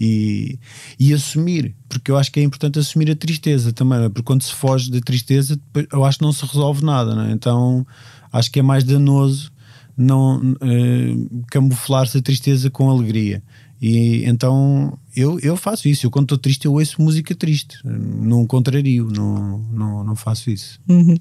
e, 0.00 0.58
e, 0.98 1.14
assumir, 1.14 1.74
porque 1.88 2.10
eu 2.10 2.16
acho 2.16 2.32
que 2.32 2.40
é 2.40 2.42
importante 2.42 2.78
assumir 2.78 3.10
a 3.10 3.16
tristeza 3.16 3.72
também, 3.72 4.04
é? 4.04 4.08
porque 4.08 4.24
quando 4.24 4.42
se 4.42 4.52
foge 4.52 4.90
da 4.90 5.00
tristeza, 5.00 5.58
eu 5.92 6.04
acho 6.04 6.18
que 6.18 6.24
não 6.24 6.32
se 6.32 6.44
resolve 6.44 6.84
nada, 6.84 7.14
não 7.14 7.22
é? 7.22 7.30
Então 7.30 7.86
acho 8.32 8.50
que 8.50 8.58
é 8.58 8.62
mais 8.62 8.82
danoso 8.82 9.52
não 9.96 10.38
uh, 10.38 11.44
camuflar-se 11.50 12.18
a 12.18 12.22
tristeza 12.22 12.68
com 12.68 12.90
alegria. 12.90 13.42
E 13.86 14.24
então 14.24 14.98
eu, 15.14 15.38
eu 15.40 15.58
faço 15.58 15.86
isso. 15.88 16.06
Eu, 16.06 16.10
quando 16.10 16.24
estou 16.24 16.38
triste, 16.38 16.64
eu 16.64 16.72
ouço 16.72 17.02
música 17.02 17.34
triste. 17.34 17.76
Não 17.84 18.46
contrario, 18.46 19.10
não, 19.10 19.58
não, 19.70 20.02
não 20.02 20.16
faço 20.16 20.48
isso. 20.48 20.80
Uhum. 20.88 21.14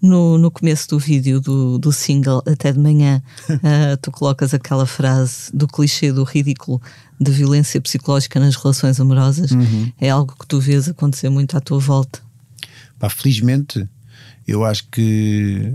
No, 0.00 0.38
no 0.38 0.50
começo 0.50 0.88
do 0.88 0.98
vídeo 0.98 1.42
do, 1.42 1.78
do 1.78 1.92
single 1.92 2.42
Até 2.46 2.72
de 2.72 2.78
Manhã, 2.78 3.22
uh, 3.50 3.96
tu 4.00 4.10
colocas 4.10 4.54
aquela 4.54 4.86
frase 4.86 5.54
do 5.54 5.68
clichê 5.68 6.10
do 6.10 6.24
ridículo 6.24 6.80
de 7.20 7.30
violência 7.30 7.82
psicológica 7.82 8.40
nas 8.40 8.56
relações 8.56 8.98
amorosas. 8.98 9.50
Uhum. 9.50 9.92
É 10.00 10.08
algo 10.08 10.34
que 10.40 10.46
tu 10.46 10.58
vês 10.58 10.88
acontecer 10.88 11.28
muito 11.28 11.54
à 11.54 11.60
tua 11.60 11.78
volta. 11.78 12.20
Pá, 12.98 13.10
felizmente, 13.10 13.86
eu 14.48 14.64
acho 14.64 14.88
que 14.88 15.70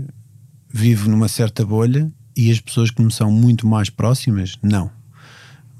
vivo 0.68 1.08
numa 1.08 1.28
certa 1.28 1.64
bolha 1.64 2.10
e 2.36 2.50
as 2.50 2.58
pessoas 2.58 2.90
que 2.90 3.00
me 3.00 3.12
são 3.12 3.30
muito 3.30 3.64
mais 3.64 3.88
próximas, 3.88 4.58
não 4.60 4.90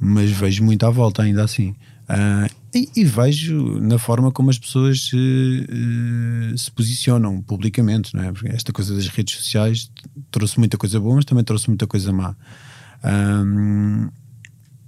mas 0.03 0.33
vejo 0.33 0.65
muito 0.65 0.85
à 0.85 0.91
volta 0.91 1.23
ainda 1.23 1.45
assim. 1.45 1.77
Uh, 2.11 2.51
e, 2.75 2.91
e, 2.97 3.05
vejo 3.05 3.79
na 3.79 3.99
forma 3.99 4.33
como 4.33 4.51
as 4.51 4.59
pessoas 4.59 5.13
uh, 5.13 6.59
se 6.59 6.71
posicionam 6.73 7.41
publicamente, 7.41 8.15
não 8.15 8.25
é? 8.25 8.33
Porque 8.33 8.49
esta 8.49 8.73
coisa 8.73 8.95
das 8.95 9.07
redes 9.07 9.37
sociais 9.37 9.91
trouxe 10.31 10.59
muita 10.59 10.77
coisa 10.77 10.99
boa, 10.99 11.15
mas 11.15 11.25
também 11.25 11.45
trouxe 11.45 11.69
muita 11.69 11.87
coisa 11.87 12.13
má. 12.13 12.35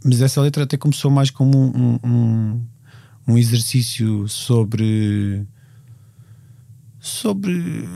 Mas 0.04 0.20
essa 0.20 0.40
letra 0.40 0.64
até 0.64 0.76
começou 0.76 1.10
mais 1.10 1.30
como 1.30 1.56
um, 1.56 1.98
um, 2.04 2.66
um 3.28 3.38
exercício 3.38 4.28
sobre. 4.28 5.46
sobre. 6.98 7.88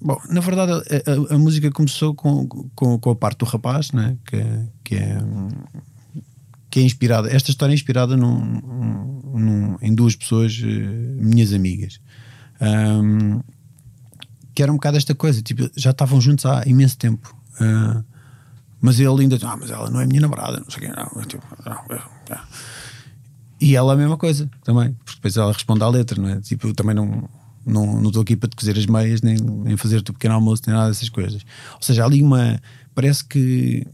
Bom, 0.00 0.20
na 0.28 0.40
verdade, 0.40 0.72
a, 0.72 1.32
a, 1.32 1.34
a 1.34 1.38
música 1.38 1.70
começou 1.70 2.14
com, 2.14 2.46
com, 2.74 2.98
com, 2.98 3.10
a 3.10 3.16
parte 3.16 3.38
do 3.38 3.44
rapaz, 3.46 3.92
né? 3.92 4.16
que, 4.26 4.42
que 4.84 4.94
é 4.96 5.18
que 6.78 6.82
é 6.82 6.84
inspirada, 6.84 7.28
esta 7.34 7.50
história 7.50 7.72
é 7.72 7.74
inspirada 7.74 8.16
num, 8.16 8.38
num, 9.34 9.76
em 9.82 9.92
duas 9.92 10.14
pessoas, 10.14 10.56
uh, 10.60 10.66
minhas 10.66 11.52
amigas, 11.52 12.00
um, 12.60 13.40
que 14.54 14.62
era 14.62 14.70
um 14.70 14.76
bocado 14.76 14.96
esta 14.96 15.14
coisa, 15.14 15.42
tipo, 15.42 15.68
já 15.76 15.90
estavam 15.90 16.20
juntos 16.20 16.46
há 16.46 16.62
imenso 16.66 16.96
tempo, 16.96 17.36
uh, 17.60 18.04
mas 18.80 19.00
ele 19.00 19.22
ainda, 19.22 19.36
ah, 19.42 19.56
mas 19.56 19.70
ela 19.70 19.90
não 19.90 20.00
é 20.00 20.06
minha 20.06 20.20
namorada, 20.20 20.60
não 20.60 20.70
sei 20.70 20.82
quem, 20.82 20.90
não, 20.90 21.24
tipo, 21.24 21.44
não, 21.66 21.74
não. 22.30 22.40
E 23.60 23.74
ela 23.74 23.94
a 23.94 23.96
mesma 23.96 24.16
coisa 24.16 24.48
também, 24.62 24.92
porque 25.04 25.16
depois 25.16 25.36
ela 25.36 25.52
responde 25.52 25.82
à 25.82 25.88
letra, 25.88 26.20
não 26.20 26.28
é? 26.28 26.40
Tipo, 26.40 26.68
eu 26.68 26.74
também 26.74 26.94
não 26.94 27.28
não 27.66 28.02
estou 28.04 28.22
aqui 28.22 28.34
para 28.34 28.48
te 28.48 28.56
cozer 28.56 28.78
as 28.78 28.86
meias, 28.86 29.20
nem, 29.20 29.36
nem 29.36 29.76
fazer 29.76 29.98
o 29.98 30.02
pequeno 30.04 30.36
almoço, 30.36 30.62
nem 30.66 30.74
nada 30.74 30.88
dessas 30.88 31.10
coisas. 31.10 31.42
Ou 31.74 31.82
seja, 31.82 32.02
ali 32.02 32.22
uma. 32.22 32.58
Parece 32.94 33.22
que 33.22 33.86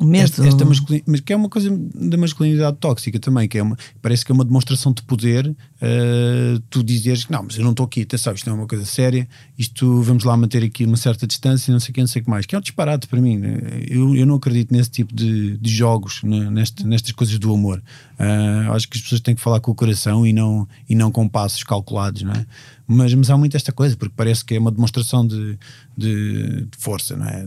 Medo. 0.00 0.44
Esta, 0.44 0.64
masculin... 0.64 1.02
mas 1.06 1.20
que 1.20 1.32
é 1.32 1.36
uma 1.36 1.48
coisa 1.48 1.70
da 1.94 2.16
masculinidade 2.16 2.76
tóxica 2.78 3.18
também, 3.18 3.48
que 3.48 3.58
é 3.58 3.62
uma, 3.62 3.76
parece 4.00 4.24
que 4.24 4.30
é 4.30 4.34
uma 4.34 4.44
demonstração 4.44 4.92
de 4.92 5.02
poder 5.02 5.56
uh, 5.82 6.58
tu 6.70 6.82
dizeres, 6.82 7.28
não, 7.28 7.44
mas 7.44 7.56
eu 7.56 7.64
não 7.64 7.70
estou 7.70 7.86
aqui, 7.86 8.02
atenção, 8.02 8.32
isto 8.32 8.46
não 8.48 8.56
é 8.56 8.60
uma 8.60 8.66
coisa 8.66 8.84
séria, 8.84 9.28
isto 9.58 10.02
vamos 10.02 10.24
lá 10.24 10.36
manter 10.36 10.62
aqui 10.62 10.84
uma 10.84 10.96
certa 10.96 11.26
distância, 11.26 11.72
não 11.72 11.80
sei 11.80 11.90
o 11.90 11.94
que, 11.94 12.00
não 12.00 12.06
sei 12.06 12.22
o 12.22 12.24
que 12.24 12.30
mais, 12.30 12.46
que 12.46 12.54
é 12.54 12.58
um 12.58 12.60
disparate 12.60 13.06
para 13.06 13.20
mim. 13.20 13.38
Né? 13.38 13.58
Eu, 13.88 14.14
eu 14.14 14.26
não 14.26 14.36
acredito 14.36 14.72
nesse 14.72 14.90
tipo 14.90 15.14
de, 15.14 15.56
de 15.56 15.70
jogos, 15.70 16.22
né? 16.22 16.50
Neste, 16.50 16.86
nestas 16.86 17.12
coisas 17.12 17.38
do 17.38 17.52
amor. 17.52 17.82
Uh, 18.18 18.72
acho 18.72 18.88
que 18.88 18.96
as 18.96 19.02
pessoas 19.02 19.20
têm 19.20 19.34
que 19.34 19.40
falar 19.40 19.60
com 19.60 19.70
o 19.70 19.74
coração 19.74 20.26
e 20.26 20.32
não, 20.32 20.68
e 20.88 20.94
não 20.94 21.10
com 21.10 21.28
passos 21.28 21.62
calculados, 21.62 22.22
não 22.22 22.32
é? 22.32 22.46
Mas, 22.90 23.12
mas 23.12 23.28
há 23.28 23.36
muito 23.36 23.54
esta 23.54 23.70
coisa, 23.70 23.94
porque 23.94 24.14
parece 24.16 24.42
que 24.42 24.54
é 24.54 24.58
uma 24.58 24.72
demonstração 24.72 25.26
de, 25.26 25.58
de, 25.94 26.64
de 26.64 26.78
força, 26.78 27.14
não 27.16 27.26
é? 27.26 27.46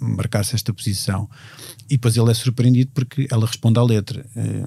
Marcar-se 0.00 0.56
esta 0.56 0.74
posição. 0.74 1.30
E 1.88 1.94
depois 1.94 2.16
ele 2.16 2.28
é 2.28 2.34
surpreendido 2.34 2.90
porque 2.92 3.28
ela 3.30 3.46
responde 3.46 3.78
à 3.78 3.82
letra. 3.84 4.26
Eh, 4.34 4.64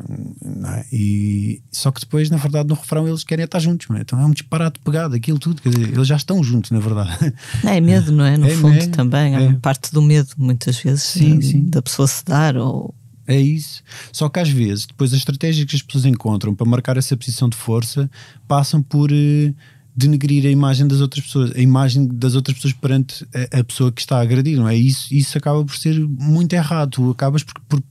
é? 0.67 0.85
E, 0.89 1.61
só 1.69 1.91
que 1.91 1.99
depois, 1.99 2.29
na 2.29 2.37
verdade, 2.37 2.69
no 2.69 2.75
refrão 2.75 2.94
eles 3.08 3.23
querem 3.23 3.45
estar 3.45 3.60
juntos. 3.60 3.88
É? 3.95 4.01
Então 4.01 4.19
é 4.19 4.25
um 4.25 4.31
disparate 4.31 4.79
pegado, 4.79 5.15
aquilo 5.15 5.39
tudo. 5.39 5.62
Quer 5.62 5.69
dizer, 5.69 5.93
eles 5.93 6.08
já 6.08 6.15
estão 6.15 6.43
juntos, 6.43 6.71
na 6.71 6.79
verdade. 6.79 7.34
É 7.63 7.81
medo, 7.81 8.12
não 8.12 8.25
é? 8.25 8.38
No 8.38 8.47
é, 8.47 8.51
fundo, 8.51 8.77
é, 8.77 8.88
também. 8.88 9.36
É, 9.36 9.53
parte 9.53 9.91
do 9.91 10.01
medo, 10.01 10.29
muitas 10.38 10.77
vezes, 10.77 11.03
sim, 11.03 11.41
sim. 11.41 11.69
da 11.69 11.81
pessoa 11.81 12.08
se 12.08 12.23
dar 12.23 12.55
ou. 12.58 12.93
É 13.27 13.39
isso. 13.39 13.81
Só 14.12 14.29
que 14.29 14.39
às 14.39 14.49
vezes, 14.49 14.86
depois, 14.86 15.12
as 15.12 15.19
estratégias 15.19 15.65
que 15.65 15.75
as 15.75 15.81
pessoas 15.81 16.05
encontram 16.05 16.53
para 16.53 16.65
marcar 16.65 16.95
essa 16.95 17.17
posição 17.17 17.49
de 17.49 17.58
força 17.58 18.10
passam 18.47 18.81
por. 18.81 19.12
Uh, 19.12 19.53
denegrir 19.95 20.45
a 20.45 20.49
imagem 20.49 20.86
das 20.88 20.99
outras 20.99 21.23
pessoas, 21.23 21.51
a 21.55 21.60
imagem 21.60 22.05
das 22.05 22.36
outras 22.36 22.55
pessoas 22.58 22.73
perante 22.73 23.25
a, 23.34 23.60
a, 23.60 23.63
pessoa 23.63 23.91
que 23.91 24.01
está 24.01 24.17
a 24.17 24.21
agredir, 24.21 24.58
não 24.58 24.67
é? 24.67 24.75
Isso, 24.75 25.13
isso 25.13 25.38
acaba 25.38 25.63
por 25.63 25.75
ser 25.75 25.97
muito 25.99 26.51
errado. 26.51 26.91
Tu 26.91 27.12
acabas 27.12 27.43
por, 27.43 27.53
por, 27.62 27.84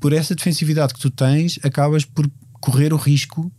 por 0.00 0.12
essa 0.12 0.34
defensividade 0.34 0.94
que 0.94 1.00
tu 1.00 1.10
tens, 1.10 1.60
acabas 1.62 2.04
por 2.04 2.28
correr 2.62 2.94
o 2.94 2.96
risco 2.96 3.52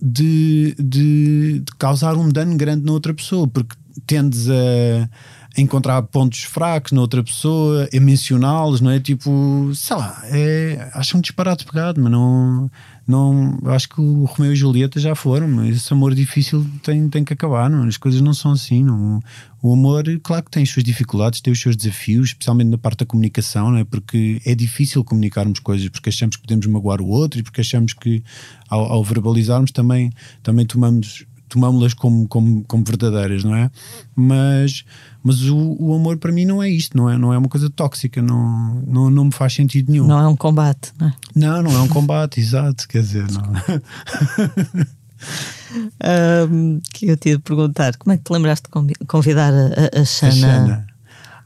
de, 0.00 0.76
de, 0.78 1.60
de 1.60 1.72
causar 1.78 2.16
um 2.16 2.28
dano 2.28 2.54
grande 2.56 2.84
na 2.84 2.92
outra 2.92 3.14
pessoa, 3.14 3.48
porque 3.48 3.74
tendes 4.06 4.48
a 4.48 5.08
encontrar 5.56 6.02
pontos 6.02 6.42
fracos 6.42 6.92
na 6.92 7.00
outra 7.00 7.22
pessoa, 7.22 7.88
a 7.92 8.00
mencioná-los, 8.00 8.80
não 8.80 8.90
é? 8.90 9.00
Tipo, 9.00 9.70
sei 9.74 9.96
lá, 9.96 10.22
é, 10.24 10.90
acho 10.94 11.16
um 11.16 11.20
disparate 11.20 11.64
pegado, 11.64 12.00
mas 12.00 12.12
não, 12.12 12.70
não 13.06 13.58
acho 13.66 13.88
que 13.88 14.00
o 14.00 14.24
Romeu 14.24 14.52
e 14.52 14.56
Julieta 14.56 15.00
já 15.00 15.14
foram, 15.14 15.48
mas 15.48 15.76
esse 15.76 15.92
amor 15.92 16.14
difícil 16.14 16.66
tem, 16.82 17.08
tem 17.08 17.24
que 17.24 17.32
acabar, 17.32 17.70
não? 17.70 17.84
as 17.84 17.96
coisas 17.96 18.20
não 18.20 18.34
são 18.34 18.52
assim. 18.52 18.82
Não? 18.82 19.22
O 19.62 19.72
amor, 19.72 20.04
claro 20.22 20.44
que 20.44 20.50
tem 20.50 20.62
as 20.62 20.70
suas 20.70 20.84
dificuldades, 20.84 21.40
tem 21.40 21.52
os 21.52 21.60
seus 21.60 21.76
desafios, 21.76 22.28
especialmente 22.28 22.68
na 22.68 22.78
parte 22.78 22.98
da 22.98 23.06
comunicação, 23.06 23.70
não 23.70 23.78
é? 23.78 23.84
porque 23.84 24.40
é 24.44 24.54
difícil 24.54 25.04
comunicarmos 25.04 25.60
coisas, 25.60 25.88
porque 25.88 26.10
achamos 26.10 26.36
que 26.36 26.42
podemos 26.42 26.66
magoar 26.66 27.00
o 27.00 27.08
outro 27.08 27.40
e 27.40 27.42
porque 27.42 27.60
achamos 27.60 27.92
que 27.94 28.22
ao, 28.68 28.80
ao 28.92 29.04
verbalizarmos 29.04 29.70
também, 29.70 30.10
também 30.42 30.66
tomamos 30.66 31.24
tomamos-las 31.56 31.94
como, 31.94 32.28
como, 32.28 32.62
como 32.64 32.84
verdadeiras, 32.84 33.42
não 33.42 33.56
é? 33.56 33.70
Mas, 34.14 34.84
mas 35.22 35.42
o, 35.44 35.76
o 35.80 35.94
amor 35.94 36.18
para 36.18 36.30
mim 36.30 36.44
não 36.44 36.62
é 36.62 36.68
isto, 36.68 36.96
não 36.96 37.08
é, 37.08 37.16
não 37.16 37.32
é 37.32 37.38
uma 37.38 37.48
coisa 37.48 37.70
tóxica, 37.70 38.20
não, 38.20 38.82
não, 38.86 39.10
não 39.10 39.24
me 39.24 39.32
faz 39.32 39.54
sentido 39.54 39.90
nenhum. 39.90 40.06
Não 40.06 40.18
é 40.18 40.28
um 40.28 40.36
combate, 40.36 40.92
não 41.00 41.08
é? 41.08 41.14
Não, 41.34 41.62
não 41.62 41.72
é 41.72 41.80
um 41.80 41.88
combate, 41.88 42.38
exato, 42.40 42.86
quer 42.86 43.00
dizer, 43.00 43.26
não. 43.32 43.42
um, 46.52 46.80
que 46.92 47.08
eu 47.08 47.16
te 47.16 47.30
ia 47.30 47.40
perguntar, 47.40 47.96
como 47.96 48.12
é 48.12 48.18
que 48.18 48.24
te 48.24 48.32
lembraste 48.32 48.68
de 48.68 49.06
convidar 49.06 49.52
a, 49.52 50.00
a, 50.00 50.04
Xana? 50.04 50.28
A 50.28 50.32
Xana. 50.32 50.86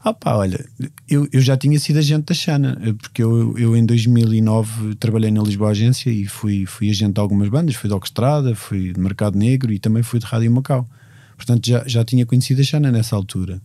Ah 0.03 0.13
pá, 0.13 0.35
olha, 0.35 0.65
eu, 1.11 1.27
eu 1.33 1.41
já 1.41 1.57
tinha 1.57 1.77
sido 1.77 1.99
agente 1.99 2.27
da 2.27 2.33
Xana, 2.33 2.79
porque 2.97 3.21
eu, 3.21 3.57
eu 3.57 3.75
em 3.75 3.85
2009 3.85 4.95
trabalhei 4.95 5.29
na 5.29 5.43
Lisboa 5.43 5.71
Agência 5.71 6.09
e 6.09 6.25
fui, 6.25 6.65
fui 6.65 6.89
agente 6.89 7.15
de 7.15 7.19
algumas 7.19 7.49
bandas, 7.49 7.75
fui 7.75 7.89
de 7.89 7.93
Orquestrada, 7.93 8.55
fui 8.55 8.93
de 8.93 8.99
Mercado 8.99 9.37
Negro 9.37 9.73
e 9.73 9.77
também 9.77 10.01
fui 10.03 10.19
de 10.19 10.25
Rádio 10.25 10.49
Macau. 10.49 10.87
Portanto, 11.35 11.67
já, 11.67 11.83
já 11.85 12.05
tinha 12.05 12.25
conhecido 12.25 12.61
a 12.61 12.63
Xana 12.63 12.91
nessa 12.91 13.13
altura. 13.13 13.61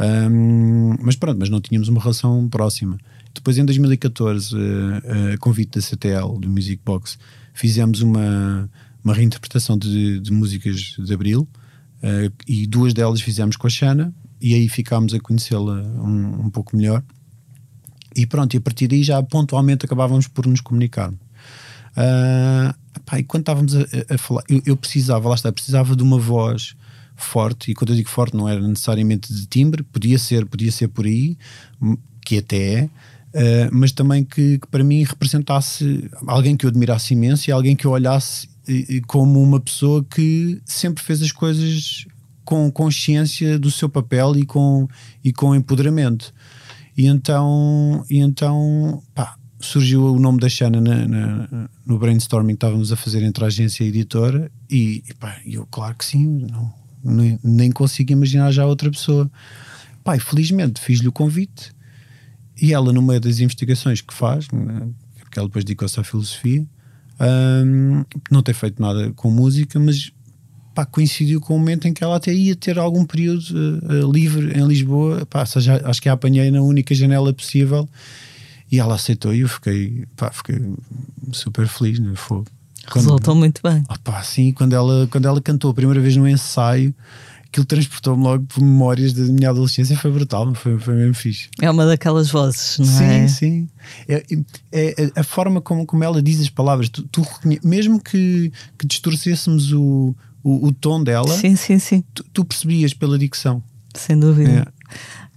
Um, 0.00 0.96
mas 1.00 1.14
pronto, 1.14 1.38
mas 1.38 1.48
não 1.48 1.60
tínhamos 1.60 1.88
uma 1.88 2.00
relação 2.00 2.48
próxima. 2.48 2.98
Depois, 3.32 3.56
em 3.56 3.64
2014, 3.64 4.56
a, 4.56 5.34
a 5.34 5.38
convite 5.38 5.78
da 5.78 5.80
CTL, 5.80 6.40
do 6.40 6.50
Music 6.50 6.82
Box, 6.84 7.18
fizemos 7.54 8.00
uma, 8.02 8.68
uma 9.04 9.14
reinterpretação 9.14 9.78
de, 9.78 10.18
de 10.18 10.32
músicas 10.32 10.96
de 10.98 11.14
Abril 11.14 11.46
uh, 12.02 12.32
e 12.48 12.66
duas 12.66 12.92
delas 12.92 13.20
fizemos 13.20 13.56
com 13.56 13.68
a 13.68 13.70
Xana 13.70 14.12
e 14.40 14.54
aí 14.54 14.68
ficámos 14.68 15.12
a 15.14 15.20
conhecê-la 15.20 15.74
um, 15.74 16.46
um, 16.46 16.50
pouco 16.50 16.76
melhor. 16.76 17.02
E 18.16 18.26
pronto, 18.26 18.54
e 18.54 18.58
a 18.58 18.60
partir 18.60 18.88
daí 18.88 19.02
já 19.02 19.22
pontualmente 19.22 19.84
acabávamos 19.84 20.26
por 20.26 20.46
nos 20.46 20.60
comunicar. 20.60 21.10
Uh, 21.10 22.72
pá, 23.04 23.18
e 23.18 23.24
quando 23.24 23.42
estávamos 23.42 23.76
a, 23.76 23.80
a 24.14 24.18
falar, 24.18 24.42
eu, 24.48 24.62
eu, 24.66 24.76
precisava, 24.76 25.28
lá 25.28 25.34
está, 25.34 25.52
precisava 25.52 25.94
de 25.94 26.02
uma 26.02 26.18
voz 26.18 26.74
forte, 27.16 27.70
e 27.70 27.74
quando 27.74 27.90
eu 27.90 27.96
digo 27.96 28.08
forte 28.08 28.36
não 28.36 28.48
era 28.48 28.60
necessariamente 28.60 29.32
de 29.32 29.46
timbre, 29.46 29.82
podia 29.82 30.18
ser, 30.18 30.46
podia 30.46 30.72
ser 30.72 30.88
por 30.88 31.04
aí, 31.04 31.36
que 32.24 32.38
até 32.38 32.88
é, 33.32 33.66
uh, 33.66 33.70
mas 33.72 33.92
também 33.92 34.24
que, 34.24 34.58
que, 34.58 34.66
para 34.68 34.82
mim 34.82 35.04
representasse 35.04 36.08
alguém 36.26 36.56
que 36.56 36.64
eu 36.64 36.70
admirasse 36.70 37.14
imenso 37.14 37.48
e 37.48 37.52
alguém 37.52 37.76
que 37.76 37.86
eu 37.86 37.90
olhasse 37.90 38.48
como 39.06 39.42
uma 39.42 39.58
pessoa 39.58 40.04
que 40.04 40.60
sempre 40.64 41.02
fez 41.02 41.22
as 41.22 41.32
coisas 41.32 42.06
com 42.50 42.68
consciência 42.68 43.56
do 43.60 43.70
seu 43.70 43.88
papel 43.88 44.36
e 44.36 44.44
com, 44.44 44.88
e 45.22 45.32
com 45.32 45.54
empoderamento. 45.54 46.34
E 46.98 47.06
então, 47.06 48.04
e 48.10 48.18
então 48.18 49.00
pá, 49.14 49.36
surgiu 49.60 50.12
o 50.12 50.18
nome 50.18 50.40
da 50.40 50.48
Xana 50.48 50.80
na, 50.80 51.06
na, 51.06 51.68
no 51.86 51.96
brainstorming 51.96 52.54
que 52.54 52.56
estávamos 52.56 52.90
a 52.90 52.96
fazer 52.96 53.22
entre 53.22 53.44
a 53.44 53.46
agência 53.46 53.84
e 53.84 53.86
a 53.86 53.88
editora, 53.88 54.50
e, 54.68 55.04
e 55.08 55.14
pá, 55.14 55.40
eu, 55.46 55.64
claro 55.70 55.94
que 55.94 56.04
sim, 56.04 56.44
não, 56.50 56.74
nem, 57.04 57.38
nem 57.40 57.70
consigo 57.70 58.10
imaginar 58.10 58.50
já 58.50 58.66
outra 58.66 58.90
pessoa. 58.90 59.30
Pá, 60.02 60.18
felizmente 60.18 60.80
fiz-lhe 60.80 61.06
o 61.06 61.12
convite, 61.12 61.70
e 62.60 62.74
ela, 62.74 62.92
no 62.92 63.00
meio 63.00 63.20
das 63.20 63.38
investigações 63.38 64.00
que 64.00 64.12
faz, 64.12 64.48
né, 64.50 64.88
porque 65.20 65.38
ela 65.38 65.46
depois 65.46 65.64
dedicou-se 65.64 66.00
à 66.00 66.02
filosofia, 66.02 66.66
um, 67.64 68.04
não 68.28 68.42
tem 68.42 68.54
feito 68.54 68.82
nada 68.82 69.12
com 69.12 69.30
música, 69.30 69.78
mas 69.78 70.10
pá, 70.74 70.84
coincidiu 70.84 71.40
com 71.40 71.54
o 71.54 71.58
momento 71.58 71.86
em 71.88 71.92
que 71.92 72.02
ela 72.02 72.16
até 72.16 72.32
ia 72.32 72.54
ter 72.54 72.78
algum 72.78 73.04
período 73.04 73.42
uh, 73.42 74.10
livre 74.10 74.58
em 74.58 74.66
Lisboa. 74.66 75.26
Pá, 75.26 75.44
seja, 75.44 75.80
acho 75.84 76.00
que 76.00 76.08
a 76.08 76.12
apanhei 76.12 76.50
na 76.50 76.62
única 76.62 76.94
janela 76.94 77.32
possível 77.32 77.88
e 78.70 78.78
ela 78.78 78.94
aceitou 78.94 79.34
e 79.34 79.40
eu 79.40 79.48
fiquei, 79.48 80.04
pá, 80.16 80.30
fiquei 80.30 80.60
super 81.32 81.66
feliz. 81.66 81.98
Né? 81.98 82.12
Foi, 82.14 82.44
quando, 82.90 83.04
Resultou 83.04 83.34
muito 83.34 83.60
bem. 83.62 83.82
pá, 84.04 84.22
sim, 84.22 84.52
quando 84.52 84.74
ela, 84.74 85.06
quando 85.10 85.26
ela 85.26 85.40
cantou 85.40 85.70
a 85.70 85.74
primeira 85.74 86.00
vez 86.00 86.16
no 86.16 86.28
ensaio, 86.28 86.94
aquilo 87.46 87.66
transportou-me 87.66 88.22
logo 88.22 88.44
por 88.44 88.62
memórias 88.62 89.12
da 89.12 89.24
minha 89.24 89.50
adolescência, 89.50 89.96
foi 89.96 90.10
brutal, 90.12 90.54
foi, 90.54 90.78
foi 90.78 90.94
mesmo 90.94 91.14
fixe. 91.14 91.48
É 91.60 91.68
uma 91.68 91.84
daquelas 91.84 92.30
vozes, 92.30 92.78
não 92.78 92.86
sim, 92.86 93.04
é? 93.04 93.28
Sim, 93.28 93.28
sim. 93.28 93.68
É, 94.08 94.24
é, 94.72 95.04
é, 95.04 95.12
a 95.16 95.24
forma 95.24 95.60
como, 95.60 95.84
como 95.84 96.04
ela 96.04 96.22
diz 96.22 96.40
as 96.40 96.48
palavras, 96.48 96.88
tu, 96.88 97.02
tu 97.02 97.26
mesmo 97.64 98.00
que, 98.00 98.52
que 98.78 98.86
distorcêssemos 98.86 99.72
o, 99.72 100.14
o, 100.42 100.68
o, 100.68 100.72
tom 100.72 101.02
dela, 101.02 101.32
sim, 101.36 101.56
sim, 101.56 101.78
sim. 101.78 102.04
Tu, 102.14 102.24
tu 102.32 102.44
percebias 102.44 102.94
pela 102.94 103.18
dicção. 103.18 103.62
Sem 103.94 104.18
dúvida. 104.18 104.72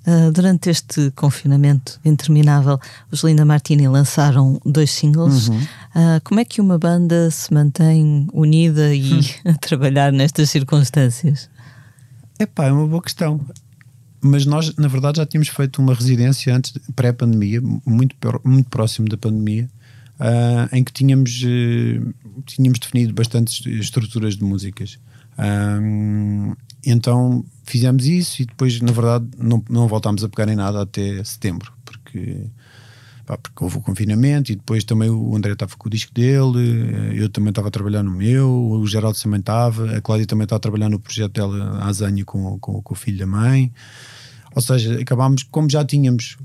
Uh, 0.06 0.32
durante 0.34 0.70
este 0.70 1.12
confinamento 1.12 2.00
interminável, 2.04 2.78
os 3.10 3.24
Linda 3.24 3.46
Martini 3.46 3.88
lançaram 3.88 4.60
dois 4.66 4.92
singles. 4.92 5.48
Uhum. 5.48 5.58
Uh, 5.58 6.22
como 6.24 6.40
é 6.42 6.46
que 6.46 6.60
uma 6.60 6.78
banda 6.78 7.32
se 7.32 7.54
mantém 7.54 8.28
unida 8.34 8.94
e 8.94 9.14
hum. 9.14 9.22
a 9.50 9.54
trabalhar 9.54 10.12
nestas 10.12 10.50
circunstâncias? 10.50 11.50
É 12.38 12.46
pá, 12.46 12.66
é 12.66 12.72
uma 12.72 12.88
boa 12.88 13.02
questão. 13.02 13.40
Mas 14.20 14.46
nós, 14.46 14.76
na 14.76 14.88
verdade, 14.88 15.18
já 15.18 15.26
tínhamos 15.26 15.50
feito 15.50 15.82
uma 15.82 15.94
residência 15.94 16.56
antes, 16.56 16.74
pré-pandemia, 16.96 17.62
muito, 17.86 18.16
muito 18.44 18.70
próximo 18.70 19.08
da 19.08 19.18
pandemia, 19.18 19.70
uh, 20.24 20.76
em 20.76 20.84
que 20.84 20.94
tínhamos, 20.94 21.44
uh, 21.44 22.14
tínhamos 22.46 22.80
definido 22.80 23.14
bastantes 23.14 23.66
estruturas 23.66 24.38
de 24.38 24.44
músicas. 24.44 24.98
Um, 25.38 26.54
então 26.86 27.44
fizemos 27.64 28.06
isso 28.06 28.42
e 28.42 28.46
depois, 28.46 28.80
na 28.80 28.92
verdade, 28.92 29.26
não, 29.38 29.64
não 29.70 29.88
voltámos 29.88 30.24
a 30.24 30.30
pegar 30.30 30.52
em 30.52 30.56
nada 30.56 30.82
até 30.82 31.24
setembro, 31.24 31.74
porque, 31.84 32.46
pá, 33.26 33.38
porque 33.38 33.64
houve 33.64 33.78
o 33.78 33.82
confinamento 33.82 34.52
e 34.52 34.56
depois 34.56 34.84
também 34.84 35.10
o 35.10 35.36
André 35.36 35.54
estava 35.54 35.76
com 35.76 35.88
o 35.88 35.92
disco 35.92 36.14
dele, 36.14 37.20
eu 37.20 37.30
também 37.30 37.50
estava 37.50 37.70
a 37.70 37.72
trabalhar 37.72 38.04
no 38.04 38.12
meu, 38.12 38.50
o 38.50 38.86
Geraldo 38.86 39.18
também 39.18 39.40
estava, 39.40 39.98
a 39.98 40.02
Cláudia 40.02 40.28
também 40.28 40.44
estava 40.44 40.58
a 40.58 40.62
trabalhar 40.62 40.90
no 40.90 41.00
projeto 41.00 41.34
dela, 41.34 41.80
a 41.80 41.88
Azanha, 41.88 42.24
com, 42.24 42.60
com, 42.60 42.82
com 42.82 42.94
o 42.94 42.98
filho 42.98 43.18
da 43.18 43.28
mãe. 43.28 43.72
Ou 44.56 44.62
seja, 44.62 45.02
acabámos, 45.02 45.42
como 45.44 45.68
já 45.70 45.84
tínhamos 45.84 46.38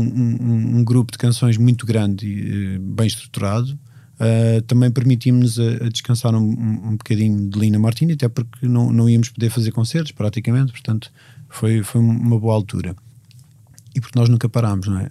um, 0.00 0.78
um, 0.78 0.84
grupo 0.84 1.12
de 1.12 1.18
canções 1.18 1.56
muito 1.56 1.86
grande 1.86 2.26
e 2.26 2.74
eh, 2.74 2.78
bem 2.78 3.06
estruturado, 3.06 3.78
Uh, 4.20 4.62
também 4.62 4.88
permitimos-nos 4.88 5.58
a, 5.58 5.86
a, 5.86 5.88
descansar 5.88 6.32
um, 6.32 6.38
um, 6.38 6.92
bocadinho 6.92 7.50
de 7.50 7.58
Lina 7.58 7.76
Martini, 7.76 8.12
até 8.12 8.28
porque 8.28 8.68
não, 8.68 8.92
não 8.92 9.10
íamos 9.10 9.30
poder 9.30 9.50
fazer 9.50 9.72
concertos 9.72 10.12
praticamente, 10.12 10.70
portanto 10.70 11.10
foi, 11.48 11.82
foi 11.82 12.00
uma 12.00 12.38
boa 12.38 12.54
altura. 12.54 12.94
E 13.96 14.00
porque 14.00 14.16
nós 14.16 14.28
nunca 14.28 14.48
parámos, 14.48 14.86
não 14.86 15.00
é? 15.00 15.10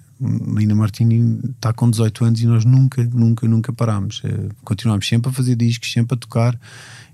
Lina 0.57 0.73
Martini 0.73 1.41
está 1.49 1.73
com 1.73 1.89
18 1.89 2.23
anos 2.23 2.41
e 2.41 2.45
nós 2.45 2.63
nunca, 2.63 3.03
nunca, 3.03 3.47
nunca 3.49 3.73
parámos. 3.73 4.21
Uh, 4.23 4.49
continuámos 4.63 5.05
sempre 5.05 5.29
a 5.29 5.33
fazer 5.33 5.55
discos, 5.57 5.91
sempre 5.91 6.15
a 6.15 6.17
tocar, 6.17 6.57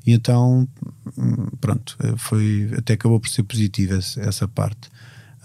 e 0.05 0.13
então, 0.13 0.67
hum, 1.17 1.47
pronto, 1.59 1.97
foi, 2.15 2.69
até 2.77 2.93
acabou 2.93 3.19
por 3.19 3.27
ser 3.27 3.43
positiva 3.43 3.95
essa 3.95 4.47
parte. 4.47 4.89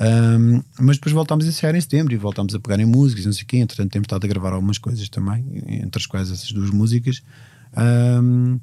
Um, 0.02 0.62
mas 0.80 0.96
depois 0.96 1.12
voltámos 1.12 1.44
a 1.44 1.48
ensaiar 1.48 1.76
em 1.76 1.80
setembro 1.80 2.12
e 2.12 2.16
voltámos 2.16 2.54
a 2.54 2.60
pegar 2.60 2.80
em 2.80 2.84
músicas, 2.84 3.24
não 3.24 3.32
sei 3.32 3.44
o 3.44 3.46
quê. 3.46 3.58
Entretanto, 3.58 3.90
temos 3.90 4.06
estado 4.06 4.24
a 4.24 4.28
gravar 4.28 4.52
algumas 4.52 4.78
coisas 4.78 5.08
também, 5.08 5.44
entre 5.68 6.00
as 6.00 6.06
quais 6.06 6.30
essas 6.30 6.50
duas 6.50 6.70
músicas. 6.70 7.22
Um, 7.76 8.58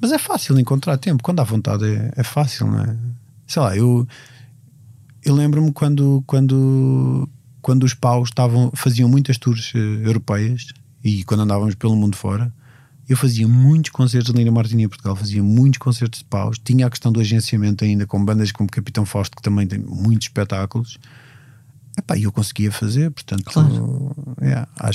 mas 0.00 0.12
é 0.12 0.18
fácil 0.18 0.58
encontrar 0.58 0.96
tempo, 0.98 1.22
quando 1.22 1.40
há 1.40 1.44
vontade 1.44 1.84
é, 1.84 2.12
é 2.16 2.22
fácil, 2.22 2.66
não 2.66 2.80
é? 2.80 2.96
Sei 3.46 3.60
lá, 3.62 3.76
eu, 3.76 4.06
eu 5.24 5.34
lembro-me 5.34 5.72
quando, 5.72 6.22
quando, 6.26 7.28
quando 7.60 7.84
os 7.84 7.94
paus 7.94 8.28
estavam, 8.28 8.70
faziam 8.74 9.08
muitas 9.08 9.38
tours 9.38 9.72
uh, 9.74 9.78
europeias 9.78 10.68
e 11.02 11.24
quando 11.24 11.40
andávamos 11.40 11.74
pelo 11.74 11.96
mundo 11.96 12.16
fora 12.16 12.52
eu 13.08 13.16
fazia 13.16 13.46
muitos 13.46 13.90
concertos 13.90 14.32
de 14.32 14.38
Lina 14.38 14.50
Martini 14.50 14.84
em 14.84 14.88
Portugal, 14.88 15.14
fazia 15.14 15.42
muitos 15.42 15.78
concertos 15.78 16.20
de 16.20 16.24
paus, 16.24 16.58
tinha 16.58 16.86
a 16.86 16.90
questão 16.90 17.12
do 17.12 17.20
agenciamento 17.20 17.84
ainda 17.84 18.06
com 18.06 18.22
bandas 18.24 18.50
como 18.50 18.68
Capitão 18.68 19.06
Fausto, 19.06 19.36
que 19.36 19.42
também 19.42 19.66
tem 19.66 19.78
muitos 19.78 20.26
espetáculos. 20.26 20.98
e 22.16 22.24
eu 22.24 22.32
conseguia 22.32 22.72
fazer, 22.72 23.10
portanto, 23.12 23.44
claro. 23.44 24.14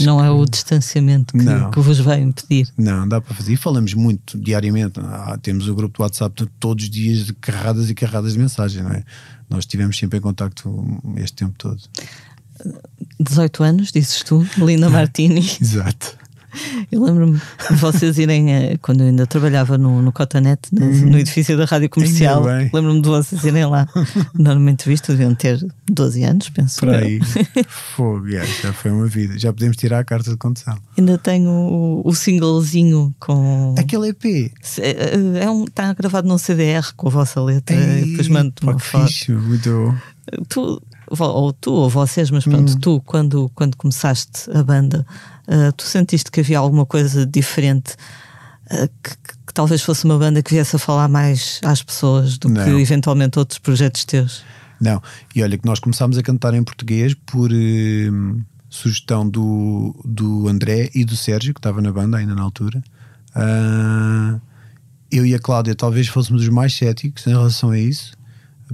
não 0.02 0.20
que, 0.20 0.26
é 0.26 0.30
o 0.30 0.46
distanciamento 0.46 1.38
que, 1.38 1.44
não, 1.44 1.72
que, 1.72 1.80
vos 1.80 2.00
vai 2.00 2.20
impedir. 2.22 2.68
Não, 2.78 3.08
dá 3.08 3.22
para 3.22 3.34
fazer. 3.34 3.54
E 3.54 3.58
falamos 3.58 3.94
muito 3.94 4.38
diariamente. 4.38 5.00
Ah, 5.00 5.40
temos 5.42 5.70
o 5.70 5.74
grupo 5.74 5.98
do 5.98 6.04
WhatsApp 6.04 6.46
todos 6.60 6.84
os 6.84 6.90
dias 6.90 7.26
de 7.26 7.34
carradas 7.34 7.90
e 7.90 7.96
carradas 7.96 8.34
de 8.34 8.40
mensagens, 8.40 8.84
não 8.84 8.92
é? 8.92 9.04
Nós 9.50 9.60
estivemos 9.60 9.98
sempre 9.98 10.20
em 10.20 10.22
contacto 10.22 11.02
este 11.16 11.38
tempo 11.38 11.56
todo. 11.58 11.82
18 13.20 13.64
anos, 13.64 13.92
dizes 13.92 14.22
tu, 14.24 14.46
Lina 14.58 14.90
Martini. 14.92 15.46
Exato. 15.62 16.21
Eu 16.92 17.04
lembro-me 17.04 17.40
de 17.70 17.76
vocês 17.76 18.18
irem, 18.18 18.54
eh, 18.54 18.78
quando 18.82 19.02
eu 19.02 19.08
ainda 19.08 19.26
trabalhava 19.26 19.78
no, 19.78 20.02
no 20.02 20.12
no, 20.72 20.86
uhum. 20.86 21.10
no 21.10 21.18
edifício 21.18 21.58
da 21.58 21.66
Rádio 21.66 21.90
Comercial, 21.90 22.44
lembro-me 22.44 23.02
de 23.02 23.08
vocês 23.08 23.44
irem 23.44 23.66
lá. 23.66 23.88
Numa 24.34 24.72
entrevista 24.72 25.14
deviam 25.14 25.34
ter 25.34 25.60
12 25.90 26.24
anos, 26.24 26.50
penso. 26.50 26.80
Por 26.80 26.90
aí. 26.90 27.20
Fogo, 27.68 28.30
já 28.30 28.74
foi 28.74 28.92
uma 28.92 29.08
vida. 29.08 29.38
Já 29.38 29.52
podemos 29.52 29.78
tirar 29.78 30.00
a 30.00 30.04
carta 30.04 30.32
de 30.32 30.38
condução. 30.38 30.78
Ainda 30.98 31.18
tenho 31.18 31.50
o, 31.50 32.02
o 32.08 32.14
singlezinho 32.14 33.14
com. 33.20 33.76
Aquele 33.78 34.10
EP. 34.10 34.52
É, 34.80 35.44
é 35.44 35.50
um, 35.50 35.66
está 35.66 35.94
gravado 35.94 36.28
num 36.28 36.38
CDR 36.38 36.94
com 36.96 37.08
a 37.08 37.12
vossa 37.12 37.42
letra. 37.42 37.76
Ei, 37.76 38.06
depois 38.06 38.28
mando-te 38.28 38.64
uma 38.64 38.78
foto. 38.80 39.08
Fixe, 39.08 39.32
muito. 39.32 39.96
Tu, 40.48 40.82
ou 41.20 41.54
tu 41.54 41.74
ou 41.74 41.90
vocês, 41.90 42.32
mas 42.32 42.46
pronto, 42.46 42.74
hum. 42.74 42.80
tu, 42.80 43.02
quando, 43.02 43.52
quando 43.54 43.76
começaste 43.76 44.50
a 44.54 44.64
banda, 44.64 45.06
uh, 45.48 45.72
tu 45.74 45.84
sentiste 45.84 46.32
que 46.32 46.40
havia 46.40 46.60
alguma 46.60 46.86
coisa 46.86 47.26
diferente 47.26 47.94
uh, 48.72 48.90
que, 49.04 49.10
que, 49.10 49.38
que, 49.48 49.54
talvez 49.54 49.82
fosse 49.82 50.06
uma 50.06 50.18
banda 50.18 50.42
que 50.42 50.54
viesse 50.54 50.76
a 50.76 50.80
falar 50.80 51.08
mais 51.08 51.60
às 51.64 51.82
pessoas 51.84 52.38
do 52.38 52.50
Não. 52.50 52.64
que 52.64 52.70
eventualmente 52.70 53.40
outros 53.40 53.60
projetos 53.60 54.06
teus? 54.06 54.44
Não, 54.80 55.02
e 55.36 55.44
olha 55.44 55.58
que 55.58 55.66
nós 55.66 55.80
começámos 55.80 56.18
a 56.18 56.24
cantar 56.24 56.54
em 56.54 56.64
português 56.64 57.14
por 57.14 57.52
uh, 57.52 58.42
sugestão 58.70 59.28
do, 59.30 59.96
do 60.04 60.48
André 60.48 60.90
e 60.96 61.06
do 61.06 61.16
Sérgio, 61.16 61.54
que 61.54 61.60
estava 61.60 61.82
na 61.82 61.92
banda 61.92 62.18
ainda 62.18 62.34
na 62.34 62.42
altura. 62.42 62.82
eu 65.12 65.26
e 65.26 65.36
a 65.36 65.40
Cláudia 65.40 65.76
talvez 65.76 66.08
fôssemos 66.08 66.42
os 66.42 66.50
mais 66.50 66.74
céticos 66.74 67.28
em 67.28 67.32
relação 67.32 67.72
a 67.72 67.78
isso, 67.78 68.14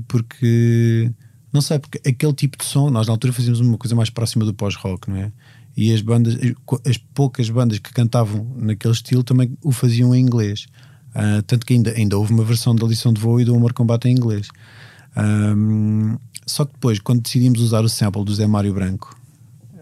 porque 0.07 1.11
Não 1.51 1.61
sei, 1.61 1.80
porque 1.80 1.99
aquele 2.07 2.34
tipo 2.34 2.57
de 2.57 2.65
som, 2.65 2.89
nós 2.89 3.07
na 3.07 3.13
altura 3.13 3.34
fazíamos 3.34 3.59
uma 3.59 3.78
coisa 3.78 3.95
mais 3.95 4.09
próxima 4.09 4.45
do 4.45 4.53
pós-rock, 4.53 5.09
não 5.09 5.18
é? 5.18 5.32
E 5.78 5.94
as 5.94 6.02
bandas, 6.02 6.36
as 6.84 6.98
poucas 6.98 7.48
bandas 7.52 7.78
que 7.78 7.94
cantavam 7.94 8.52
naquele 8.58 8.96
estilo 8.96 9.24
também 9.24 9.56
o 9.64 9.72
faziam 9.72 10.14
em 10.16 10.20
inglês. 10.20 10.66
Uh, 11.10 11.42
tanto 11.44 11.68
que 11.68 11.74
ainda, 11.74 11.92
ainda 11.92 12.18
houve 12.18 12.34
uma 12.34 12.44
versão 12.44 12.76
da 12.76 12.86
lição 12.88 13.14
de 13.14 13.22
voo 13.22 13.40
e 13.40 13.46
do 13.46 13.56
Amor 13.56 13.74
Combate 13.74 14.08
em 14.08 14.12
inglês. 14.12 14.48
Um, 15.16 16.18
só 16.48 16.66
que 16.66 16.74
depois, 16.74 17.00
quando 17.00 17.22
decidimos 17.22 17.62
usar 17.62 17.84
o 17.84 17.90
sample 17.90 18.26
do 18.26 18.34
Zé 18.34 18.48
Mário 18.48 18.74
Branco, 18.74 19.16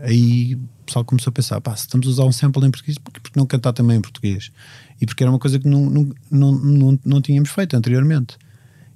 aí 0.02 0.56
o 0.56 0.86
pessoal 0.86 1.06
começou 1.06 1.32
a 1.32 1.34
pensar: 1.34 1.62
pá, 1.62 1.74
se 1.76 1.84
estamos 1.84 2.08
a 2.08 2.10
usar 2.10 2.26
um 2.26 2.32
sample 2.32 2.66
em 2.66 2.72
português, 2.72 2.98
por 2.98 3.14
que 3.14 3.32
não 3.36 3.46
cantar 3.46 3.72
também 3.72 3.98
em 3.98 4.02
português? 4.02 4.52
E 5.00 5.06
porque 5.06 5.24
era 5.24 5.32
uma 5.32 5.40
coisa 5.40 5.58
que 5.60 5.68
não, 5.68 5.90
não, 5.90 6.10
não, 6.30 6.52
não, 6.52 7.00
não 7.06 7.22
tínhamos 7.22 7.50
feito 7.50 7.76
anteriormente. 7.76 8.38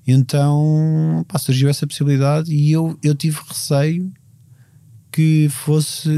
Então 0.06 1.26
pá, 1.28 1.40
surgiu 1.40 1.70
essa 1.70 1.88
possibilidade 1.88 2.54
e 2.54 2.72
eu, 2.72 2.98
eu 3.04 3.16
tive 3.16 3.40
receio 3.48 4.12
que 5.12 5.48
fosse 5.50 6.10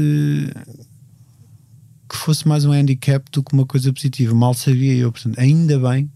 que 2.08 2.16
fosse 2.16 2.46
mais 2.46 2.64
um 2.66 2.72
handicap 2.72 3.24
do 3.32 3.42
que 3.42 3.54
uma 3.54 3.64
coisa 3.64 3.90
positiva. 3.92 4.34
Mal 4.34 4.52
sabia 4.52 4.94
eu, 4.94 5.10
portanto, 5.10 5.38
ainda 5.38 5.78
bem 5.78 6.10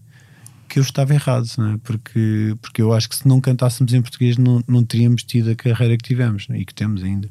que 0.69 0.77
eu 0.77 0.83
estava 0.83 1.13
errado, 1.13 1.47
não 1.57 1.73
é? 1.73 1.77
porque, 1.77 2.55
porque 2.61 2.81
eu 2.81 2.93
acho 2.93 3.09
que 3.09 3.15
se 3.15 3.27
não 3.27 3.41
cantássemos 3.41 3.93
em 3.93 4.01
português 4.01 4.37
não, 4.37 4.61
não 4.67 4.83
teríamos 4.83 5.23
tido 5.23 5.49
a 5.49 5.55
carreira 5.55 5.97
que 5.97 6.03
tivemos 6.03 6.45
é? 6.51 6.57
e 6.57 6.65
que 6.65 6.73
temos 6.73 7.03
ainda. 7.03 7.29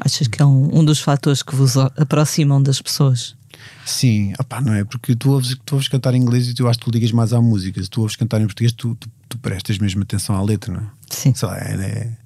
Achas 0.00 0.26
que 0.26 0.42
é 0.42 0.44
um, 0.44 0.80
um 0.80 0.84
dos 0.84 0.98
fatores 0.98 1.42
que 1.42 1.54
vos 1.54 1.76
aproximam 1.76 2.60
das 2.60 2.82
pessoas? 2.82 3.36
Sim, 3.84 4.32
opá, 4.38 4.60
não 4.60 4.72
é? 4.72 4.84
Porque 4.84 5.14
tu 5.14 5.30
ouves, 5.30 5.56
tu 5.64 5.74
ouves 5.74 5.88
cantar 5.88 6.14
em 6.14 6.20
inglês 6.20 6.48
e 6.48 6.54
tu 6.54 6.66
acho 6.66 6.78
que 6.78 6.84
tu 6.86 6.90
ligas 6.90 7.12
mais 7.12 7.32
à 7.32 7.40
música. 7.40 7.80
Se 7.80 7.88
tu 7.88 8.00
ouves 8.00 8.16
cantar 8.16 8.40
em 8.40 8.46
português, 8.46 8.72
tu, 8.72 8.96
tu, 8.96 9.08
tu 9.28 9.38
prestas 9.38 9.78
mesmo 9.78 10.02
atenção 10.02 10.34
à 10.34 10.42
letra, 10.42 10.72
não 10.72 10.80
é? 10.80 10.86
Sim. 11.10 11.34
Sei 11.34 11.46
lá, 11.46 11.58
é, 11.58 11.74
é, 11.74 12.16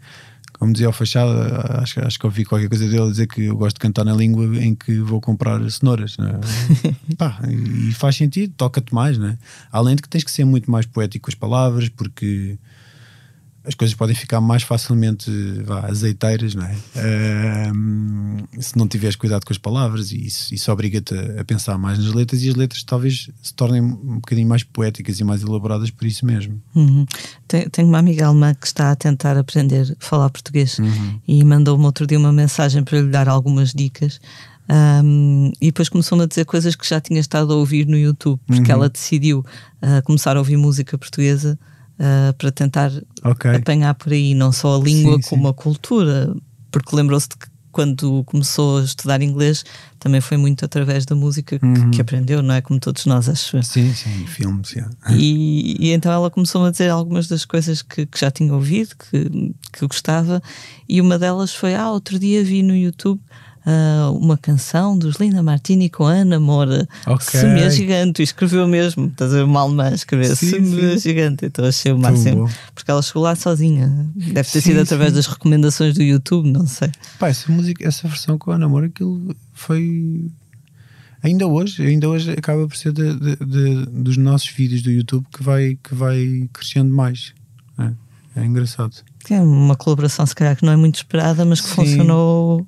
como 0.58 0.72
dizia 0.72 0.88
o 0.88 0.92
Fachado, 0.92 1.32
acho, 1.80 2.00
acho 2.00 2.18
que 2.18 2.26
ouvi 2.26 2.44
qualquer 2.44 2.68
coisa 2.68 2.88
dele 2.88 3.10
dizer 3.10 3.26
que 3.26 3.44
eu 3.44 3.56
gosto 3.56 3.76
de 3.76 3.80
cantar 3.80 4.04
na 4.04 4.14
língua 4.14 4.44
em 4.56 4.74
que 4.74 4.98
vou 4.98 5.20
comprar 5.20 5.60
cenouras. 5.70 6.16
É? 6.18 7.14
Pá, 7.16 7.38
e 7.48 7.92
faz 7.92 8.16
sentido, 8.16 8.54
toca-te 8.56 8.94
mais, 8.94 9.18
não 9.18 9.28
é? 9.28 9.38
Além 9.70 9.96
de 9.96 10.02
que 10.02 10.08
tens 10.08 10.24
que 10.24 10.30
ser 10.30 10.44
muito 10.44 10.70
mais 10.70 10.86
poético 10.86 11.26
com 11.26 11.30
as 11.30 11.34
palavras, 11.34 11.88
porque 11.88 12.58
as 13.66 13.74
coisas 13.74 13.94
podem 13.94 14.14
ficar 14.14 14.40
mais 14.40 14.62
facilmente 14.62 15.30
vá, 15.64 15.86
azeiteiras, 15.86 16.54
não 16.54 16.64
é? 16.64 16.74
Uh, 16.94 18.62
se 18.62 18.78
não 18.78 18.86
tiveres 18.86 19.16
cuidado 19.16 19.44
com 19.44 19.52
as 19.52 19.58
palavras, 19.58 20.12
e 20.12 20.24
isso, 20.24 20.54
isso 20.54 20.70
obriga-te 20.70 21.14
a, 21.14 21.40
a, 21.40 21.44
pensar 21.44 21.76
mais 21.76 21.98
nas 21.98 22.12
letras, 22.12 22.42
e 22.42 22.48
as 22.48 22.54
letras 22.54 22.84
talvez 22.84 23.28
se 23.42 23.52
tornem 23.54 23.82
um 23.82 24.16
bocadinho 24.16 24.48
mais 24.48 24.62
poéticas 24.62 25.18
e 25.18 25.24
mais 25.24 25.42
elaboradas 25.42 25.90
por 25.90 26.06
isso 26.06 26.24
mesmo. 26.24 26.62
Uhum. 26.74 27.04
Tenho 27.48 27.88
uma 27.88 27.98
amiga 27.98 28.26
alemã 28.26 28.54
que 28.54 28.66
está 28.66 28.92
a 28.92 28.96
tentar 28.96 29.36
aprender 29.36 29.96
a 30.00 30.04
falar 30.04 30.30
português 30.30 30.78
uhum. 30.78 31.20
e 31.26 31.44
mandou-me 31.44 31.84
outro 31.84 32.06
dia 32.06 32.18
uma 32.18 32.32
mensagem 32.32 32.84
para 32.84 33.00
lhe 33.00 33.10
dar 33.10 33.28
algumas 33.28 33.72
dicas. 33.72 34.20
Um, 34.68 35.52
e 35.60 35.66
depois 35.66 35.88
começou-me 35.88 36.24
a 36.24 36.26
dizer 36.26 36.44
coisas 36.44 36.74
que 36.74 36.88
já 36.88 37.00
tinha 37.00 37.20
estado 37.20 37.52
a 37.52 37.56
ouvir 37.56 37.86
no 37.86 37.96
YouTube, 37.96 38.40
porque 38.46 38.70
uhum. 38.72 38.78
ela 38.78 38.88
decidiu 38.88 39.40
uh, 39.40 40.02
começar 40.04 40.36
a 40.36 40.40
ouvir 40.40 40.56
música 40.56 40.96
portuguesa 40.96 41.58
uh, 41.98 42.32
para 42.34 42.50
tentar 42.50 42.92
okay. 43.24 43.56
apanhar 43.56 43.94
por 43.94 44.12
aí 44.12 44.34
não 44.34 44.52
só 44.52 44.80
a 44.80 44.82
língua 44.82 45.16
sim, 45.16 45.28
como 45.28 45.42
sim. 45.44 45.50
a 45.50 45.54
cultura, 45.54 46.36
porque 46.70 46.94
lembrou-se 46.94 47.28
de 47.28 47.36
que 47.36 47.46
quando 47.76 48.24
começou 48.24 48.78
a 48.78 48.84
estudar 48.84 49.20
inglês 49.20 49.62
também 49.98 50.22
foi 50.22 50.38
muito 50.38 50.64
através 50.64 51.04
da 51.04 51.14
música 51.14 51.58
que, 51.58 51.66
uhum. 51.66 51.90
que 51.90 52.00
aprendeu, 52.00 52.42
não 52.42 52.54
é? 52.54 52.62
Como 52.62 52.80
todos 52.80 53.04
nós, 53.04 53.28
acho. 53.28 53.62
Sim, 53.62 53.92
sim, 53.92 54.26
filmes, 54.26 54.70
yeah. 54.70 54.90
e, 55.10 55.76
e, 55.78 55.92
então 55.92 56.10
ela 56.10 56.30
começou-me 56.30 56.68
a 56.68 56.70
dizer 56.70 56.88
algumas 56.88 57.28
das 57.28 57.44
coisas 57.44 57.82
que, 57.82 58.06
que 58.06 58.18
já 58.18 58.30
tinha 58.30 58.54
ouvido, 58.54 58.96
que, 58.96 59.54
que 59.74 59.86
gostava, 59.86 60.42
e 60.88 61.02
uma 61.02 61.18
delas 61.18 61.54
foi: 61.54 61.74
Ah, 61.74 61.90
outro 61.90 62.18
dia 62.18 62.42
vi 62.42 62.62
no 62.62 62.74
YouTube 62.74 63.20
uh, 63.66 64.16
uma 64.16 64.38
canção 64.38 64.96
dos 64.96 65.16
Linda 65.16 65.42
Martini 65.42 65.90
com 65.90 66.04
Ana 66.04 66.38
Moura, 66.38 66.88
okay. 67.06 67.40
Semeia 67.40 67.70
Gigante, 67.70 68.22
e 68.22 68.24
escreveu 68.24 68.66
mesmo, 68.68 69.06
estás 69.06 69.32
a 69.32 69.38
ver 69.38 69.44
uma 69.44 69.60
alemã 69.60 69.92
escrever 69.92 70.36
Semeia 70.36 70.96
Gigante, 70.98 71.46
então 71.46 71.64
achei 71.64 71.92
o 71.92 71.98
máximo, 71.98 72.48
porque 72.74 72.90
ela 72.90 73.02
chegou 73.02 73.22
lá 73.22 73.34
sozinha, 73.34 74.08
deve 74.14 74.48
ter 74.48 74.60
sim, 74.60 74.70
sido 74.70 74.80
através 74.80 75.10
sim. 75.10 75.16
das 75.16 75.26
recomendações 75.26 75.94
do 75.94 76.02
YouTube, 76.02 76.50
não 76.50 76.66
sei. 76.66 76.90
Pá, 77.18 77.28
essa 77.28 77.50
música, 77.50 77.86
essa 77.86 78.06
versão 78.06 78.38
com 78.38 78.52
Ana 78.52 78.68
Moura, 78.68 78.86
aquilo 78.86 79.34
foi. 79.52 80.30
Ainda 81.22 81.46
hoje, 81.46 81.82
ainda 81.82 82.08
hoje 82.08 82.30
acaba 82.30 82.68
por 82.68 82.76
ser 82.76 82.92
de, 82.92 83.14
de, 83.14 83.36
de, 83.36 83.86
dos 83.86 84.16
nossos 84.16 84.48
vídeos 84.48 84.82
do 84.82 84.92
YouTube 84.92 85.26
que 85.34 85.42
vai, 85.42 85.76
que 85.82 85.94
vai 85.94 86.48
crescendo 86.52 86.94
mais. 86.94 87.34
É, 87.78 87.90
é 88.40 88.44
engraçado. 88.44 89.02
É 89.30 89.40
uma 89.40 89.76
colaboração, 89.76 90.24
se 90.24 90.34
calhar, 90.34 90.56
que 90.56 90.64
não 90.64 90.72
é 90.72 90.76
muito 90.76 90.96
esperada, 90.96 91.44
mas 91.44 91.60
que 91.60 91.68
Sim. 91.68 91.74
funcionou. 91.74 92.66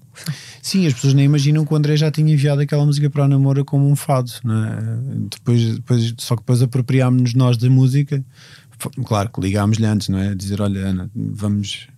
Sim, 0.63 0.87
as 0.87 0.95
pessoas 0.95 1.15
nem 1.15 1.25
imaginam 1.25 1.65
que 1.65 1.73
o 1.73 1.77
André 1.77 1.97
já 1.97 2.11
tinha 2.11 2.33
enviado 2.33 2.61
aquela 2.61 2.85
música 2.85 3.09
para 3.09 3.25
a 3.25 3.29
namora 3.29 3.65
como 3.65 3.89
um 3.89 3.97
fado, 3.97 4.31
é? 4.45 5.27
depois, 5.31 5.75
depois, 5.77 6.15
só 6.19 6.35
que 6.35 6.43
depois 6.43 6.63
apropriámos-nos 6.63 7.35
nós 7.35 7.57
da 7.57 7.71
música. 7.71 8.25
Claro 9.05 9.31
que 9.31 9.41
ligámos-lhe 9.41 9.87
antes, 9.87 10.09
não 10.09 10.19
é? 10.19 10.35
Dizer, 10.35 10.61
olha, 10.61 10.81
Ana, 10.81 11.11
vamos. 11.15 11.89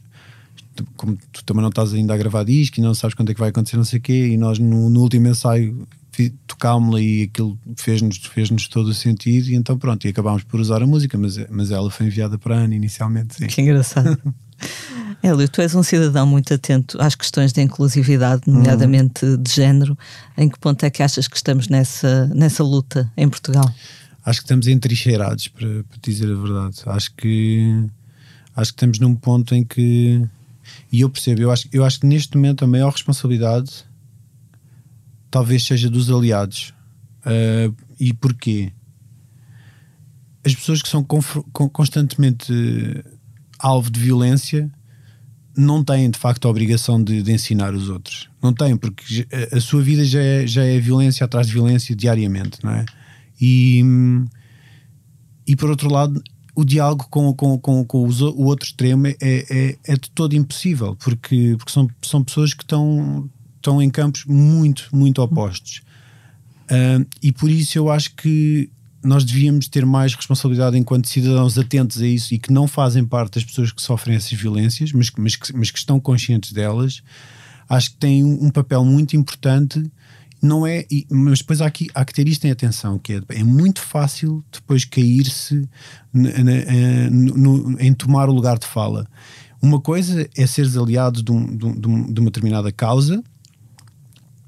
Como 0.96 1.18
tu 1.32 1.44
também 1.44 1.62
não 1.62 1.68
estás 1.68 1.92
ainda 1.92 2.14
a 2.14 2.16
gravar 2.16 2.42
disco 2.44 2.80
e 2.80 2.82
não 2.82 2.94
sabes 2.94 3.14
quando 3.14 3.30
é 3.30 3.34
que 3.34 3.40
vai 3.40 3.50
acontecer, 3.50 3.76
não 3.76 3.84
sei 3.84 3.98
o 3.98 4.02
quê, 4.02 4.28
e 4.28 4.36
nós 4.36 4.58
no, 4.58 4.88
no 4.88 5.00
último 5.00 5.28
ensaio 5.28 5.86
tocámos-la 6.46 7.00
e 7.00 7.22
aquilo 7.22 7.58
fez-nos 7.76 8.18
fez 8.18 8.50
-nos 8.50 8.68
todo 8.68 8.88
o 8.88 8.94
sentido, 8.94 9.48
e 9.48 9.54
então 9.54 9.78
pronto, 9.78 10.06
e 10.06 10.10
acabámos 10.10 10.42
por 10.42 10.60
usar 10.60 10.82
a 10.82 10.86
música, 10.86 11.16
mas, 11.16 11.38
mas 11.50 11.70
ela 11.70 11.90
foi 11.90 12.06
enviada 12.06 12.38
para 12.38 12.56
a 12.56 12.58
Ana 12.60 12.74
inicialmente. 12.74 13.36
Sim. 13.36 13.46
Que 13.46 13.60
engraçado. 13.62 14.18
Hélio, 15.22 15.48
tu 15.48 15.60
és 15.60 15.74
um 15.74 15.82
cidadão 15.82 16.26
muito 16.26 16.54
atento 16.54 17.00
às 17.00 17.14
questões 17.14 17.52
de 17.52 17.60
inclusividade, 17.60 18.42
nomeadamente 18.46 19.36
de 19.36 19.50
género. 19.50 19.96
Em 20.36 20.48
que 20.48 20.58
ponto 20.58 20.82
é 20.84 20.90
que 20.90 21.02
achas 21.02 21.28
que 21.28 21.36
estamos 21.36 21.68
nessa, 21.68 22.26
nessa 22.28 22.62
luta 22.64 23.10
em 23.16 23.28
Portugal? 23.28 23.72
Acho 24.24 24.40
que 24.40 24.44
estamos 24.44 24.66
entrincheirados, 24.66 25.48
para, 25.48 25.84
para 25.84 25.98
dizer 26.02 26.30
a 26.30 26.34
verdade. 26.34 26.76
Acho 26.86 27.12
que 27.14 27.84
acho 28.56 28.72
que 28.72 28.76
estamos 28.76 28.98
num 28.98 29.14
ponto 29.14 29.54
em 29.54 29.64
que 29.64 30.26
e 30.92 31.00
eu 31.00 31.10
percebo, 31.10 31.40
eu 31.40 31.50
acho, 31.50 31.68
eu 31.72 31.84
acho 31.84 32.00
que 32.00 32.06
neste 32.06 32.36
momento 32.36 32.64
a 32.64 32.68
maior 32.68 32.92
responsabilidade 32.92 33.84
talvez 35.30 35.64
seja 35.64 35.88
dos 35.88 36.10
aliados. 36.10 36.74
Uh, 37.20 37.74
e 37.98 38.12
porquê? 38.12 38.72
As 40.44 40.54
pessoas 40.54 40.82
que 40.82 40.88
são 40.88 41.04
constantemente 41.04 42.52
alvo 43.60 43.90
de 43.90 44.00
violência 44.00 44.70
não 45.56 45.84
têm 45.84 46.10
de 46.10 46.18
facto 46.18 46.46
a 46.46 46.50
obrigação 46.50 47.02
de, 47.02 47.22
de, 47.22 47.32
ensinar 47.32 47.74
os 47.74 47.88
outros. 47.88 48.28
Não 48.42 48.52
têm, 48.52 48.76
porque 48.76 49.26
a, 49.52 49.60
sua 49.60 49.82
vida 49.82 50.04
já 50.04 50.20
é, 50.20 50.46
já 50.46 50.64
é 50.64 50.78
violência 50.78 51.24
atrás 51.24 51.46
de 51.46 51.52
violência 51.52 51.94
diariamente, 51.94 52.64
não 52.64 52.72
é? 52.72 52.86
E, 53.40 53.82
e 55.46 55.56
por 55.56 55.70
outro 55.70 55.90
lado, 55.90 56.22
o 56.54 56.64
diálogo 56.64 57.06
com, 57.10 57.32
com, 57.34 57.58
com, 57.58 57.84
com 57.84 58.08
o 58.08 58.44
outro 58.44 58.66
extremo 58.66 59.06
é, 59.06 59.16
é, 59.20 59.78
é, 59.84 59.94
de 59.94 60.10
todo 60.10 60.34
impossível, 60.34 60.96
porque, 60.96 61.54
porque 61.56 61.72
são, 61.72 61.88
são 62.02 62.22
pessoas 62.22 62.54
que 62.54 62.62
estão, 62.62 63.28
estão 63.56 63.82
em 63.82 63.90
campos 63.90 64.24
muito, 64.24 64.88
muito 64.92 65.22
opostos. 65.22 65.82
Uh, 66.70 67.04
e 67.22 67.32
por 67.32 67.50
isso 67.50 67.76
eu 67.76 67.90
acho 67.90 68.14
que 68.14 68.70
nós 69.02 69.24
devíamos 69.24 69.68
ter 69.68 69.86
mais 69.86 70.14
responsabilidade 70.14 70.76
enquanto 70.76 71.08
cidadãos 71.08 71.58
atentos 71.58 72.00
a 72.00 72.06
isso 72.06 72.34
e 72.34 72.38
que 72.38 72.52
não 72.52 72.68
fazem 72.68 73.04
parte 73.04 73.34
das 73.34 73.44
pessoas 73.44 73.72
que 73.72 73.80
sofrem 73.80 74.16
essas 74.16 74.32
violências, 74.32 74.92
mas, 74.92 75.10
mas, 75.16 75.38
mas 75.54 75.70
que 75.70 75.78
estão 75.78 75.98
conscientes 75.98 76.52
delas. 76.52 77.02
Acho 77.68 77.92
que 77.92 77.96
têm 77.96 78.24
um 78.24 78.50
papel 78.50 78.84
muito 78.84 79.16
importante. 79.16 79.90
Não 80.42 80.66
é, 80.66 80.86
mas 81.10 81.40
depois 81.40 81.60
há, 81.60 81.66
aqui, 81.66 81.88
há 81.94 82.02
que 82.04 82.14
ter 82.14 82.26
isto 82.26 82.46
em 82.46 82.50
atenção, 82.50 82.98
que 82.98 83.14
é, 83.14 83.22
é 83.28 83.44
muito 83.44 83.80
fácil 83.82 84.42
depois 84.50 84.86
cair-se 84.86 85.68
em 87.78 87.92
tomar 87.92 88.28
o 88.28 88.32
lugar 88.32 88.58
de 88.58 88.66
fala. 88.66 89.06
Uma 89.60 89.78
coisa 89.78 90.28
é 90.34 90.46
seres 90.46 90.78
aliado 90.78 91.22
de, 91.22 91.30
um, 91.30 91.56
de, 91.56 91.66
um, 91.66 92.12
de 92.12 92.20
uma 92.20 92.30
determinada 92.30 92.72
causa, 92.72 93.22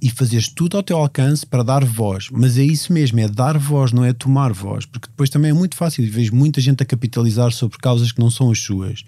e 0.03 0.11
fazeres 0.11 0.49
tudo 0.49 0.77
ao 0.77 0.83
teu 0.83 0.99
alcance 0.99 1.47
para 1.47 1.63
dar 1.63 1.85
voz. 1.85 2.29
Mas 2.33 2.59
é 2.59 2.65
isso 2.65 2.93
mesmo, 2.93 3.21
é 3.21 3.29
dar 3.29 3.57
voz, 3.57 3.93
não 3.93 4.05
é 4.05 4.13
tomar 4.13 4.53
voz, 4.53 4.85
porque 4.85 5.07
depois 5.07 5.31
também 5.31 5.53
é 5.53 5.55
muito 5.55 5.77
fácil. 5.77 6.05
Vejo 6.11 6.35
muita 6.35 6.61
gente 6.61 6.83
a 6.83 6.87
capitalizar 6.87 7.53
sobre 7.53 7.79
causas 7.79 8.11
que 8.11 8.19
não 8.21 8.29
são 8.29 8.51
as 8.51 8.59
suas, 8.59 9.05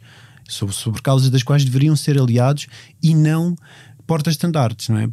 sobre, 0.49 0.73
sobre 0.73 1.03
causas 1.03 1.31
das 1.31 1.43
quais 1.43 1.65
deveriam 1.65 1.97
ser 1.97 2.17
aliados 2.17 2.69
e 3.03 3.13
não 3.13 3.57
portas-estandartes, 4.07 4.89
não 4.89 4.99
é? 4.99 5.09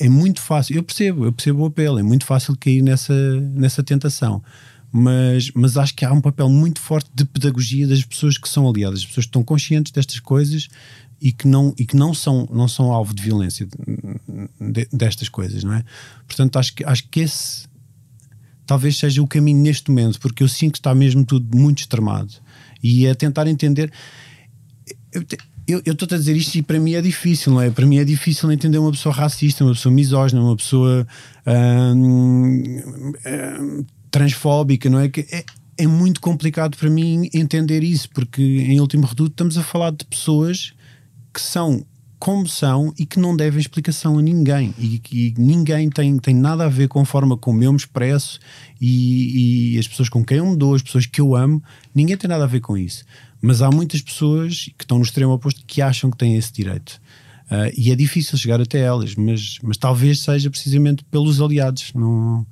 É 0.00 0.08
muito 0.08 0.40
fácil, 0.40 0.76
eu 0.76 0.82
percebo, 0.82 1.24
eu 1.24 1.32
percebo 1.32 1.62
o 1.62 1.66
apelo, 1.66 1.98
é 1.98 2.02
muito 2.02 2.26
fácil 2.26 2.54
cair 2.58 2.82
nessa, 2.82 3.14
nessa 3.40 3.82
tentação. 3.82 4.42
Mas, 4.94 5.50
mas 5.54 5.78
acho 5.78 5.94
que 5.94 6.04
há 6.04 6.12
um 6.12 6.20
papel 6.20 6.50
muito 6.50 6.78
forte 6.78 7.08
de 7.14 7.24
pedagogia 7.24 7.86
das 7.86 8.04
pessoas 8.04 8.36
que 8.36 8.46
são 8.46 8.68
aliadas, 8.68 8.98
as 8.98 9.06
pessoas 9.06 9.24
que 9.24 9.30
estão 9.30 9.42
conscientes 9.42 9.90
destas 9.90 10.20
coisas 10.20 10.68
e 11.22 11.30
que 11.30 11.46
não, 11.46 11.72
e 11.78 11.86
que 11.86 11.96
não, 11.96 12.12
são, 12.12 12.48
não 12.52 12.66
são 12.66 12.90
alvo 12.90 13.14
de 13.14 13.22
violência 13.22 13.68
de, 14.60 14.88
destas 14.92 15.28
coisas, 15.28 15.62
não 15.62 15.72
é? 15.72 15.84
Portanto, 16.26 16.58
acho 16.58 16.74
que, 16.74 16.84
acho 16.84 17.08
que 17.08 17.20
esse 17.20 17.68
talvez 18.66 18.98
seja 18.98 19.22
o 19.22 19.28
caminho 19.28 19.62
neste 19.62 19.88
momento, 19.88 20.18
porque 20.18 20.42
eu 20.42 20.48
sinto 20.48 20.72
que 20.72 20.78
está 20.80 20.92
mesmo 20.92 21.24
tudo 21.24 21.56
muito 21.56 21.78
extremado. 21.78 22.32
E 22.82 23.06
é 23.06 23.14
tentar 23.14 23.46
entender. 23.46 23.92
eu 25.68 25.80
estou 25.86 26.08
a 26.10 26.18
dizer 26.18 26.36
isto 26.36 26.56
e 26.56 26.62
para 26.62 26.80
mim 26.80 26.94
é 26.94 27.00
difícil, 27.00 27.52
não 27.52 27.60
é? 27.60 27.70
Para 27.70 27.86
mim 27.86 27.98
é 27.98 28.04
difícil 28.04 28.50
entender 28.50 28.78
uma 28.78 28.90
pessoa 28.90 29.14
racista, 29.14 29.62
uma 29.62 29.74
pessoa 29.74 29.94
misógina, 29.94 30.42
uma 30.42 30.56
pessoa 30.56 31.06
hum, 31.94 32.64
hum, 33.24 33.84
transfóbica, 34.10 34.90
não 34.90 34.98
é? 34.98 35.08
Que 35.08 35.20
é, 35.30 35.44
é 35.78 35.86
muito 35.86 36.20
complicado 36.20 36.76
para 36.76 36.90
mim 36.90 37.30
entender 37.32 37.84
isso, 37.84 38.10
porque 38.10 38.42
em 38.42 38.80
último 38.80 39.06
reduto 39.06 39.30
estamos 39.30 39.56
a 39.56 39.62
falar 39.62 39.92
de 39.92 40.04
pessoas 40.04 40.74
que 41.32 41.40
são 41.40 41.84
como 42.22 42.46
são 42.46 42.94
e 42.96 43.04
que 43.04 43.18
não 43.18 43.36
devem 43.36 43.58
explicação 43.58 44.16
a 44.16 44.22
ninguém 44.22 44.72
e 44.78 45.00
que 45.00 45.34
ninguém 45.36 45.90
tem, 45.90 46.16
tem 46.18 46.32
nada 46.32 46.66
a 46.66 46.68
ver 46.68 46.86
com 46.86 47.00
a 47.00 47.04
forma 47.04 47.36
como 47.36 47.64
eu 47.64 47.72
me 47.72 47.76
expresso 47.76 48.38
e, 48.80 49.74
e, 49.74 49.78
as 49.80 49.88
pessoas 49.88 50.08
com 50.08 50.24
quem 50.24 50.38
eu 50.38 50.46
me 50.46 50.56
dou, 50.56 50.76
as 50.76 50.82
pessoas 50.82 51.04
que 51.04 51.20
eu 51.20 51.34
amo, 51.34 51.60
ninguém 51.92 52.16
tem 52.16 52.28
nada 52.28 52.44
a 52.44 52.46
ver 52.46 52.60
com 52.60 52.78
isso. 52.78 53.04
Mas 53.40 53.60
há 53.60 53.72
muitas 53.72 54.00
pessoas 54.00 54.66
que 54.78 54.84
estão 54.84 54.98
no 54.98 55.04
extremo 55.04 55.32
oposto 55.32 55.64
que 55.66 55.82
acham 55.82 56.12
que 56.12 56.16
têm 56.16 56.36
esse 56.36 56.52
direito. 56.52 57.00
Uh, 57.50 57.74
e 57.76 57.90
é 57.90 57.96
difícil 57.96 58.38
chegar 58.38 58.60
até 58.60 58.78
elas, 58.78 59.16
mas, 59.16 59.58
mas 59.60 59.76
talvez 59.76 60.20
seja 60.20 60.48
precisamente 60.48 61.04
pelos 61.10 61.40
aliados. 61.40 61.92
Não, 61.92 62.46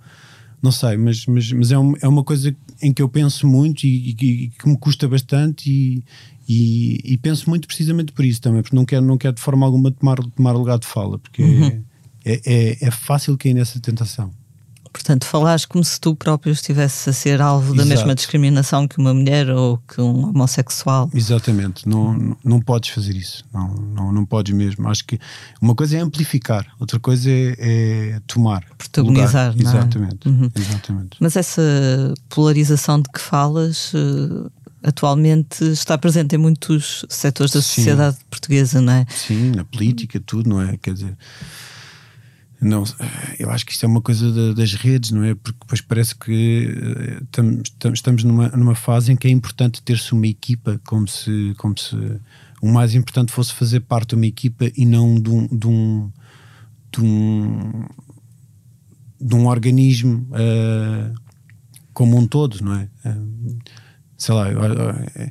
não 0.61 0.72
sei, 0.72 0.97
mas, 0.97 1.24
mas, 1.26 1.53
mas 1.53 1.70
é, 1.70 1.78
um, 1.78 1.95
é 2.03 2.09
uma 2.09 2.24
coisa 2.24 2.53
em 2.83 2.93
que 2.93 3.01
eu 3.01 3.09
penso 3.09 3.47
muito 3.47 3.85
e, 3.85 4.11
e, 4.11 4.26
e 4.45 4.49
que 4.49 4.68
me 4.68 4.76
custa 4.76 5.07
bastante 5.09 5.70
e, 5.70 6.05
e, 6.53 7.01
e, 7.05 7.16
penso 7.16 7.48
muito 7.48 7.68
precisamente 7.68 8.11
por 8.12 8.24
isso 8.24 8.40
também, 8.40 8.61
porque 8.61 8.74
não 8.74 8.84
quero, 8.84 9.05
não 9.05 9.16
quero 9.16 9.36
de 9.36 9.40
forma 9.40 9.64
alguma 9.64 9.92
tomar, 9.92 10.16
tomar 10.34 10.51
lugar 10.51 10.80
de 10.80 10.86
fala, 10.86 11.16
porque 11.16 11.44
uhum. 11.44 11.84
é, 12.24 12.40
é, 12.44 12.88
é, 12.88 12.90
fácil 12.90 13.38
cair 13.38 13.55
nessa 13.55 13.78
tentação. 13.78 14.32
Portanto, 14.92 15.24
falaste 15.24 15.68
como 15.68 15.84
se 15.84 16.01
tu 16.01 16.16
próprio 16.16 16.53
estivesse 16.53 17.09
a 17.09 17.12
ser 17.12 17.40
alvo 17.40 17.72
da 17.76 17.84
mesma 17.84 18.12
discriminação 18.16 18.88
que 18.88 18.98
uma 18.98 19.14
mulher 19.14 19.48
ou 19.48 19.78
que 19.78 20.01
um 20.01 20.30
homossexual. 20.30 21.09
Exatamente, 21.14 21.88
não, 21.88 22.12
não, 22.18 22.36
não 22.44 22.61
podes 22.61 22.90
fazer 22.90 23.14
isso, 23.14 23.44
não, 23.55 23.68
não, 23.68 24.12
não 24.12 24.26
podes 24.26 24.53
mesmo. 24.53 24.88
Acho 24.88 25.07
que 25.07 25.20
uma 25.62 25.76
coisa 25.76 25.98
é 25.98 26.01
amplificar, 26.01 26.66
outra 26.80 26.98
coisa 26.98 27.30
é, 27.30 27.55
é 27.61 28.20
tomar. 28.26 28.64
Protagonizar, 28.76 29.53
lugar. 29.53 29.62
não 29.62 29.70
é? 29.70 29.76
Exatamente, 29.76 30.28
uhum. 30.28 30.51
exatamente. 30.57 31.16
Mas 31.20 31.36
essa 31.36 31.62
polarização 32.28 33.01
de 33.01 33.09
que 33.09 33.20
falas 33.20 33.92
eh, 33.94 34.51
atualmente 34.83 35.64
está 35.64 35.97
presente 35.99 36.35
em 36.35 36.39
muitos 36.39 37.05
setores 37.09 37.53
da 37.53 37.61
Sim. 37.61 37.83
sociedade 37.83 38.18
portuguesa, 38.28 38.81
não 38.81 38.93
é? 38.93 39.07
Sim, 39.09 39.53
na 39.53 39.64
política, 39.64 40.20
tudo, 40.20 40.49
não 40.49 40.61
é? 40.61 40.76
Quer 40.76 40.95
dizer, 40.95 41.16
não, 42.61 42.85
eu 43.39 43.51
acho 43.51 43.64
que 43.64 43.72
isto 43.72 43.85
é 43.85 43.89
uma 43.89 44.03
coisa 44.03 44.31
de, 44.31 44.55
das 44.55 44.74
redes, 44.74 45.11
não 45.11 45.24
é? 45.24 45.35
Porque 45.35 45.59
depois 45.61 45.81
parece 45.81 46.14
que 46.14 46.68
uh, 46.68 47.93
estamos 47.93 48.22
numa, 48.22 48.49
numa 48.51 48.74
fase 48.74 49.12
em 49.12 49.16
que 49.16 49.26
é 49.26 49.31
importante 49.31 49.83
ter-se 49.83 50.12
uma 50.12 50.26
equipa, 50.26 50.78
como 50.85 51.09
se, 51.09 51.55
como 51.57 51.78
se 51.78 51.97
o 52.61 52.68
mais 52.68 52.95
importante 52.95 53.33
fosse 53.33 53.55
fazer 53.55 53.81
parte 53.81 54.11
de 54.11 54.16
uma 54.16 54.26
equipa 54.26 54.70
e 54.76 54.85
não 54.85 55.18
de 55.18 55.31
um, 55.31 55.47
de 55.47 55.66
um, 55.66 56.12
de 56.93 57.01
um, 57.01 57.85
de 59.18 59.35
um 59.35 59.47
organismo 59.47 60.28
uh, 60.31 61.14
como 61.95 62.18
um 62.18 62.26
todo, 62.26 62.62
não 62.62 62.74
é? 62.74 62.89
Uh, 63.07 63.59
sei 64.21 64.35
lá, 64.35 64.49
é, 64.49 65.31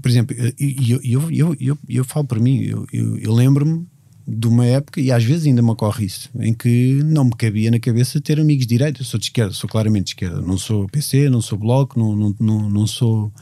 por 0.00 0.10
exemplo, 0.10 0.36
eu, 0.58 1.00
eu, 1.02 1.30
eu, 1.30 1.56
eu, 1.58 1.78
eu 1.88 2.04
falo 2.04 2.26
para 2.26 2.38
mim, 2.38 2.60
eu, 2.62 2.86
eu, 2.92 3.18
eu 3.18 3.32
lembro-me 3.32 3.86
de 4.26 4.46
uma 4.46 4.64
época, 4.66 5.00
e 5.00 5.10
às 5.10 5.24
vezes 5.24 5.46
ainda 5.46 5.62
me 5.62 5.70
ocorre 5.70 6.04
isso, 6.04 6.30
em 6.38 6.52
que 6.52 7.00
não 7.04 7.24
me 7.24 7.32
cabia 7.32 7.70
na 7.70 7.80
cabeça 7.80 8.20
ter 8.20 8.38
amigos 8.38 8.66
de 8.66 8.76
direita. 8.76 9.00
Eu 9.00 9.04
sou 9.04 9.18
de 9.18 9.26
esquerda, 9.26 9.52
sou 9.52 9.68
claramente 9.68 10.04
de 10.04 10.10
esquerda. 10.10 10.40
Não 10.40 10.58
sou 10.58 10.88
PC, 10.88 11.28
não 11.28 11.40
sou 11.40 11.58
Bloco, 11.58 11.98
não, 11.98 12.14
não, 12.14 12.36
não, 12.38 12.70
não 12.70 12.86
sou 12.86 13.32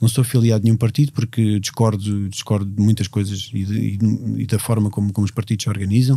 não 0.00 0.08
sou 0.08 0.22
afiliado 0.22 0.62
a 0.62 0.64
nenhum 0.64 0.76
partido 0.76 1.10
porque 1.10 1.58
discordo, 1.58 2.28
discordo 2.28 2.70
de 2.70 2.80
muitas 2.80 3.08
coisas 3.08 3.50
e, 3.52 3.64
de, 3.64 3.98
e 4.42 4.46
da 4.46 4.58
forma 4.58 4.90
como, 4.90 5.12
como 5.12 5.24
os 5.24 5.30
partidos 5.32 5.64
se 5.64 5.68
organizam, 5.68 6.16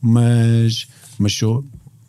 mas, 0.00 0.88
mas 1.18 1.32
sou 1.32 1.64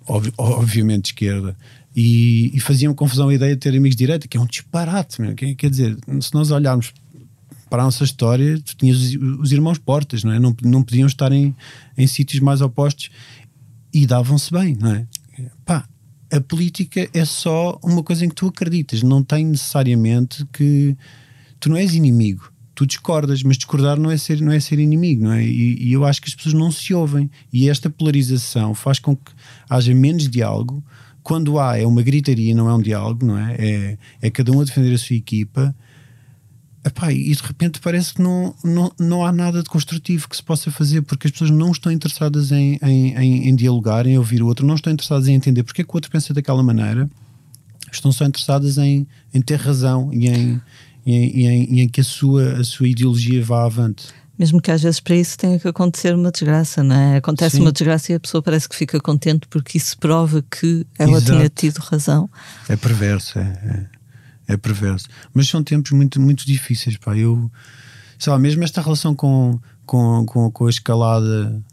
ob, 0.07 0.33
obviamente 0.37 1.03
de 1.03 1.09
esquerda. 1.09 1.55
E, 1.95 2.51
e 2.55 2.59
fazia-me 2.59 2.95
confusão 2.95 3.29
a 3.29 3.33
ideia 3.33 3.53
de 3.53 3.59
ter 3.59 3.69
amigos 3.69 3.95
de 3.95 4.03
direita, 4.05 4.27
que 4.27 4.37
é 4.37 4.41
um 4.41 4.47
disparate. 4.47 5.17
Quer, 5.35 5.53
quer 5.55 5.69
dizer, 5.69 5.97
se 6.21 6.33
nós 6.33 6.49
olharmos 6.49 6.91
para 7.69 7.81
a 7.81 7.85
nossa 7.85 8.03
história, 8.03 8.59
tu 8.59 8.75
tinhas 8.75 8.97
os, 8.97 9.15
os 9.15 9.51
irmãos 9.51 9.77
Portas, 9.77 10.23
não 10.23 10.31
é? 10.31 10.39
Não, 10.39 10.55
não 10.63 10.83
podiam 10.83 11.07
estar 11.07 11.31
em, 11.31 11.55
em 11.97 12.07
sítios 12.07 12.39
mais 12.39 12.61
opostos 12.61 13.09
e 13.93 14.05
davam-se 14.05 14.51
bem, 14.51 14.75
não 14.79 14.91
é? 14.91 15.07
Pá, 15.65 15.87
a 16.31 16.41
política 16.41 17.07
é 17.13 17.25
só 17.25 17.79
uma 17.83 18.03
coisa 18.03 18.25
em 18.25 18.29
que 18.29 18.35
tu 18.35 18.47
acreditas, 18.47 19.03
não 19.03 19.23
tem 19.23 19.45
necessariamente 19.45 20.45
que 20.51 20.97
tu 21.59 21.69
não 21.69 21.77
és 21.77 21.93
inimigo, 21.93 22.51
tu 22.75 22.85
discordas, 22.85 23.43
mas 23.43 23.57
discordar 23.57 23.99
não 23.99 24.09
é 24.09 24.17
ser, 24.17 24.41
não 24.41 24.51
é 24.51 24.59
ser 24.59 24.79
inimigo, 24.79 25.23
não 25.23 25.33
é? 25.33 25.43
E, 25.43 25.89
e 25.89 25.93
eu 25.93 26.05
acho 26.05 26.21
que 26.21 26.27
as 26.27 26.35
pessoas 26.35 26.55
não 26.55 26.71
se 26.71 26.93
ouvem 26.93 27.29
e 27.51 27.69
esta 27.69 27.89
polarização 27.89 28.73
faz 28.73 28.99
com 28.99 29.15
que 29.15 29.31
haja 29.69 29.93
menos 29.93 30.27
diálogo 30.27 30.83
quando 31.23 31.57
há 31.57 31.79
é 31.79 31.85
uma 31.85 32.01
gritaria, 32.01 32.53
não 32.53 32.69
é 32.69 32.73
um 32.73 32.81
diálogo, 32.81 33.25
não 33.25 33.37
é? 33.37 33.55
É, 33.57 33.97
é 34.21 34.29
cada 34.29 34.51
um 34.51 34.61
a 34.61 34.63
defender 34.65 34.93
a 34.93 34.97
sua 34.97 35.15
equipa. 35.15 35.73
Epá, 36.85 37.13
e 37.13 37.33
de 37.33 37.41
repente 37.41 37.79
parece 37.79 38.13
que 38.13 38.21
não, 38.21 38.53
não, 38.61 38.91
não 38.99 39.25
há 39.25 39.31
nada 39.31 39.63
de 39.63 39.69
construtivo 39.69 40.27
que 40.27 40.35
se 40.35 40.43
possa 40.43 40.69
fazer 40.69 41.01
porque 41.01 41.27
as 41.27 41.31
pessoas 41.31 41.49
não 41.49 41.71
estão 41.71 41.89
interessadas 41.89 42.51
em, 42.51 42.77
em, 42.83 43.15
em, 43.15 43.49
em 43.49 43.55
dialogar, 43.55 44.05
em 44.05 44.17
ouvir 44.17 44.43
o 44.43 44.47
outro, 44.47 44.65
não 44.67 44.75
estão 44.75 44.91
interessadas 44.91 45.29
em 45.29 45.33
entender 45.33 45.63
porque 45.63 45.81
é 45.81 45.85
que 45.85 45.91
o 45.91 45.95
outro 45.95 46.11
pensa 46.11 46.33
daquela 46.33 46.61
maneira, 46.61 47.09
estão 47.89 48.11
só 48.11 48.25
interessadas 48.25 48.77
em, 48.77 49.07
em 49.33 49.41
ter 49.41 49.59
razão 49.59 50.13
e 50.13 50.27
em, 50.27 50.61
em, 51.05 51.47
em, 51.47 51.79
em 51.79 51.87
que 51.87 52.01
a 52.01 52.03
sua, 52.03 52.59
a 52.59 52.63
sua 52.65 52.89
ideologia 52.89 53.41
vá 53.41 53.63
avante. 53.63 54.07
Mesmo 54.43 54.61
que 54.61 54.69
às 54.69 54.83
vezes 54.83 54.99
para 54.99 55.15
isso 55.15 55.37
tenha 55.37 55.57
que 55.57 55.65
acontecer 55.65 56.13
uma 56.13 56.29
desgraça, 56.29 56.83
não 56.83 56.93
é? 56.93 57.15
Acontece 57.15 57.55
Sim. 57.55 57.61
uma 57.61 57.71
desgraça 57.71 58.11
e 58.11 58.15
a 58.15 58.19
pessoa 58.19 58.41
parece 58.41 58.67
que 58.67 58.75
fica 58.75 58.99
contente 58.99 59.47
porque 59.47 59.77
isso 59.77 59.97
prova 59.97 60.43
que 60.51 60.85
ela 60.99 61.15
Exato. 61.15 61.31
tinha 61.31 61.47
tido 61.47 61.77
razão. 61.77 62.29
É 62.67 62.75
perverso, 62.75 63.39
é, 63.39 63.87
é, 64.49 64.53
é, 64.53 64.57
perverso. 64.57 65.07
Mas 65.33 65.47
são 65.47 65.63
tempos 65.63 65.91
muito, 65.91 66.19
muito 66.19 66.45
difíceis, 66.45 66.97
pá. 66.97 67.15
Eu, 67.15 67.49
sei 68.19 68.33
lá, 68.33 68.37
mesmo 68.37 68.65
esta 68.65 68.81
relação 68.81 69.15
com, 69.15 69.57
com, 69.85 70.25
com, 70.25 70.51
com 70.51 70.65
a 70.65 70.69
escalada 70.69 71.63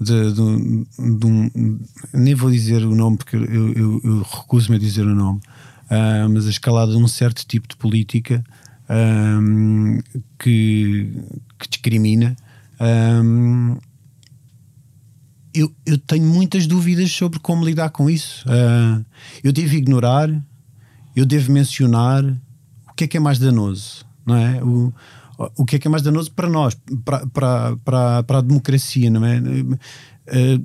de, 0.00 0.32
de, 0.32 1.18
de, 1.18 1.26
um. 1.26 1.80
Nem 2.12 2.36
vou 2.36 2.52
dizer 2.52 2.84
o 2.84 2.94
nome 2.94 3.16
porque 3.16 3.34
eu, 3.34 3.72
eu, 3.72 4.00
eu 4.04 4.22
recuso-me 4.22 4.76
a 4.76 4.78
dizer 4.78 5.04
o 5.04 5.14
nome, 5.16 5.40
uh, 5.90 6.30
mas 6.30 6.46
a 6.46 6.50
escalada 6.50 6.92
de 6.92 6.98
um 6.98 7.08
certo 7.08 7.44
tipo 7.44 7.66
de 7.66 7.74
política 7.74 8.44
um, 8.88 10.00
que, 10.38 11.12
que, 11.58 11.68
discrimina. 11.68 12.36
Um, 12.80 13.76
eu, 15.54 15.72
eu, 15.84 15.98
tenho 15.98 16.26
muitas 16.26 16.66
dúvidas 16.66 17.10
sobre 17.12 17.38
como 17.38 17.64
lidar 17.64 17.90
com 17.90 18.08
isso. 18.08 18.44
Uh, 18.48 19.04
eu 19.44 19.52
devo 19.52 19.74
ignorar, 19.74 20.28
eu 21.14 21.26
devo 21.26 21.52
mencionar 21.52 22.24
o 22.24 22.94
que 22.94 23.04
é 23.04 23.06
que 23.06 23.16
é 23.16 23.20
mais 23.20 23.38
danoso, 23.38 24.04
não 24.26 24.36
é? 24.36 24.62
O, 24.62 24.92
o 25.56 25.64
que 25.64 25.76
é 25.76 25.78
que 25.78 25.88
é 25.88 25.90
mais 25.90 26.02
danoso 26.02 26.30
para 26.32 26.48
nós, 26.48 26.76
para, 27.04 27.26
para, 27.26 27.76
para, 27.84 28.22
para 28.22 28.38
a 28.38 28.42
democracia, 28.42 29.10
não 29.10 29.24
é? 29.24 29.38
Uh, 29.40 30.64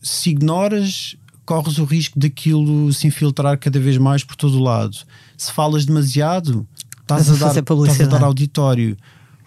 se 0.00 0.30
ignoras, 0.30 1.16
corres 1.44 1.78
o 1.78 1.84
risco 1.84 2.18
daquilo 2.18 2.92
se 2.92 3.06
infiltrar 3.06 3.58
cada 3.58 3.78
vez 3.78 3.96
mais 3.96 4.24
por 4.24 4.36
todo 4.36 4.58
o 4.58 4.62
lado. 4.62 4.96
Se 5.36 5.52
falas 5.52 5.86
demasiado, 5.86 6.66
estás 7.06 7.30
a, 7.30 7.34
dar, 7.34 7.56
estás 7.56 8.00
a 8.00 8.06
dar 8.06 8.24
auditório. 8.24 8.96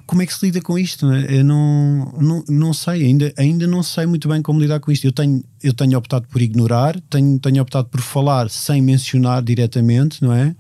Como 0.05 0.24
é 0.24 0.26
que 0.26 0.34
se 0.34 0.45
lida 0.45 0.60
com 0.60 0.80
isto? 0.80 1.05
Né? 1.05 1.28
Eu 1.30 1.43
não, 1.43 2.14
não, 2.20 2.43
não 2.49 2.74
sei, 2.74 3.05
ainda, 3.05 3.32
ainda 3.38 3.68
não 3.68 3.84
sei 3.84 4.07
muito 4.07 4.28
bem 4.28 4.41
como 4.41 4.60
lidar 4.60 4.80
com 4.80 4.91
isto. 4.91 5.05
Eu 5.05 5.12
tenho, 5.12 5.43
eu 5.62 5.74
tenho 5.74 5.97
optado 5.97 6.28
por 6.28 6.41
ignorar, 6.41 6.99
tenho, 7.10 7.38
tenho 7.38 7.62
optado 7.62 7.88
por 7.89 8.01
falar 8.01 8.49
sem 8.49 8.82
mencionar 8.82 9.43
diretamente, 9.43 10.24
não 10.24 10.34
é? 10.34 10.55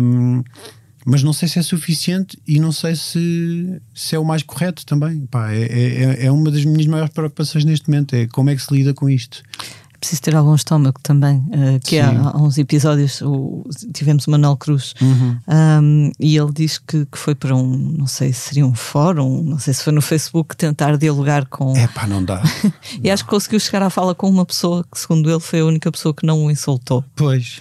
Um, 0.00 0.44
mas 1.04 1.22
não 1.22 1.32
sei 1.32 1.48
se 1.48 1.58
é 1.58 1.62
suficiente 1.62 2.38
e 2.46 2.60
não 2.60 2.70
sei 2.70 2.94
se, 2.94 3.82
se 3.92 4.14
é 4.14 4.18
o 4.18 4.24
mais 4.24 4.42
correto 4.42 4.86
também. 4.86 5.26
Pá, 5.26 5.52
é, 5.52 5.64
é, 5.64 6.26
é 6.26 6.30
uma 6.30 6.50
das 6.50 6.64
minhas 6.64 6.86
maiores 6.86 7.12
preocupações 7.12 7.64
neste 7.64 7.90
momento: 7.90 8.14
é 8.14 8.26
como 8.28 8.50
é 8.50 8.54
que 8.54 8.62
se 8.62 8.72
lida 8.72 8.94
com 8.94 9.08
isto 9.10 9.42
preciso 10.04 10.22
ter 10.22 10.36
algum 10.36 10.54
estômago 10.54 11.00
também. 11.02 11.38
Uh, 11.38 11.80
que 11.82 11.98
há, 11.98 12.10
há, 12.10 12.36
uns 12.36 12.58
episódios 12.58 13.22
o, 13.22 13.64
tivemos 13.92 14.26
o 14.26 14.30
Manuel 14.30 14.56
Cruz 14.56 14.94
uhum. 15.00 15.38
um, 15.48 16.12
e 16.20 16.36
ele 16.36 16.52
diz 16.52 16.78
que, 16.78 17.06
que, 17.06 17.18
foi 17.18 17.34
para 17.34 17.56
um, 17.56 17.66
não 17.66 18.06
sei 18.06 18.32
se 18.32 18.48
seria 18.48 18.66
um 18.66 18.74
fórum, 18.74 19.42
não 19.42 19.58
sei 19.58 19.72
se 19.72 19.82
foi 19.82 19.92
no 19.92 20.02
Facebook, 20.02 20.56
tentar 20.56 20.98
dialogar 20.98 21.46
com. 21.46 21.74
É 21.76 21.86
pá, 21.88 22.06
não 22.06 22.22
dá. 22.22 22.42
e 23.02 23.08
não. 23.08 23.14
acho 23.14 23.24
que 23.24 23.30
conseguiu 23.30 23.58
chegar 23.58 23.82
à 23.82 23.90
fala 23.90 24.14
com 24.14 24.28
uma 24.28 24.44
pessoa 24.44 24.84
que, 24.90 24.98
segundo 24.98 25.30
ele, 25.30 25.40
foi 25.40 25.60
a 25.60 25.64
única 25.64 25.90
pessoa 25.90 26.14
que 26.14 26.26
não 26.26 26.44
o 26.44 26.50
insultou. 26.50 27.02
Pois 27.16 27.60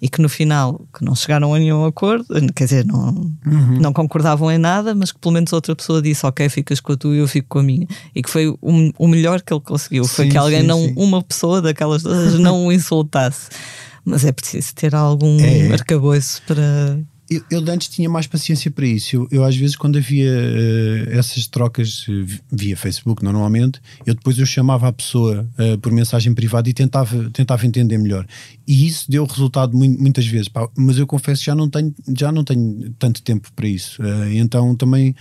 e 0.00 0.08
que 0.08 0.20
no 0.20 0.28
final 0.28 0.86
que 0.96 1.04
não 1.04 1.14
chegaram 1.14 1.54
a 1.54 1.58
nenhum 1.58 1.84
acordo, 1.84 2.26
quer 2.54 2.64
dizer, 2.64 2.84
não, 2.84 3.08
uhum. 3.46 3.78
não 3.80 3.92
concordavam 3.92 4.50
em 4.50 4.58
nada, 4.58 4.94
mas 4.94 5.10
que 5.10 5.18
pelo 5.18 5.32
menos 5.32 5.52
outra 5.52 5.74
pessoa 5.74 6.02
disse: 6.02 6.26
Ok, 6.26 6.48
ficas 6.48 6.80
com 6.80 6.92
a 6.92 6.96
tua 6.96 7.14
e 7.14 7.18
eu 7.18 7.28
fico 7.28 7.48
com 7.48 7.58
a 7.60 7.62
minha. 7.62 7.86
E 8.14 8.22
que 8.22 8.30
foi 8.30 8.48
o, 8.48 8.58
o 8.60 9.08
melhor 9.08 9.40
que 9.42 9.52
ele 9.52 9.60
conseguiu. 9.60 10.04
Sim, 10.04 10.14
foi 10.14 10.28
que 10.28 10.36
alguém, 10.36 10.60
sim, 10.60 10.66
não, 10.66 10.80
sim. 10.80 10.94
uma 10.96 11.22
pessoa 11.22 11.62
daquelas 11.62 12.02
todas, 12.02 12.34
não 12.38 12.66
o 12.66 12.72
insultasse. 12.72 13.48
Mas 14.04 14.24
é 14.24 14.30
preciso 14.30 14.74
ter 14.74 14.94
algum 14.94 15.38
é. 15.40 15.72
arcabouço 15.72 16.40
para. 16.46 16.98
Eu, 17.28 17.42
eu 17.50 17.72
antes 17.72 17.88
tinha 17.88 18.08
mais 18.08 18.26
paciência 18.26 18.70
para 18.70 18.86
isso. 18.86 19.16
Eu, 19.16 19.28
eu 19.30 19.44
às 19.44 19.56
vezes, 19.56 19.74
quando 19.74 19.98
havia 19.98 20.30
uh, 20.30 21.10
essas 21.10 21.46
trocas 21.46 22.06
uh, 22.08 22.26
via 22.50 22.76
Facebook, 22.76 23.22
normalmente, 23.22 23.80
eu 24.04 24.14
depois 24.14 24.38
eu 24.38 24.46
chamava 24.46 24.88
a 24.88 24.92
pessoa 24.92 25.48
uh, 25.58 25.78
por 25.78 25.90
mensagem 25.92 26.32
privada 26.34 26.68
e 26.68 26.72
tentava, 26.72 27.30
tentava 27.30 27.66
entender 27.66 27.98
melhor. 27.98 28.26
E 28.66 28.86
isso 28.86 29.10
deu 29.10 29.24
resultado 29.24 29.76
muitas 29.76 30.26
vezes. 30.26 30.48
Pá, 30.48 30.68
mas 30.76 30.98
eu 30.98 31.06
confesso 31.06 31.40
que 31.40 31.46
já 31.46 31.54
não 31.54 31.68
tenho, 31.68 31.94
já 32.16 32.30
não 32.30 32.44
tenho 32.44 32.90
tanto 32.98 33.22
tempo 33.22 33.52
para 33.54 33.66
isso. 33.66 34.00
então 34.32 34.74
também 34.74 35.14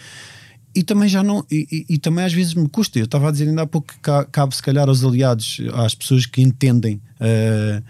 e 0.76 0.84
também 0.84 1.08
já 1.08 1.24
não 1.24 1.45
e, 1.49 1.66
e, 1.72 1.95
e, 1.95 1.97
também 1.97 2.26
às 2.26 2.34
vezes 2.34 2.53
me 2.53 2.68
custa 2.68 2.99
eu 2.99 3.06
estava 3.06 3.30
a 3.30 3.32
dizer 3.32 3.47
ainda 3.47 3.62
há 3.62 3.66
pouco 3.66 3.88
que 3.88 3.99
cabe 4.32 4.53
se 4.53 4.62
calhar 4.62 4.89
aos 4.89 5.06
aliados 5.06 5.62
às 5.74 5.95
pessoas 5.95 6.26
que 6.26 6.41
entendem 6.41 7.01
uh, 7.20 7.80
uh, 7.80 7.84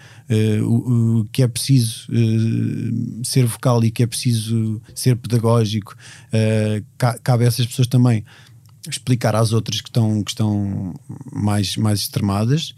o, 0.61 1.19
o, 1.19 1.25
que 1.31 1.43
é 1.43 1.47
preciso 1.47 2.07
uh, 2.11 3.25
ser 3.25 3.45
vocal 3.45 3.83
e 3.83 3.91
que 3.91 4.03
é 4.03 4.07
preciso 4.07 4.81
ser 4.93 5.15
pedagógico 5.15 5.95
cabe 7.23 7.43
a 7.43 7.47
essas 7.47 7.65
pessoas 7.65 7.87
também 7.87 8.23
explicar 8.89 9.35
às 9.35 9.51
outras 9.51 9.81
que 9.81 9.89
estão 9.89 10.23
que 10.23 10.31
estão 10.31 10.93
mais 11.31 11.77
mais 11.77 11.99
extremadas 12.01 12.75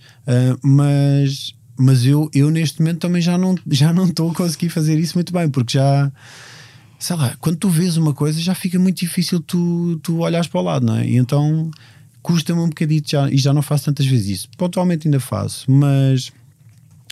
mas 0.62 1.54
mas 1.78 2.06
eu 2.06 2.30
eu 2.34 2.50
neste 2.50 2.80
momento 2.80 3.00
também 3.00 3.22
já 3.22 3.38
não 3.38 3.56
já 3.70 3.92
não 3.94 4.06
estou 4.06 4.32
a 4.32 4.34
conseguir 4.34 4.70
fazer 4.70 4.98
isso 5.00 5.16
muito 5.16 5.34
bem 5.34 5.50
porque 5.50 5.78
já 5.78 6.12
sei 7.00 7.16
lá, 7.16 7.36
quando 7.40 7.58
tu 7.58 7.70
vês 7.70 7.98
uma 7.98 8.14
coisa 8.14 8.40
já 8.42 8.56
fica 8.56 8.80
muito 8.80 8.98
difícil 9.00 9.40
tu, 9.40 10.00
tu 10.02 10.20
olhares 10.20 10.48
para 10.48 10.60
o 10.60 10.64
lado, 10.64 10.86
não 10.86 10.96
é? 10.96 11.08
E 11.08 11.18
então 11.18 11.70
custa-me 12.22 12.60
um 12.60 12.70
bocadito 12.70 13.12
já, 13.12 13.30
e 13.30 13.38
já 13.38 13.54
não 13.54 13.62
faço 13.62 13.86
tantas 13.86 14.06
vezes 14.06 14.28
isso. 14.28 14.50
Pontualmente 14.58 15.08
ainda 15.08 15.20
faço, 15.20 15.70
mas, 15.72 16.32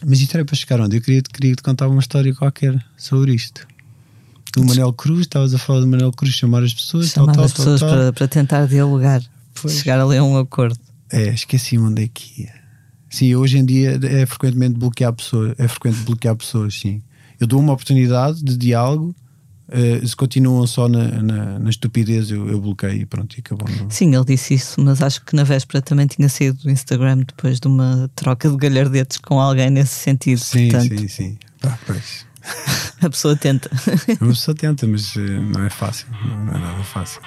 mas 0.04 0.20
isto 0.20 0.36
era 0.36 0.43
para 0.43 0.56
chegar 0.56 0.80
onde? 0.82 0.98
Eu 0.98 1.02
queria, 1.02 1.22
queria 1.22 1.56
te 1.56 1.64
contar 1.64 1.88
uma 1.88 2.00
história 2.00 2.34
qualquer 2.34 2.84
sobre 2.98 3.34
isto. 3.34 3.68
Do 4.54 4.64
Manuel 4.64 4.93
Cruz, 4.93 5.22
estavas 5.22 5.54
a 5.54 5.58
falar 5.58 5.82
do 5.82 5.88
Manuel 5.88 6.12
Cruz, 6.12 6.34
chamar 6.34 6.64
as 6.64 6.74
pessoas, 6.74 7.10
chamar 7.10 7.34
tal, 7.34 7.43
as 7.43 7.52
tal, 7.52 7.58
pessoas 7.58 7.80
tal, 7.82 7.89
para, 7.89 8.14
para 8.14 8.28
tentar 8.28 8.66
dialogar, 8.68 9.22
pois. 9.54 9.80
chegar 9.80 10.00
ali 10.00 10.18
a 10.18 10.24
um 10.24 10.38
acordo. 10.38 10.80
É, 11.12 11.30
esqueci 11.30 11.78
onde 11.78 12.04
é 12.04 12.08
que 12.08 12.43
ia. 12.43 12.54
Sim, 13.10 13.36
hoje 13.36 13.58
em 13.58 13.66
dia 13.66 14.00
é 14.04 14.26
frequentemente 14.26 14.78
bloquear 14.78 15.14
pessoas, 15.14 15.54
é 15.58 15.68
frequente 15.68 16.00
bloquear 16.00 16.36
pessoas, 16.36 16.74
sim. 16.74 17.02
Eu 17.39 17.48
dou 17.48 17.60
uma 17.60 17.74
oportunidade 17.74 18.41
de 18.43 18.58
diálogo 18.58 19.16
Uh, 19.68 20.07
se 20.07 20.16
continuam 20.16 20.68
só 20.68 20.88
na, 20.88 21.07
na, 21.22 21.59
na 21.59 21.70
estupidez, 21.70 22.30
eu, 22.30 22.47
eu, 22.47 22.61
bloqueio 22.61 23.01
e 23.01 23.05
pronto, 23.05 23.36
e 23.36 23.39
acabou. 23.39 23.68
Não? 23.68 23.89
Sim, 23.89 24.13
ele 24.13 24.26
disse 24.26 24.53
isso, 24.53 24.80
mas 24.80 25.01
acho 25.01 25.26
que 25.26 25.36
na 25.36 25.43
véspera 25.43 25.82
também 25.82 26.05
tinha 26.05 26.30
saído 26.30 26.59
do 26.61 26.70
Instagram 26.70 27.18
depois 27.20 27.59
de 27.59 27.68
uma 27.68 28.09
troca 28.16 28.47
de 28.47 28.57
galhardetes 28.57 29.18
com 29.18 29.39
alguém 29.39 29.72
nesse 29.72 29.95
sentido. 29.95 30.39
Sim, 30.39 30.70
portanto... 30.70 30.99
sim, 30.99 31.07
sim. 31.07 31.38
Pá, 31.59 31.80
pois. 31.88 32.26
A 33.01 33.09
pessoa 33.09 33.36
tenta. 33.36 33.70
A 34.22 34.26
pessoa 34.26 34.55
tenta, 34.55 34.86
mas 34.86 35.16
uh, 35.16 35.20
não 35.20 35.63
é 35.63 35.70
fácil. 35.70 36.07
Não, 36.24 36.53
é 36.53 36.59
nada 36.59 36.84
fácil. 36.84 37.22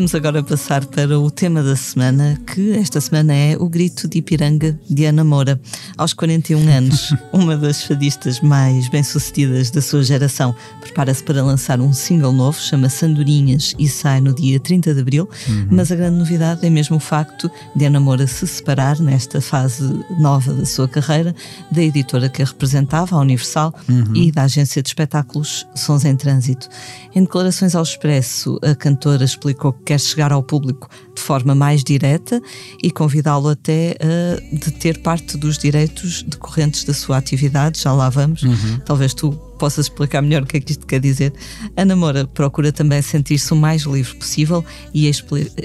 Vamos 0.00 0.14
agora 0.14 0.42
passar 0.42 0.86
para 0.86 1.20
o 1.20 1.30
tema 1.30 1.62
da 1.62 1.76
semana, 1.76 2.40
que 2.46 2.72
esta 2.72 2.98
semana 3.02 3.34
é 3.34 3.54
o 3.58 3.68
grito 3.68 4.08
de 4.08 4.16
Ipiranga 4.16 4.80
de 4.88 5.04
Ana 5.04 5.22
Moura. 5.22 5.60
Aos 5.94 6.14
41 6.14 6.68
anos, 6.70 7.14
uma 7.34 7.54
das 7.54 7.84
fadistas 7.84 8.40
mais 8.40 8.88
bem-sucedidas 8.88 9.70
da 9.70 9.82
sua 9.82 10.02
geração 10.02 10.56
prepara-se 10.80 11.22
para 11.22 11.44
lançar 11.44 11.82
um 11.82 11.92
single 11.92 12.32
novo, 12.32 12.58
chama-se 12.58 13.04
Andorinhas 13.04 13.74
e 13.78 13.90
sai 13.90 14.22
no 14.22 14.34
dia 14.34 14.58
30 14.58 14.94
de 14.94 15.00
abril. 15.02 15.28
Uhum. 15.46 15.68
Mas 15.72 15.92
a 15.92 15.96
grande 15.96 16.16
novidade 16.16 16.66
é 16.66 16.70
mesmo 16.70 16.96
o 16.96 17.00
facto 17.00 17.50
de 17.76 17.84
Ana 17.84 18.00
Moura 18.00 18.26
se 18.26 18.46
separar 18.46 18.98
nesta 19.00 19.38
fase 19.42 19.84
nova 20.18 20.54
da 20.54 20.64
sua 20.64 20.88
carreira 20.88 21.36
da 21.70 21.82
editora 21.82 22.30
que 22.30 22.40
a 22.40 22.46
representava, 22.46 23.16
a 23.16 23.20
Universal, 23.20 23.74
uhum. 23.86 24.16
e 24.16 24.32
da 24.32 24.44
agência 24.44 24.82
de 24.82 24.88
espetáculos 24.88 25.66
Sons 25.74 26.06
em 26.06 26.16
Trânsito. 26.16 26.70
Em 27.14 27.20
declarações 27.20 27.74
ao 27.74 27.82
Expresso, 27.82 28.58
a 28.62 28.74
cantora 28.74 29.24
explicou 29.26 29.74
que 29.74 29.89
quer 29.90 29.98
chegar 29.98 30.32
ao 30.32 30.40
público 30.40 30.88
de 31.20 31.26
forma 31.26 31.54
mais 31.54 31.84
direta 31.84 32.40
e 32.82 32.90
convidá-lo 32.90 33.50
até 33.50 33.94
a 34.00 34.56
de 34.56 34.70
ter 34.70 34.98
parte 35.02 35.36
dos 35.36 35.58
direitos 35.58 36.22
decorrentes 36.22 36.84
da 36.84 36.94
sua 36.94 37.18
atividade. 37.18 37.80
Já 37.80 37.92
lá 37.92 38.08
vamos. 38.08 38.42
Uhum. 38.42 38.80
Talvez 38.86 39.12
tu 39.12 39.32
possas 39.58 39.86
explicar 39.86 40.22
melhor 40.22 40.42
o 40.42 40.46
que 40.46 40.56
é 40.56 40.60
que 40.60 40.72
isto 40.72 40.86
quer 40.86 40.98
dizer. 40.98 41.32
A 41.76 41.84
namora 41.84 42.26
procura 42.26 42.72
também 42.72 43.02
sentir-se 43.02 43.52
o 43.52 43.56
mais 43.56 43.82
livre 43.82 44.14
possível 44.14 44.64
e 44.94 45.10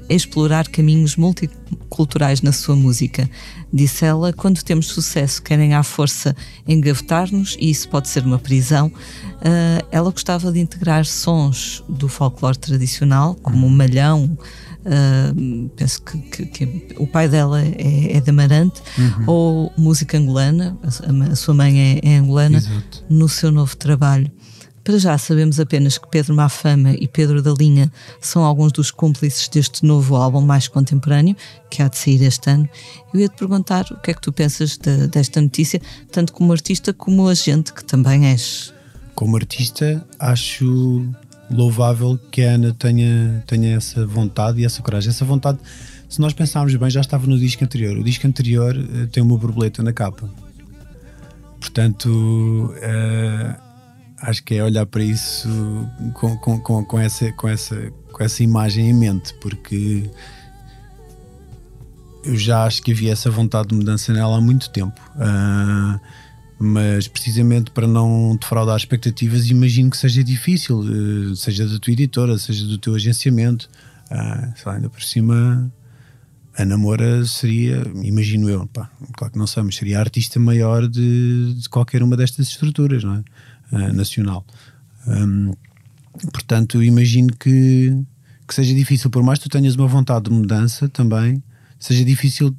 explorar 0.10 0.68
caminhos 0.68 1.16
multiculturais 1.16 2.42
na 2.42 2.52
sua 2.52 2.76
música. 2.76 3.30
Disse 3.72 4.06
ela: 4.06 4.34
quando 4.34 4.62
temos 4.62 4.88
sucesso, 4.88 5.42
querem 5.42 5.74
à 5.74 5.82
força 5.84 6.36
engavetar-nos, 6.68 7.56
e 7.58 7.70
isso 7.70 7.88
pode 7.88 8.10
ser 8.10 8.26
uma 8.26 8.38
prisão. 8.38 8.88
Uh, 8.88 9.88
ela 9.90 10.12
gostava 10.12 10.52
de 10.52 10.60
integrar 10.60 11.06
sons 11.06 11.82
do 11.88 12.10
folclore 12.10 12.58
tradicional, 12.58 13.36
como 13.36 13.66
o 13.66 13.70
malhão. 13.70 14.38
Uh, 14.86 15.70
penso 15.70 16.02
que, 16.04 16.18
que, 16.20 16.46
que, 16.46 16.96
o 16.98 17.08
pai 17.08 17.28
dela 17.28 17.60
é, 17.60 18.18
é 18.18 18.22
de 18.22 18.30
Amarante, 18.30 18.82
uhum. 18.98 19.24
ou 19.26 19.74
música 19.76 20.18
angolana, 20.18 20.78
a, 20.84 21.32
a 21.32 21.36
sua 21.36 21.56
mãe 21.56 21.80
é, 21.80 22.00
é 22.04 22.18
angolana, 22.18 22.58
Exato. 22.58 23.04
no 23.10 23.28
seu 23.28 23.52
novo 23.52 23.76
trabalho. 23.76 24.32
Para 24.86 25.00
já 25.00 25.18
sabemos 25.18 25.60
apenas 25.60 25.98
que 25.98 26.08
Pedro 26.08 26.36
Mafama 26.36 26.92
e 26.92 27.08
Pedro 27.08 27.42
da 27.42 27.52
Linha 27.52 27.92
são 28.22 28.44
alguns 28.44 28.72
dos 28.72 28.92
cúmplices 28.92 29.48
deste 29.48 29.84
novo 29.84 30.16
álbum 30.16 30.42
mais 30.42 30.68
contemporâneo, 30.68 31.36
que 31.72 31.82
há 31.82 31.88
de 31.88 31.98
sair 31.98 32.22
este 32.22 32.52
ano. 32.52 32.70
Eu 33.12 33.22
ia 33.22 33.28
te 33.28 33.36
perguntar 33.36 33.88
o 33.90 34.00
que 34.00 34.12
é 34.12 34.14
que 34.14 34.22
tu 34.22 34.32
pensas 34.32 34.78
de, 34.78 35.08
desta 35.08 35.42
notícia, 35.42 35.82
tanto 36.12 36.32
como 36.32 36.54
artista 36.54 36.94
como 36.94 37.28
agente, 37.28 37.74
que 37.74 37.84
também 37.84 38.28
és. 38.28 38.72
Como 39.16 39.36
artista, 39.36 40.06
acho 40.20 41.04
louvável 41.50 42.20
que 42.32 42.44
a 42.44 42.52
Ana 42.52 42.74
tenha, 42.74 43.44
tenha 43.46 43.76
essa 43.76 44.06
vontade 44.06 44.62
e 44.62 44.66
essa 44.66 44.82
coragem. 44.82 45.10
Essa 45.10 45.26
vontade, 45.26 45.60
se 46.10 46.20
nós 46.20 46.34
pensarmos 46.34 46.76
bem, 46.76 46.90
já 46.90 47.02
estava 47.02 47.28
no 47.28 47.38
disco 47.38 47.64
anterior. 47.64 47.98
O 47.98 48.04
disco 48.04 48.26
anterior 48.28 48.76
uh, 48.76 49.08
tem 49.08 49.22
uma 49.22 49.38
borboleta 49.38 49.84
na 49.84 49.94
capa. 49.94 50.30
Portanto, 51.60 52.74
uh, 52.76 53.62
acho 54.22 54.44
que 54.44 54.56
é 54.56 54.64
olhar 54.64 54.86
para 54.86 55.04
isso 55.04 55.50
com, 56.14 56.38
com, 56.38 56.60
com, 56.60 56.86
com, 56.86 57.00
essa, 57.00 57.32
com, 57.34 57.48
essa, 57.48 57.92
com 58.12 58.24
essa 58.24 58.44
imagem 58.44 58.90
em 58.90 58.94
mente, 58.94 59.34
porque 59.42 60.10
eu 62.24 62.36
já 62.36 62.64
acho 62.66 62.82
que 62.82 62.92
havia 62.92 63.12
essa 63.12 63.30
vontade 63.30 63.70
de 63.70 63.76
mudança 63.76 64.12
nela 64.12 64.38
há 64.38 64.42
muito 64.42 64.70
tempo. 64.70 65.00
Uh, 65.16 66.00
mas 66.58 67.08
precisamente 67.08 67.72
para 67.72 67.88
não 67.88 68.38
defraudar 68.40 68.78
expectativas, 68.78 69.50
imagino 69.50 69.90
que 69.90 69.98
seja 69.98 70.24
difícil, 70.24 70.80
uh, 70.80 71.36
seja 71.36 71.68
da 71.68 71.78
tua 71.80 71.94
editora, 71.94 72.38
seja 72.38 72.66
do 72.66 72.78
teu 72.78 72.96
agenciamento. 72.96 73.70
Uh, 74.10 74.70
ainda 74.70 74.90
por 74.90 75.02
cima, 75.04 75.72
a 76.58 76.64
namora 76.64 77.26
seria, 77.26 77.84
imagino 78.04 78.50
eu, 78.50 78.66
pá, 78.68 78.90
claro 79.14 79.34
que 79.34 79.40
não 79.40 79.48
sei, 79.48 79.64
mas 79.64 79.76
seria 79.76 79.98
a 79.98 80.02
artista 80.02 80.40
maior 80.40 80.88
de, 80.88 81.56
de 81.56 81.70
qualquer 81.70 82.02
uma 82.02 82.16
destas 82.16 82.48
estruturas 82.48 83.04
não 83.04 83.16
é? 83.16 83.24
Uh, 83.76 83.94
nacional. 83.94 84.46
Um, 85.08 85.54
portanto, 86.32 86.82
imagino 86.82 87.36
que, 87.38 87.94
que 88.48 88.56
seja 88.56 88.74
difícil, 88.74 89.10
por 89.10 89.22
mais 89.22 89.40
que 89.40 89.50
tu 89.50 89.52
tenhas 89.52 89.76
uma 89.76 89.88
vontade 89.88 90.26
de 90.26 90.32
mudança 90.32 90.88
também, 90.88 91.44
seja 91.78 92.06
difícil 92.06 92.56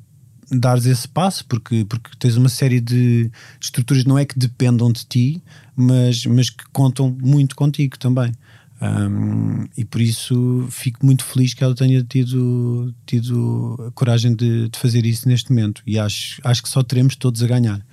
dares 0.50 0.86
esse 0.86 1.08
passo, 1.08 1.44
porque, 1.46 1.84
porque 1.84 2.10
tens 2.18 2.36
uma 2.36 2.48
série 2.48 2.80
de 2.80 3.30
estruturas, 3.60 4.04
não 4.04 4.18
é 4.18 4.24
que 4.24 4.38
dependam 4.38 4.92
de 4.92 5.04
ti, 5.04 5.42
mas, 5.74 6.24
mas 6.26 6.50
que 6.50 6.64
contam 6.72 7.16
muito 7.20 7.56
contigo 7.56 7.98
também. 7.98 8.32
Um, 8.80 9.66
e 9.76 9.84
por 9.86 10.02
isso 10.02 10.66
fico 10.70 11.04
muito 11.04 11.24
feliz 11.24 11.54
que 11.54 11.64
ela 11.64 11.74
tenha 11.74 12.02
tido, 12.04 12.94
tido 13.06 13.76
a 13.88 13.90
coragem 13.92 14.34
de, 14.34 14.68
de, 14.68 14.78
fazer 14.78 15.06
isso 15.06 15.28
neste 15.28 15.50
momento. 15.50 15.82
E 15.86 15.98
acho, 15.98 16.40
acho 16.44 16.62
que 16.62 16.68
só 16.68 16.82
teremos 16.82 17.16
todos 17.16 17.42
a 17.42 17.46
ganhar. 17.46 17.84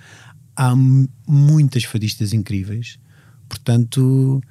Há 0.54 0.74
muitas 1.26 1.84
fadistas 1.84 2.32
incríveis, 2.32 2.98
portanto, 3.48 4.42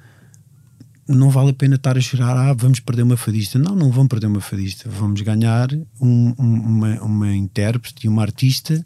não 1.06 1.30
vale 1.30 1.50
a 1.50 1.54
pena 1.54 1.76
estar 1.76 1.96
a 1.96 2.00
chorar, 2.00 2.36
ah, 2.36 2.52
vamos 2.54 2.80
perder 2.80 3.02
uma 3.02 3.16
fadista. 3.16 3.58
Não, 3.58 3.74
não 3.74 3.90
vamos 3.90 4.08
perder 4.08 4.26
uma 4.26 4.40
fadista. 4.40 4.88
Vamos 4.88 5.20
ganhar 5.20 5.68
um, 6.00 6.34
um, 6.38 6.54
uma, 6.54 7.02
uma 7.02 7.36
intérprete 7.36 8.06
e 8.06 8.08
uma 8.08 8.22
artista 8.22 8.84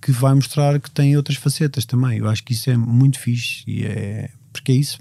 que 0.00 0.12
vai 0.12 0.34
mostrar 0.34 0.78
que 0.78 0.90
tem 0.90 1.16
outras 1.16 1.38
facetas 1.38 1.86
também. 1.86 2.18
Eu 2.18 2.28
acho 2.28 2.44
que 2.44 2.52
isso 2.52 2.68
é 2.68 2.76
muito 2.76 3.18
fixe 3.18 3.64
e 3.66 3.84
é 3.84 4.30
porque 4.52 4.72
é 4.72 4.74
isso. 4.74 4.98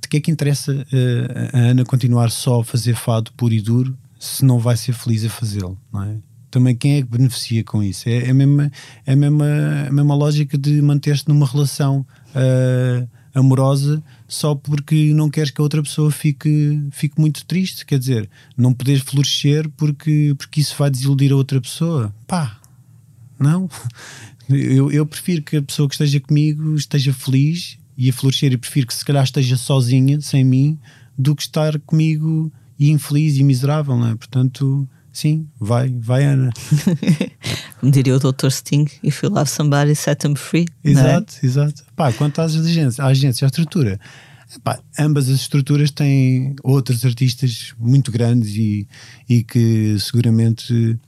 De 0.00 0.08
que 0.08 0.18
é 0.18 0.20
que 0.20 0.30
interessa 0.30 0.72
uh, 0.72 1.56
a 1.56 1.58
Ana 1.58 1.84
continuar 1.84 2.30
só 2.30 2.60
a 2.60 2.64
fazer 2.64 2.94
fado 2.94 3.32
puro 3.32 3.54
e 3.54 3.60
duro 3.60 3.96
se 4.18 4.44
não 4.44 4.58
vai 4.58 4.76
ser 4.76 4.92
feliz 4.92 5.24
a 5.24 5.30
fazê-lo, 5.30 5.78
não 5.92 6.02
é? 6.02 6.16
Também 6.50 6.76
quem 6.76 6.98
é 6.98 7.02
que 7.02 7.08
beneficia 7.08 7.64
com 7.64 7.82
isso? 7.82 8.08
É, 8.08 8.26
é, 8.26 8.30
a, 8.30 8.34
mesma, 8.34 8.70
é 9.04 9.12
a, 9.12 9.16
mesma, 9.16 9.46
a 9.88 9.92
mesma 9.92 10.14
lógica 10.14 10.56
de 10.56 10.80
manter-se 10.80 11.26
numa 11.26 11.46
relação 11.46 12.06
uh, 12.30 13.08
amorosa 13.34 14.02
só 14.34 14.54
porque 14.54 15.14
não 15.14 15.30
queres 15.30 15.50
que 15.50 15.60
a 15.60 15.64
outra 15.64 15.82
pessoa 15.82 16.10
fique, 16.10 16.82
fique 16.90 17.20
muito 17.20 17.44
triste. 17.44 17.86
Quer 17.86 17.98
dizer, 17.98 18.28
não 18.56 18.74
poderes 18.74 19.02
florescer 19.02 19.68
porque, 19.70 20.34
porque 20.36 20.60
isso 20.60 20.74
vai 20.76 20.90
desiludir 20.90 21.32
a 21.32 21.36
outra 21.36 21.60
pessoa. 21.60 22.14
Pá, 22.26 22.58
não. 23.38 23.68
Eu, 24.46 24.92
eu 24.92 25.06
prefiro 25.06 25.40
que 25.40 25.56
a 25.56 25.62
pessoa 25.62 25.88
que 25.88 25.94
esteja 25.94 26.20
comigo 26.20 26.74
esteja 26.74 27.14
feliz 27.14 27.78
e 27.96 28.10
a 28.10 28.12
florescer 28.12 28.52
e 28.52 28.58
prefiro 28.58 28.86
que 28.86 28.92
se 28.92 29.02
calhar 29.02 29.24
esteja 29.24 29.56
sozinha, 29.56 30.20
sem 30.20 30.44
mim, 30.44 30.78
do 31.16 31.34
que 31.34 31.40
estar 31.40 31.78
comigo 31.80 32.52
e 32.78 32.90
infeliz 32.90 33.38
e 33.38 33.42
miserável, 33.42 33.96
não 33.96 34.08
é? 34.08 34.14
Portanto, 34.14 34.86
sim, 35.14 35.48
vai, 35.58 35.88
vai 35.98 36.24
Ana. 36.24 36.52
Como 37.80 37.90
diria 37.90 38.16
o 38.16 38.18
Dr. 38.18 38.50
Sting, 38.50 38.86
if 39.02 39.22
you 39.22 39.30
love 39.30 39.48
somebody, 39.48 39.94
set 39.94 40.20
them 40.20 40.34
free. 40.34 40.66
Exato, 40.82 41.34
é? 41.42 41.46
exato. 41.46 41.84
Pá, 41.96 42.12
quanto 42.12 42.40
às 42.40 42.54
agências, 42.54 43.00
à 43.00 43.06
agência, 43.06 43.46
à 43.46 43.48
estrutura, 43.48 43.98
ambas 44.98 45.28
as 45.28 45.40
estruturas 45.40 45.90
têm 45.90 46.54
outros 46.62 47.04
artistas 47.04 47.74
muito 47.78 48.10
grandes 48.12 48.54
e, 48.56 48.86
e 49.28 49.42
que 49.42 49.96
seguramente 49.98 50.98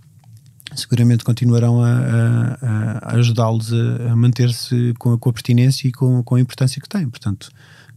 seguramente 0.75 1.25
continuarão 1.25 1.81
a, 1.83 1.91
a, 1.91 2.99
a 3.11 3.17
ajudá-los 3.17 3.73
a, 3.73 4.13
a 4.13 4.17
manter-se 4.17 4.95
com 4.99 5.13
a, 5.13 5.19
com 5.19 5.31
a 5.31 5.33
pertinência 5.33 5.89
e 5.89 5.93
com, 5.93 6.23
com 6.23 6.35
a 6.35 6.41
importância 6.41 6.81
que 6.81 6.89
têm. 6.89 7.09
Portanto, 7.09 7.51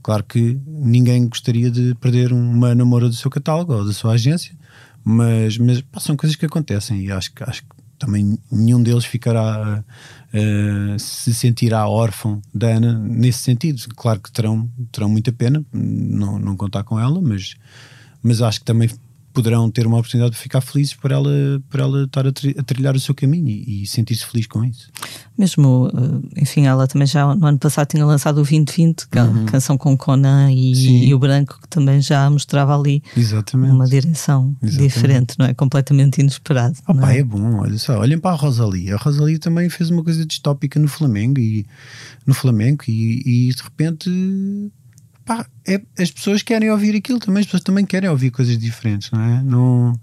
claro 0.04 0.24
que 0.24 0.60
ninguém 0.66 1.28
gostaria 1.28 1.70
de 1.72 1.96
perder 1.96 2.32
uma 2.32 2.76
namora 2.76 3.08
do 3.08 3.16
seu 3.16 3.30
catálogo 3.30 3.74
ou 3.74 3.86
da 3.86 3.94
sua 3.94 4.14
agência, 4.14 4.56
mas, 5.12 5.58
mas 5.58 5.82
pá, 5.82 6.00
são 6.00 6.16
coisas 6.16 6.36
que 6.36 6.46
acontecem 6.46 7.02
e 7.02 7.12
acho, 7.12 7.32
acho 7.42 7.64
que 7.64 7.70
também 7.98 8.38
nenhum 8.52 8.82
deles 8.84 9.06
ficará 9.06 9.84
uh, 9.84 11.00
se 11.00 11.34
sentirá 11.34 11.88
órfão 11.88 12.40
da 12.54 12.68
Ana 12.68 12.94
nesse 12.94 13.40
sentido. 13.40 13.82
Claro 13.96 14.20
que 14.20 14.32
terão, 14.32 14.70
terão 14.92 15.10
muita 15.10 15.32
pena 15.32 15.66
não, 15.74 16.38
não 16.38 16.56
contar 16.56 16.84
com 16.84 17.00
ela, 17.00 17.20
mas, 17.20 17.56
mas 18.22 18.40
acho 18.40 18.60
que 18.60 18.66
também 18.66 18.88
poderão 19.40 19.72
ter 19.72 19.88
uma 19.88 19.98
oportunidade 19.98 20.36
de 20.36 20.42
ficar 20.42 20.60
felizes 20.60 20.94
por 20.94 21.12
ela, 21.12 21.32
por 21.70 21.80
ela 21.80 22.04
estar 22.04 22.28
a, 22.28 22.32
trilhar 22.32 22.94
o 22.94 23.00
seu 23.00 23.16
caminho 23.16 23.48
e, 23.48 23.84
e 23.84 23.88
sentir-se 23.88 24.26
feliz 24.26 24.46
com 24.48 24.66
isso. 24.66 24.92
Mesmo, 25.38 25.90
eh, 25.94 26.42
enfim, 26.42 26.66
ela 26.66 26.86
também 26.86 27.08
já 27.08 27.34
no 27.34 27.46
ano 27.48 27.58
passado 27.58 27.88
tinha 27.88 28.06
lançado 28.06 28.34
o 28.34 28.44
2020, 28.44 29.08
é 29.14 29.22
uhum. 29.22 29.46
canção 29.46 29.78
com 29.78 29.98
Conan 29.98 30.52
e, 30.52 31.08
e, 31.08 31.14
o 31.14 31.20
Branco, 31.20 31.58
que 31.62 31.70
também 31.70 32.02
já 32.02 32.30
mostrava 32.30 32.78
ali 32.78 33.02
Exatamente. 33.16 33.74
uma 33.74 33.86
direção 33.88 34.54
Exatamente. 34.62 34.94
diferente, 34.94 35.36
não 35.40 35.46
é? 35.46 35.54
Completamente 35.54 36.20
inesperado. 36.20 36.78
Oh, 36.86 36.94
pá, 36.94 37.14
é? 37.14 37.20
é? 37.20 37.24
bom, 37.24 37.60
olha 37.62 37.78
só, 37.78 37.98
olhem 37.98 38.20
para 38.20 38.32
a 38.32 38.36
Rosalia. 38.36 38.96
A 38.96 38.98
Rosalia 38.98 39.40
também 39.40 39.70
fez 39.70 39.90
uma 39.90 40.04
coisa 40.04 40.26
distópica 40.26 40.78
no 40.78 40.90
Flamengo 40.90 41.40
e 41.40 41.66
no 42.26 42.34
Flamengo 42.34 42.84
e, 42.90 43.48
e 43.50 43.54
de 43.54 43.64
repente 43.64 44.10
pá, 45.30 45.46
é, 45.68 45.80
as 46.00 46.10
pessoas 46.10 46.42
querem 46.42 46.72
ouvir 46.72 46.96
aquilo 46.96 47.20
também, 47.20 47.42
as 47.42 47.46
pessoas 47.46 47.62
também 47.62 47.86
querem 47.86 48.10
ouvir 48.10 48.32
coisas 48.32 48.58
diferentes, 48.58 49.12
não 49.12 49.22
é? 49.22 49.44
Não, 49.44 49.94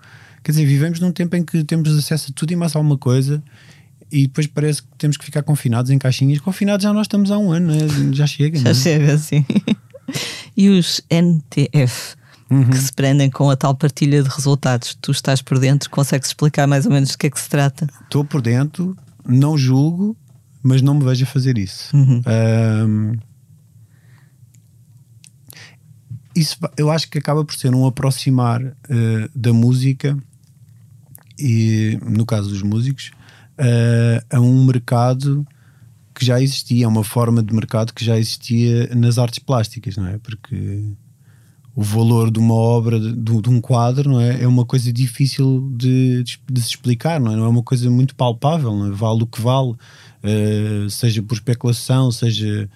quer 0.44 0.52
dizer, 0.52 0.64
vivemos 0.64 1.00
num 1.00 1.10
tempo 1.10 1.34
em 1.34 1.44
que 1.44 1.64
temos 1.64 1.92
acesso 1.98 2.30
a 2.30 2.32
tudo 2.32 2.52
e 2.52 2.56
mais 2.56 2.76
alguma 2.76 2.96
coisa 2.96 3.42
e 4.12 4.28
depois 4.28 4.46
parece 4.46 4.82
que 4.82 4.88
temos 4.96 5.16
que 5.16 5.24
ficar 5.24 5.42
confinados 5.42 5.90
em 5.90 5.98
caixinhas. 5.98 6.38
Confinados 6.38 6.84
já 6.84 6.92
nós 6.92 7.06
estamos 7.06 7.32
há 7.32 7.38
um 7.38 7.50
ano, 7.50 7.72
é? 7.72 8.14
já 8.14 8.24
chega. 8.24 8.56
Já 8.56 8.70
é? 8.70 8.74
chega, 8.74 9.18
sim. 9.18 9.44
e 10.56 10.68
os 10.68 11.00
NTF? 11.10 12.14
Uhum. 12.48 12.70
Que 12.70 12.76
se 12.76 12.92
prendem 12.92 13.28
com 13.28 13.50
a 13.50 13.56
tal 13.56 13.74
partilha 13.74 14.22
de 14.22 14.28
resultados. 14.28 14.96
Tu 15.02 15.10
estás 15.10 15.42
por 15.42 15.58
dentro, 15.58 15.90
consegues 15.90 16.28
explicar 16.28 16.68
mais 16.68 16.86
ou 16.86 16.92
menos 16.92 17.10
de 17.10 17.18
que 17.18 17.26
é 17.26 17.30
que 17.30 17.40
se 17.40 17.48
trata? 17.48 17.88
Estou 18.04 18.24
por 18.24 18.40
dentro, 18.40 18.96
não 19.26 19.58
julgo, 19.58 20.16
mas 20.62 20.80
não 20.82 20.94
me 20.94 21.04
vejo 21.04 21.24
a 21.24 21.26
fazer 21.26 21.58
isso. 21.58 21.96
Uhum. 21.96 22.22
Um, 22.24 23.18
isso 26.36 26.58
eu 26.76 26.90
acho 26.90 27.08
que 27.10 27.18
acaba 27.18 27.44
por 27.44 27.54
ser 27.54 27.74
um 27.74 27.86
aproximar 27.86 28.62
uh, 28.62 28.74
da 29.34 29.52
música 29.52 30.16
e 31.38 31.98
no 32.04 32.24
caso 32.24 32.48
dos 32.48 32.62
músicos 32.62 33.10
uh, 33.58 34.24
a 34.30 34.40
um 34.40 34.64
mercado 34.64 35.46
que 36.14 36.24
já 36.24 36.40
existia, 36.40 36.88
uma 36.88 37.04
forma 37.04 37.42
de 37.42 37.54
mercado 37.54 37.92
que 37.92 38.04
já 38.04 38.18
existia 38.18 38.86
nas 38.94 39.18
artes 39.18 39.38
plásticas, 39.38 39.96
não 39.96 40.06
é? 40.06 40.18
Porque 40.18 40.84
o 41.74 41.82
valor 41.82 42.30
de 42.30 42.38
uma 42.38 42.54
obra, 42.54 42.98
de, 42.98 43.12
de 43.12 43.50
um 43.50 43.60
quadro, 43.60 44.08
não 44.08 44.20
é? 44.20 44.42
É 44.42 44.48
uma 44.48 44.64
coisa 44.64 44.90
difícil 44.90 45.70
de, 45.76 46.24
de, 46.50 46.60
se 46.62 46.68
explicar, 46.68 47.20
não 47.20 47.32
é? 47.32 47.36
Não 47.36 47.44
é 47.44 47.48
uma 47.48 47.62
coisa 47.62 47.90
muito 47.90 48.14
palpável, 48.14 48.74
não 48.74 48.86
é? 48.86 48.90
Vale 48.92 49.24
o 49.24 49.26
que 49.26 49.42
vale, 49.42 49.72
uh, 49.72 50.88
seja 50.88 51.22
por 51.22 51.34
especulação, 51.34 52.10
seja, 52.10 52.66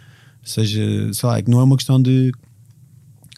seja, 0.42 1.10
sei 1.14 1.28
lá, 1.28 1.38
é 1.38 1.44
não 1.48 1.60
é 1.60 1.64
uma 1.64 1.76
questão 1.76 2.00
de 2.00 2.30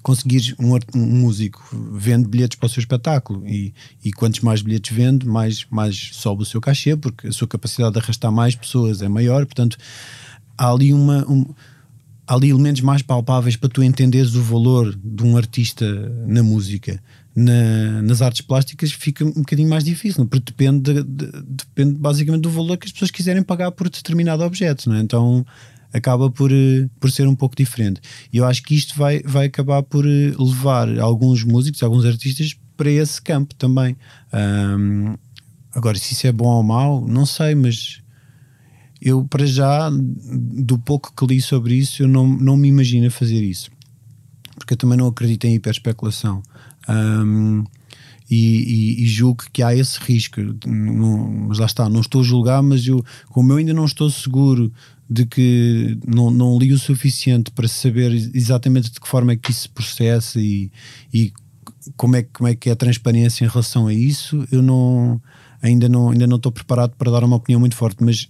conseguires 0.02 0.54
um, 0.58 0.74
um, 0.94 1.06
músico 1.20 1.62
vende 1.92 2.28
bilhetes 2.28 2.58
para 2.58 2.66
o 2.66 2.68
seu 2.68 2.80
espetáculo 2.80 3.46
e, 3.46 3.72
e 4.04 4.12
quantos 4.12 4.40
mais 4.40 4.60
bilhetes 4.60 4.94
vende, 4.94 5.26
mais, 5.26 5.64
mais 5.70 6.10
sobe 6.12 6.42
o 6.42 6.46
seu 6.46 6.60
cachê, 6.60 6.96
porque 6.96 7.28
a 7.28 7.32
sua 7.32 7.46
capacidade 7.46 7.92
de 7.92 8.00
arrastar 8.00 8.32
mais 8.32 8.54
pessoas 8.54 9.02
é 9.02 9.08
maior, 9.08 9.46
portanto 9.46 9.76
há 10.58 10.70
ali 10.70 10.92
uma 10.92 11.24
um, 11.30 11.46
há 12.26 12.34
ali 12.34 12.50
elementos 12.50 12.82
mais 12.82 13.02
palpáveis 13.02 13.56
para 13.56 13.68
tu 13.68 13.82
entenderes 13.82 14.34
o 14.34 14.42
valor 14.42 14.94
de 15.02 15.22
um 15.22 15.36
artista 15.36 15.86
na 16.26 16.42
música. 16.42 17.02
Na, 17.34 18.02
nas 18.02 18.20
artes 18.20 18.42
plásticas 18.42 18.92
fica 18.92 19.24
um 19.24 19.32
bocadinho 19.32 19.68
mais 19.68 19.82
difícil, 19.82 20.26
porque 20.26 20.52
depende, 20.52 20.92
de, 20.92 21.02
de, 21.02 21.42
depende 21.42 21.94
basicamente 21.94 22.42
do 22.42 22.50
valor 22.50 22.76
que 22.76 22.84
as 22.84 22.92
pessoas 22.92 23.10
quiserem 23.10 23.42
pagar 23.42 23.72
por 23.72 23.88
determinado 23.88 24.42
objeto, 24.42 24.90
não 24.90 24.96
é? 24.96 25.00
Então 25.00 25.44
acaba 25.92 26.30
por, 26.30 26.50
eh, 26.52 26.88
por 26.98 27.10
ser 27.10 27.26
um 27.26 27.34
pouco 27.34 27.54
diferente. 27.54 28.00
E 28.32 28.38
eu 28.38 28.44
acho 28.44 28.62
que 28.62 28.74
isto 28.74 28.96
vai, 28.96 29.20
vai 29.24 29.46
acabar 29.46 29.82
por 29.82 30.06
eh, 30.06 30.32
levar 30.38 30.98
alguns 30.98 31.44
músicos, 31.44 31.82
alguns 31.82 32.04
artistas 32.04 32.56
para 32.76 32.90
esse 32.90 33.20
campo 33.20 33.54
também. 33.54 33.96
Um, 34.32 35.14
agora, 35.74 35.98
se 35.98 36.14
isso 36.14 36.26
é 36.26 36.32
bom 36.32 36.48
ou 36.48 36.62
mau, 36.62 37.06
não 37.06 37.26
sei, 37.26 37.54
mas 37.54 38.02
eu, 39.00 39.24
para 39.24 39.46
já, 39.46 39.90
do 39.90 40.78
pouco 40.78 41.12
que 41.14 41.26
li 41.26 41.40
sobre 41.40 41.74
isso, 41.74 42.02
eu 42.02 42.08
não, 42.08 42.26
não 42.26 42.56
me 42.56 42.68
imagino 42.68 43.10
fazer 43.10 43.42
isso. 43.42 43.70
Porque 44.56 44.74
eu 44.74 44.78
também 44.78 44.96
não 44.96 45.08
acredito 45.08 45.44
em 45.44 45.54
hiperespeculação. 45.54 46.42
Um, 46.88 47.64
e, 48.30 48.36
e, 48.36 49.02
e, 49.02 49.06
julgo 49.06 49.44
que 49.52 49.62
há 49.62 49.74
esse 49.74 49.98
risco. 50.00 50.40
Não, 50.66 51.46
mas 51.48 51.58
lá 51.58 51.66
está, 51.66 51.88
não 51.88 52.00
estou 52.00 52.22
a 52.22 52.24
julgar, 52.24 52.62
mas 52.62 52.86
eu, 52.86 53.04
como 53.28 53.52
eu 53.52 53.58
ainda 53.58 53.74
não 53.74 53.84
estou 53.84 54.08
seguro 54.08 54.72
de 55.08 55.26
que 55.26 55.98
não, 56.06 56.30
não 56.30 56.58
li 56.58 56.72
o 56.72 56.78
suficiente 56.78 57.50
para 57.50 57.68
saber 57.68 58.12
exatamente 58.12 58.90
de 58.90 59.00
que 59.00 59.08
forma 59.08 59.32
é 59.32 59.36
que 59.36 59.50
isso 59.50 59.62
se 59.62 59.68
processa 59.68 60.40
e, 60.40 60.70
e 61.12 61.32
como, 61.96 62.16
é, 62.16 62.22
como 62.22 62.48
é 62.48 62.54
que 62.54 62.68
é 62.68 62.72
a 62.72 62.76
transparência 62.76 63.44
em 63.44 63.48
relação 63.48 63.86
a 63.86 63.94
isso, 63.94 64.46
eu 64.50 64.62
não 64.62 65.20
ainda 65.60 65.88
não 65.88 66.10
ainda 66.10 66.26
não 66.26 66.36
estou 66.36 66.50
preparado 66.50 66.94
para 66.96 67.10
dar 67.10 67.24
uma 67.24 67.36
opinião 67.36 67.60
muito 67.60 67.76
forte, 67.76 68.02
mas 68.02 68.28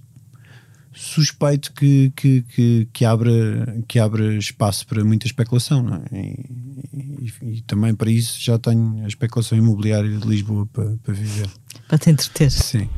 suspeito 0.95 1.73
que, 1.73 2.13
que, 2.15 2.43
que, 2.43 2.89
que 2.93 3.05
abra, 3.05 3.83
que 3.89 3.99
abra 3.99 4.37
espaço 4.37 4.87
para 4.87 5.03
muita 5.03 5.27
especulação 5.27 6.03
é? 6.13 6.19
e, 6.19 7.33
e, 7.41 7.57
e, 7.57 7.63
também 7.63 7.95
para 7.95 8.11
isso 8.11 8.39
já 8.39 8.59
tenho 8.59 9.03
a 9.03 9.09
especulação 9.09 9.57
imobiliária 9.57 10.11
de 10.19 10.27
Lisboa 10.27 10.67
para, 10.67 10.97
para 11.03 11.15
viver. 11.15 11.49
Para 11.89 11.99
te 11.99 12.11
entreter. 12.11 12.51
Sim. 12.51 12.89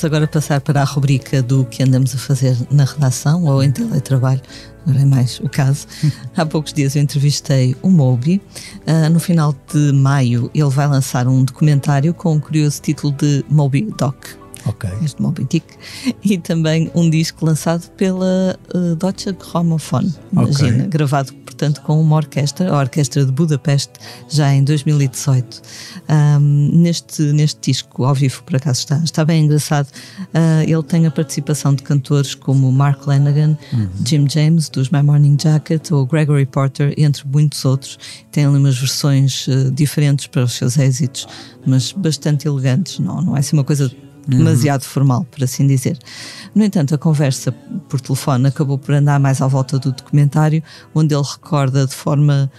Vamos 0.00 0.16
agora 0.16 0.26
passar 0.26 0.62
para 0.62 0.80
a 0.80 0.84
rubrica 0.84 1.42
do 1.42 1.62
que 1.66 1.82
andamos 1.82 2.14
a 2.14 2.18
fazer 2.18 2.56
na 2.70 2.84
redação 2.84 3.44
ou 3.44 3.62
em 3.62 3.70
teletrabalho. 3.70 4.40
Agora 4.86 5.02
é 5.02 5.04
mais 5.04 5.38
o 5.40 5.48
caso. 5.50 5.86
Há 6.34 6.46
poucos 6.46 6.72
dias 6.72 6.96
eu 6.96 7.02
entrevistei 7.02 7.76
o 7.82 7.90
Moby. 7.90 8.40
Uh, 8.86 9.10
no 9.10 9.20
final 9.20 9.54
de 9.70 9.92
maio, 9.92 10.50
ele 10.54 10.70
vai 10.70 10.88
lançar 10.88 11.28
um 11.28 11.44
documentário 11.44 12.14
com 12.14 12.34
o 12.34 12.40
curioso 12.40 12.80
título 12.80 13.12
de 13.12 13.44
Moby 13.50 13.92
Doc. 13.98 14.16
Ok. 14.64 14.88
Este 15.04 15.20
Moby 15.20 15.46
Dick. 15.50 15.66
E 16.24 16.38
também 16.38 16.90
um 16.94 17.10
disco 17.10 17.44
lançado 17.44 17.86
pela 17.90 18.58
uh, 18.74 18.96
Deutsche 18.96 19.32
Grammophon. 19.32 20.10
Imagina, 20.32 20.76
okay. 20.76 20.86
gravado 20.86 21.34
portanto, 21.60 21.82
com 21.82 22.00
uma 22.00 22.16
orquestra, 22.16 22.72
a 22.72 22.78
Orquestra 22.78 23.24
de 23.24 23.30
Budapeste, 23.30 23.92
já 24.30 24.52
em 24.54 24.64
2018. 24.64 25.60
Um, 26.08 26.70
neste, 26.72 27.22
neste 27.22 27.70
disco, 27.70 28.04
ao 28.04 28.14
vivo, 28.14 28.42
por 28.44 28.56
acaso 28.56 28.80
está, 28.80 28.96
está 28.96 29.24
bem 29.26 29.44
engraçado. 29.44 29.88
Uh, 30.18 30.62
ele 30.66 30.82
tem 30.82 31.06
a 31.06 31.10
participação 31.10 31.74
de 31.74 31.82
cantores 31.82 32.34
como 32.34 32.72
Mark 32.72 33.06
Lanigan, 33.06 33.58
uhum. 33.74 33.88
Jim 34.06 34.26
James, 34.28 34.70
dos 34.70 34.88
My 34.88 35.02
Morning 35.02 35.36
Jacket, 35.38 35.90
ou 35.92 36.06
Gregory 36.06 36.46
Porter, 36.46 36.94
entre 36.96 37.26
muitos 37.28 37.62
outros. 37.66 37.98
Tem 38.32 38.46
ali 38.46 38.56
umas 38.56 38.78
versões 38.78 39.46
uh, 39.46 39.70
diferentes 39.70 40.26
para 40.28 40.44
os 40.44 40.54
seus 40.54 40.78
êxitos, 40.78 41.28
mas 41.66 41.92
bastante 41.92 42.48
elegantes. 42.48 42.98
Não, 42.98 43.20
não 43.20 43.36
é 43.36 43.40
assim 43.40 43.54
uma 43.54 43.64
coisa 43.64 43.92
demasiado 44.26 44.82
uhum. 44.82 44.88
formal, 44.88 45.26
por 45.30 45.42
assim 45.44 45.66
dizer. 45.66 45.98
No 46.54 46.64
entanto, 46.64 46.94
a 46.94 46.98
conversa 46.98 47.52
por 47.88 48.00
telefone 48.00 48.48
acabou 48.48 48.78
por 48.78 48.94
andar 48.94 49.18
mais 49.20 49.40
à 49.40 49.46
volta 49.46 49.78
do 49.78 49.92
documentário, 49.92 50.62
onde 50.94 51.14
ele 51.14 51.24
recorda 51.24 51.86
de 51.86 51.94
forma 51.94 52.50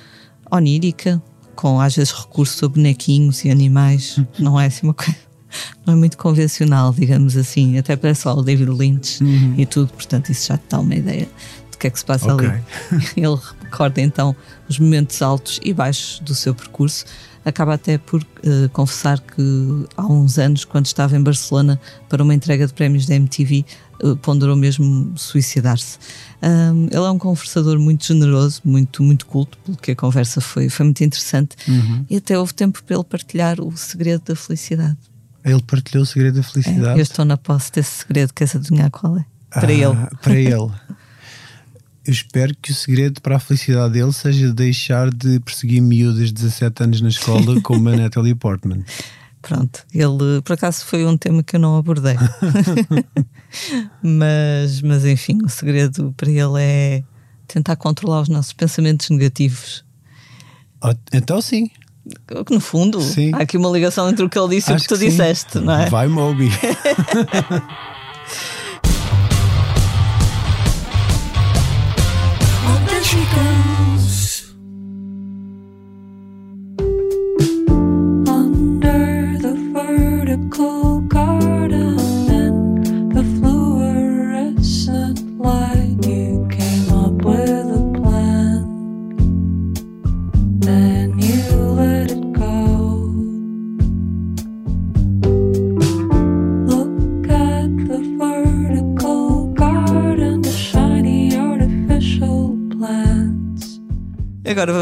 onírica, 0.50 1.22
com 1.56 1.80
às 1.80 1.96
vezes 1.96 2.12
recurso 2.12 2.66
a 2.66 2.70
bonequinhos 2.70 3.44
e 3.46 3.50
animais. 3.50 4.18
Uhum. 4.18 4.28
Não 4.40 4.60
é 4.60 4.66
assim 4.68 4.88
uma 4.88 4.94
coisa. 4.94 5.16
Não 5.86 5.94
é 5.94 5.98
muito 5.98 6.18
convencional, 6.18 6.94
digamos 6.94 7.36
assim. 7.36 7.78
Até 7.78 7.96
parece 7.96 8.22
só 8.22 8.34
o 8.34 8.42
David 8.42 8.72
Lynch 8.72 9.22
uhum. 9.22 9.56
e 9.58 9.66
tudo, 9.66 9.92
portanto, 9.92 10.30
isso 10.30 10.48
já 10.48 10.58
te 10.58 10.64
dá 10.70 10.80
uma 10.80 10.96
ideia 10.96 11.28
do 11.72 11.78
que 11.78 11.88
é 11.88 11.90
que 11.90 12.00
se 12.00 12.06
passa 12.06 12.34
okay. 12.34 12.48
ali. 12.48 12.64
Ele 13.18 13.38
recorda 13.64 14.02
então 14.02 14.36
os 14.70 14.80
momentos 14.80 15.22
altos 15.22 15.60
e 15.62 15.74
baixos 15.74 16.20
do 16.20 16.34
seu 16.34 16.56
percurso, 16.56 17.06
acaba 17.44 17.74
até 17.74 17.98
por 17.98 18.22
uh, 18.22 18.70
confessar 18.72 19.20
que 19.20 19.86
há 19.98 20.06
uns 20.06 20.38
anos, 20.38 20.66
quando 20.66 20.86
estava 20.86 21.16
em 21.16 21.24
Barcelona 21.24 21.80
para 22.08 22.24
uma 22.24 22.34
entrega 22.34 22.68
de 22.68 22.74
prémios 22.74 23.06
da 23.06 23.16
MTV, 23.16 23.66
uh, 24.04 24.12
eh, 24.12 24.16
ponderou 24.22 24.56
mesmo 24.56 25.14
suicidar-se. 25.16 25.98
Um, 26.42 26.86
ele 26.86 26.96
é 26.96 27.12
um 27.12 27.18
conversador 27.18 27.80
muito 27.80 28.06
generoso, 28.06 28.62
muito, 28.64 29.04
muito 29.04 29.26
culto, 29.26 29.58
pelo 29.66 29.78
que 29.78 29.92
a 29.92 29.96
conversa 29.96 30.42
foi, 30.42 30.70
foi 30.70 30.86
muito 30.86 31.04
interessante 31.04 31.56
uhum. 31.68 32.06
e 32.10 32.18
até 32.18 32.38
houve 32.38 32.54
tempo 32.54 32.84
para 32.84 32.96
ele 32.96 33.04
partilhar 33.04 33.60
o 33.60 33.76
segredo 33.76 34.24
da 34.26 34.36
felicidade. 34.36 34.98
Ele 35.44 35.62
partilhou 35.64 36.04
o 36.04 36.06
segredo 36.06 36.36
da 36.36 36.44
felicidade? 36.44 36.98
É, 36.98 37.00
eu 37.00 37.04
estou 37.04 37.26
na 37.26 37.38
posse 37.38 37.72
desse 37.72 38.04
segredo, 38.04 38.34
queres 38.34 38.56
adivinhar 38.56 38.92
qual 38.92 39.18
é? 39.18 39.26
Para 39.50 39.68
ah, 39.68 39.74
ele. 39.74 39.96
Para 40.22 40.36
ele. 40.36 40.72
eu 42.06 42.12
espero 42.12 42.56
que 42.60 42.72
o 42.72 42.76
segredo 42.76 43.22
para 43.22 43.36
a 43.36 43.40
felicidade 43.40 43.94
dele 43.94 44.12
seja 44.12 44.52
deixar 44.52 45.10
de 45.10 45.40
perseguir 45.40 45.82
miúdas 45.82 46.28
de 46.28 46.34
17 46.34 46.84
anos 46.84 47.02
na 47.02 47.10
escola 47.10 47.62
como 47.62 47.90
a 47.90 47.96
Natalie 47.96 48.36
Portman. 48.36 48.84
Pronto, 49.42 49.84
ele 49.94 50.42
por 50.44 50.54
acaso 50.54 50.86
foi 50.86 51.04
um 51.06 51.18
tema 51.18 51.42
que 51.42 51.56
eu 51.56 51.60
não 51.60 51.76
abordei. 51.76 52.16
mas, 54.02 54.82
mas 54.82 55.04
enfim, 55.04 55.40
o 55.44 55.50
segredo 55.50 56.14
para 56.16 56.30
ele 56.30 56.60
é 56.60 57.04
tentar 57.48 57.76
controlar 57.76 58.22
os 58.22 58.30
nossos 58.30 58.54
pensamentos 58.54 59.10
negativos. 59.10 59.84
Então 61.12 61.42
sim. 61.42 61.70
No 62.50 62.60
fundo, 62.60 63.02
sim. 63.02 63.32
há 63.34 63.40
aqui 63.40 63.58
uma 63.58 63.70
ligação 63.70 64.10
entre 64.10 64.26
o 64.26 64.30
que 64.30 64.38
ele 64.38 64.56
disse 64.56 64.72
Acho 64.72 64.84
e 64.84 64.86
o 64.86 64.88
que 64.88 64.96
tu 64.96 65.00
que 65.00 65.10
disseste, 65.10 65.60
não 65.60 65.74
é? 65.74 65.90
Vai, 65.90 66.08
Moby. 66.08 66.50
Agora 73.14 73.91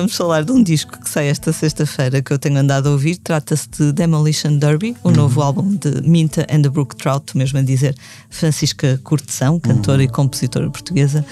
vamos 0.10 0.18
falar 0.18 0.44
de 0.44 0.52
um 0.52 0.64
disco 0.64 1.00
que 1.00 1.08
sai 1.08 1.28
esta 1.28 1.54
sexta-feira 1.54 2.20
que 2.20 2.32
eu 2.32 2.40
tenho 2.40 2.58
andado 2.58 2.90
a 2.90 2.92
ouvir. 2.92 3.18
Trata-se 3.18 3.70
de 3.70 3.92
Demolition 3.92 4.58
Derby, 4.58 4.96
o 5.04 5.10
uhum. 5.10 5.16
novo 5.16 5.42
álbum 5.42 5.76
de 5.76 6.02
Minta 6.02 6.48
and 6.50 6.64
the 6.64 6.70
Brook 6.70 6.96
Trout, 6.96 7.38
mesmo 7.38 7.60
a 7.60 7.62
dizer 7.62 7.96
Francisca 8.28 9.00
Cortesão, 9.04 9.60
cantora 9.60 10.00
uhum. 10.00 10.04
e 10.06 10.08
compositora 10.08 10.70
portuguesa, 10.70 11.24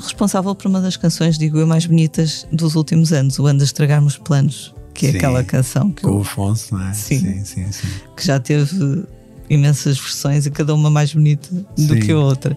responsável 0.00 0.54
por 0.54 0.66
uma 0.66 0.80
das 0.80 0.96
canções, 0.96 1.36
digo 1.36 1.58
eu, 1.58 1.66
mais 1.66 1.84
bonitas 1.84 2.46
dos 2.50 2.74
últimos 2.74 3.12
anos, 3.12 3.38
o 3.38 3.46
Anda 3.46 3.62
a 3.62 3.66
Estragar-nos 3.66 4.16
Planos, 4.16 4.74
que 4.94 5.08
é 5.08 5.10
sim, 5.10 5.18
aquela 5.18 5.44
canção 5.44 5.90
que. 5.90 6.02
Com 6.02 6.12
o 6.12 6.20
Afonso, 6.22 6.74
não 6.74 6.88
é? 6.88 6.94
Sim, 6.94 7.20
sim, 7.20 7.44
sim, 7.44 7.72
sim. 7.72 7.88
Que 8.16 8.24
já 8.24 8.40
teve 8.40 9.04
imensas 9.48 9.98
versões 9.98 10.46
e 10.46 10.50
cada 10.50 10.74
uma 10.74 10.90
mais 10.90 11.12
bonita 11.12 11.48
do 11.76 11.94
Sim. 11.94 12.00
que 12.00 12.12
a 12.12 12.18
outra. 12.18 12.56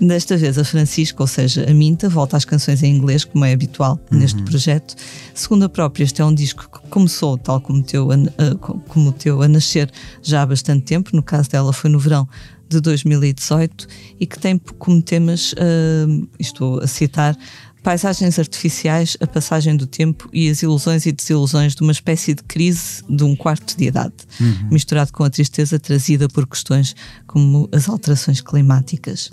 Desta 0.00 0.36
vez 0.36 0.58
a 0.58 0.64
Francisca, 0.64 1.22
ou 1.22 1.26
seja, 1.26 1.68
a 1.68 1.74
Minta, 1.74 2.08
volta 2.08 2.36
às 2.36 2.44
canções 2.44 2.82
em 2.82 2.94
inglês, 2.94 3.24
como 3.24 3.44
é 3.44 3.52
habitual 3.52 3.98
uhum. 4.10 4.18
neste 4.18 4.42
projeto. 4.42 4.94
Segundo 5.34 5.64
a 5.64 5.68
própria, 5.68 6.04
este 6.04 6.20
é 6.20 6.24
um 6.24 6.34
disco 6.34 6.68
que 6.70 6.88
começou, 6.88 7.36
tal 7.36 7.60
como 7.60 7.80
o, 7.80 7.82
teu, 7.82 8.08
a, 8.10 8.14
a, 8.14 8.54
como 8.88 9.12
teu, 9.12 9.42
a 9.42 9.48
nascer 9.48 9.90
já 10.22 10.42
há 10.42 10.46
bastante 10.46 10.84
tempo. 10.84 11.10
No 11.14 11.22
caso 11.22 11.50
dela, 11.50 11.72
foi 11.72 11.90
no 11.90 11.98
verão 11.98 12.28
de 12.68 12.80
2018 12.80 13.86
e 14.20 14.26
que 14.26 14.38
tem 14.38 14.58
como 14.78 15.00
temas, 15.00 15.52
uh, 15.52 16.28
estou 16.38 16.80
a 16.80 16.86
citar, 16.86 17.36
paisagens 17.82 18.38
artificiais, 18.38 19.16
a 19.20 19.26
passagem 19.26 19.76
do 19.76 19.86
tempo 19.86 20.28
e 20.32 20.48
as 20.48 20.62
ilusões 20.62 21.06
e 21.06 21.12
desilusões 21.12 21.74
de 21.74 21.82
uma 21.82 21.92
espécie 21.92 22.34
de 22.34 22.42
crise 22.42 23.02
de 23.08 23.22
um 23.24 23.36
quarto 23.36 23.76
de 23.76 23.86
idade, 23.86 24.14
uhum. 24.40 24.68
misturado 24.70 25.12
com 25.12 25.24
a 25.24 25.30
tristeza 25.30 25.78
trazida 25.78 26.28
por 26.28 26.46
questões 26.46 26.94
como 27.26 27.68
as 27.72 27.88
alterações 27.88 28.40
climáticas. 28.40 29.30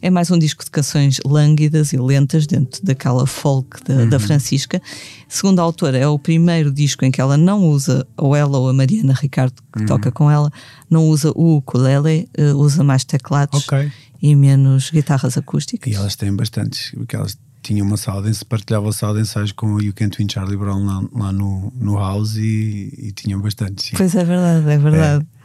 É 0.00 0.10
mais 0.10 0.30
um 0.30 0.38
disco 0.38 0.64
de 0.64 0.70
canções 0.70 1.20
lânguidas 1.24 1.92
e 1.92 1.96
lentas 1.96 2.46
dentro 2.46 2.84
daquela 2.84 3.26
folk 3.26 3.84
da, 3.84 3.94
uhum. 3.94 4.08
da 4.08 4.18
Francisca. 4.18 4.82
Segundo 5.28 5.60
a 5.60 5.62
autora, 5.62 5.96
é 5.96 6.06
o 6.06 6.18
primeiro 6.18 6.72
disco 6.72 7.04
em 7.04 7.10
que 7.10 7.20
ela 7.20 7.36
não 7.36 7.64
usa, 7.64 8.06
ou 8.16 8.34
ela 8.34 8.58
ou 8.58 8.68
a 8.68 8.72
Mariana 8.72 9.14
Ricardo, 9.14 9.62
que 9.72 9.80
uhum. 9.80 9.86
toca 9.86 10.10
com 10.10 10.30
ela, 10.30 10.50
não 10.90 11.06
usa 11.06 11.30
o 11.36 11.58
ukulele, 11.58 12.28
uh, 12.38 12.56
usa 12.56 12.82
mais 12.82 13.04
teclados 13.04 13.64
okay. 13.64 13.92
e 14.20 14.34
menos 14.34 14.90
guitarras 14.90 15.38
acústicas. 15.38 15.92
E 15.92 15.94
elas 15.94 16.16
têm 16.16 16.34
bastantes, 16.34 16.90
porque 16.90 17.14
elas 17.14 17.38
tinha 17.62 17.82
uma 17.82 17.96
sala 17.96 18.30
de 18.30 18.44
partilhava 18.44 18.88
a 18.88 18.92
sala 18.92 19.14
de 19.14 19.20
ensaios 19.20 19.52
com 19.52 19.74
o 19.74 19.80
You 19.80 19.92
Can't 19.92 20.18
Win 20.18 20.28
Charlie 20.28 20.56
Brown 20.56 20.84
lá, 20.84 21.02
lá 21.12 21.32
no, 21.32 21.72
no 21.76 21.96
House 21.96 22.36
e, 22.36 22.92
e 22.98 23.12
tinham 23.12 23.40
bastante. 23.40 23.82
Sim. 23.82 23.96
Pois 23.96 24.14
é 24.14 24.24
verdade, 24.24 24.68
é 24.68 24.78
verdade. 24.78 25.24
É. 25.24 25.42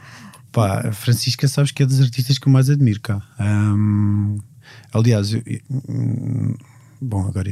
Pá, 0.51 0.87
a 0.87 0.91
Francisca, 0.91 1.47
sabes 1.47 1.71
que 1.71 1.83
é 1.83 1.85
dos 1.85 2.01
artistas 2.01 2.37
que 2.39 2.47
eu 2.47 2.51
mais 2.51 2.69
admiro 2.69 2.99
cá. 2.99 3.21
Um, 3.39 4.39
aliás, 4.91 5.31
eu, 5.31 5.43
eu, 5.45 5.61
bom, 6.99 7.27
agora 7.27 7.51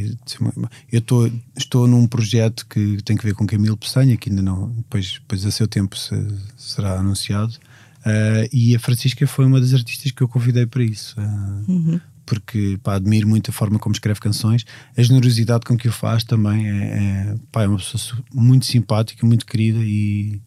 eu 0.92 1.02
tô, 1.02 1.30
estou 1.56 1.88
num 1.88 2.08
projeto 2.08 2.66
que 2.66 2.98
tem 3.04 3.16
que 3.16 3.26
ver 3.26 3.36
com 3.36 3.46
Camilo 3.46 3.78
Peçanha, 3.78 4.18
que 4.18 4.30
ainda 4.30 4.42
não, 4.42 4.70
depois, 4.72 5.14
depois 5.14 5.46
a 5.46 5.52
seu 5.52 5.68
tempo 5.68 5.96
se, 5.96 6.16
será 6.58 7.00
anunciado. 7.00 7.54
Uh, 8.00 8.50
e 8.52 8.76
a 8.76 8.80
Francisca 8.80 9.26
foi 9.28 9.46
uma 9.46 9.60
das 9.60 9.74
artistas 9.74 10.12
que 10.12 10.22
eu 10.22 10.28
convidei 10.28 10.66
para 10.66 10.84
isso. 10.84 11.16
Uh, 11.20 11.72
uhum 11.72 12.02
porque 12.26 12.80
pá, 12.84 12.96
admiro 12.96 13.28
muito 13.28 13.52
a 13.52 13.54
forma 13.54 13.78
como 13.80 13.94
escreve 13.94 14.20
canções, 14.20 14.66
a 14.98 15.02
generosidade 15.02 15.66
com 15.66 15.78
que 15.78 15.88
o 15.88 15.92
faz 15.92 16.24
também 16.24 16.68
é, 16.68 16.84
é, 16.84 17.36
pá, 17.52 17.64
é 17.64 17.68
uma 17.68 17.78
pessoa 17.78 18.22
muito 18.34 18.66
simpática, 18.66 19.26
muito 19.26 19.46
querida 19.46 19.80
e 19.82 20.42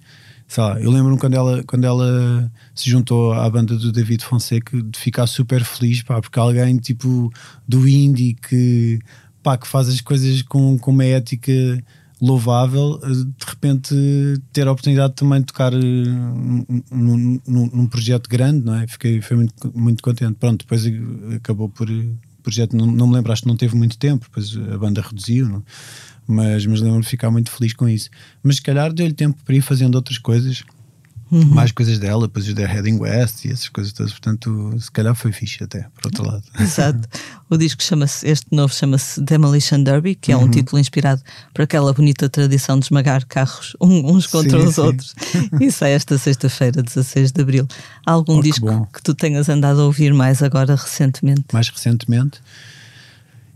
sei 0.48 0.64
lá, 0.64 0.80
eu 0.80 0.90
lembro-me 0.90 1.18
quando 1.18 1.34
ela, 1.34 1.62
quando 1.64 1.84
ela 1.84 2.50
se 2.74 2.88
juntou 2.88 3.34
à 3.34 3.48
banda 3.50 3.76
do 3.76 3.92
David 3.92 4.24
Fonseca 4.24 4.82
de 4.82 4.98
ficar 4.98 5.26
super 5.26 5.62
feliz, 5.62 6.02
pá, 6.02 6.20
porque 6.20 6.38
alguém 6.38 6.78
tipo 6.78 7.30
do 7.68 7.86
indie 7.86 8.34
que, 8.34 8.98
pá, 9.42 9.58
que 9.58 9.68
faz 9.68 9.88
as 9.88 10.00
coisas 10.00 10.40
com, 10.42 10.78
com 10.78 10.90
uma 10.90 11.04
ética 11.04 11.52
louvável 12.20 13.00
eh, 13.02 13.08
de 13.08 13.46
repente 13.46 13.94
ter 14.52 14.66
a 14.66 14.72
oportunidade 14.72 15.14
também 15.14 15.40
de 15.40 15.46
tocar 15.46 15.72
eh, 15.72 15.78
num, 15.78 17.40
num, 17.46 17.70
num 17.72 17.86
projeto 17.86 18.28
grande, 18.28 18.64
não 18.64 18.74
é? 18.74 18.86
Fiquei 18.86 19.20
foi 19.20 19.36
muito, 19.36 19.72
muito 19.74 20.02
contente. 20.02 20.34
Pronto, 20.34 20.58
depois 20.58 20.82
acabou 21.34 21.68
por 21.68 21.88
projeto, 22.42 22.76
não, 22.76 22.86
não 22.86 23.06
me 23.06 23.14
lembro, 23.14 23.32
acho 23.32 23.42
que 23.42 23.48
não 23.48 23.56
teve 23.56 23.76
muito 23.76 23.98
tempo, 23.98 24.26
depois 24.26 24.56
a 24.72 24.78
banda 24.78 25.02
reduziu, 25.02 25.48
não? 25.48 25.62
mas, 26.26 26.66
mas 26.66 26.80
lembro-me 26.80 27.02
de 27.02 27.08
ficar 27.08 27.30
muito 27.30 27.50
feliz 27.50 27.72
com 27.72 27.88
isso. 27.88 28.10
Mas 28.42 28.56
se 28.56 28.62
calhar 28.62 28.92
deu-lhe 28.92 29.14
tempo 29.14 29.38
para 29.44 29.54
ir 29.54 29.62
fazendo 29.62 29.94
outras 29.94 30.18
coisas 30.18 30.62
uhum. 31.30 31.44
mais 31.46 31.72
coisas 31.72 31.98
dela, 31.98 32.26
depois 32.26 32.46
os 32.46 32.54
da 32.54 32.62
Heading 32.62 32.98
West 32.98 33.44
e 33.44 33.52
essas 33.52 33.68
coisas 33.68 33.92
todas. 33.92 34.12
Portanto, 34.12 34.74
se 34.78 34.90
calhar 34.90 35.14
foi 35.14 35.32
fixe 35.32 35.62
até, 35.62 35.86
por 35.94 36.06
outro 36.06 36.26
lado. 36.26 36.42
Exato. 36.58 37.08
O 37.50 37.56
disco 37.56 37.82
chama-se, 37.82 38.28
este 38.28 38.46
novo 38.50 38.72
chama-se 38.74 39.20
Demolition 39.20 39.82
Derby, 39.82 40.14
que 40.14 40.32
é 40.32 40.36
um 40.36 40.42
uhum. 40.42 40.50
título 40.50 40.78
inspirado 40.78 41.22
por 41.54 41.62
aquela 41.62 41.92
bonita 41.92 42.28
tradição 42.28 42.78
de 42.78 42.86
esmagar 42.86 43.26
carros 43.26 43.76
uns 43.80 44.26
contra 44.26 44.60
sim, 44.60 44.66
os 44.66 44.74
sim. 44.74 44.80
outros. 44.80 45.14
Isso 45.60 45.84
é 45.84 45.92
esta 45.92 46.18
sexta-feira, 46.18 46.82
16 46.82 47.32
de 47.32 47.40
abril. 47.40 47.66
Há 48.04 48.12
algum 48.12 48.38
oh, 48.38 48.42
disco 48.42 48.86
que, 48.86 48.94
que 48.94 49.02
tu 49.02 49.14
tenhas 49.14 49.48
andado 49.48 49.80
a 49.80 49.84
ouvir 49.84 50.12
mais 50.12 50.42
agora 50.42 50.74
recentemente? 50.74 51.44
Mais 51.52 51.68
recentemente? 51.68 52.40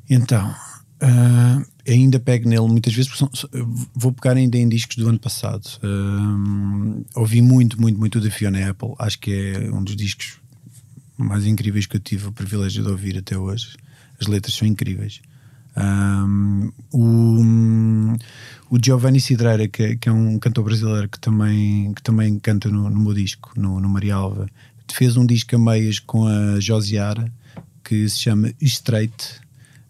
Então. 0.08 0.54
Uh, 1.02 1.71
ainda 1.88 2.20
pego 2.20 2.48
nele 2.48 2.68
muitas 2.68 2.94
vezes, 2.94 3.10
porque 3.10 3.36
são, 3.36 3.50
vou 3.94 4.12
pegar 4.12 4.36
ainda 4.36 4.56
em 4.56 4.68
discos 4.68 4.96
do 4.96 5.08
ano 5.08 5.18
passado. 5.18 5.68
Um, 5.82 7.04
ouvi 7.14 7.42
muito, 7.42 7.80
muito, 7.80 7.98
muito 7.98 8.20
da 8.20 8.30
Fiona 8.30 8.70
Apple. 8.70 8.94
Acho 8.98 9.18
que 9.18 9.32
é 9.32 9.70
um 9.72 9.82
dos 9.82 9.96
discos 9.96 10.40
mais 11.16 11.46
incríveis 11.46 11.86
que 11.86 11.96
eu 11.96 12.00
tive 12.00 12.28
o 12.28 12.32
privilégio 12.32 12.82
de 12.82 12.90
ouvir 12.90 13.18
até 13.18 13.36
hoje. 13.36 13.76
As 14.20 14.26
letras 14.26 14.54
são 14.54 14.66
incríveis. 14.66 15.20
Um, 15.76 16.70
o, 16.92 18.16
o 18.70 18.78
Giovanni 18.82 19.20
Cidreira, 19.20 19.66
que, 19.66 19.96
que, 19.96 20.08
é 20.08 20.12
um 20.12 20.38
cantor 20.38 20.64
brasileiro 20.64 21.08
que 21.08 21.18
também, 21.18 21.92
que 21.94 22.02
também 22.02 22.38
canta 22.38 22.68
no, 22.68 22.88
no 22.90 23.00
meu 23.00 23.14
disco, 23.14 23.52
no, 23.56 23.80
no 23.80 23.88
Marialva, 23.88 24.46
fez 24.92 25.16
um 25.16 25.24
disco 25.24 25.56
a 25.56 25.58
meias 25.58 25.98
com 25.98 26.26
a 26.26 26.60
Josiara 26.60 27.32
que 27.82 28.06
se 28.08 28.18
chama 28.18 28.52
Straight, 28.60 29.40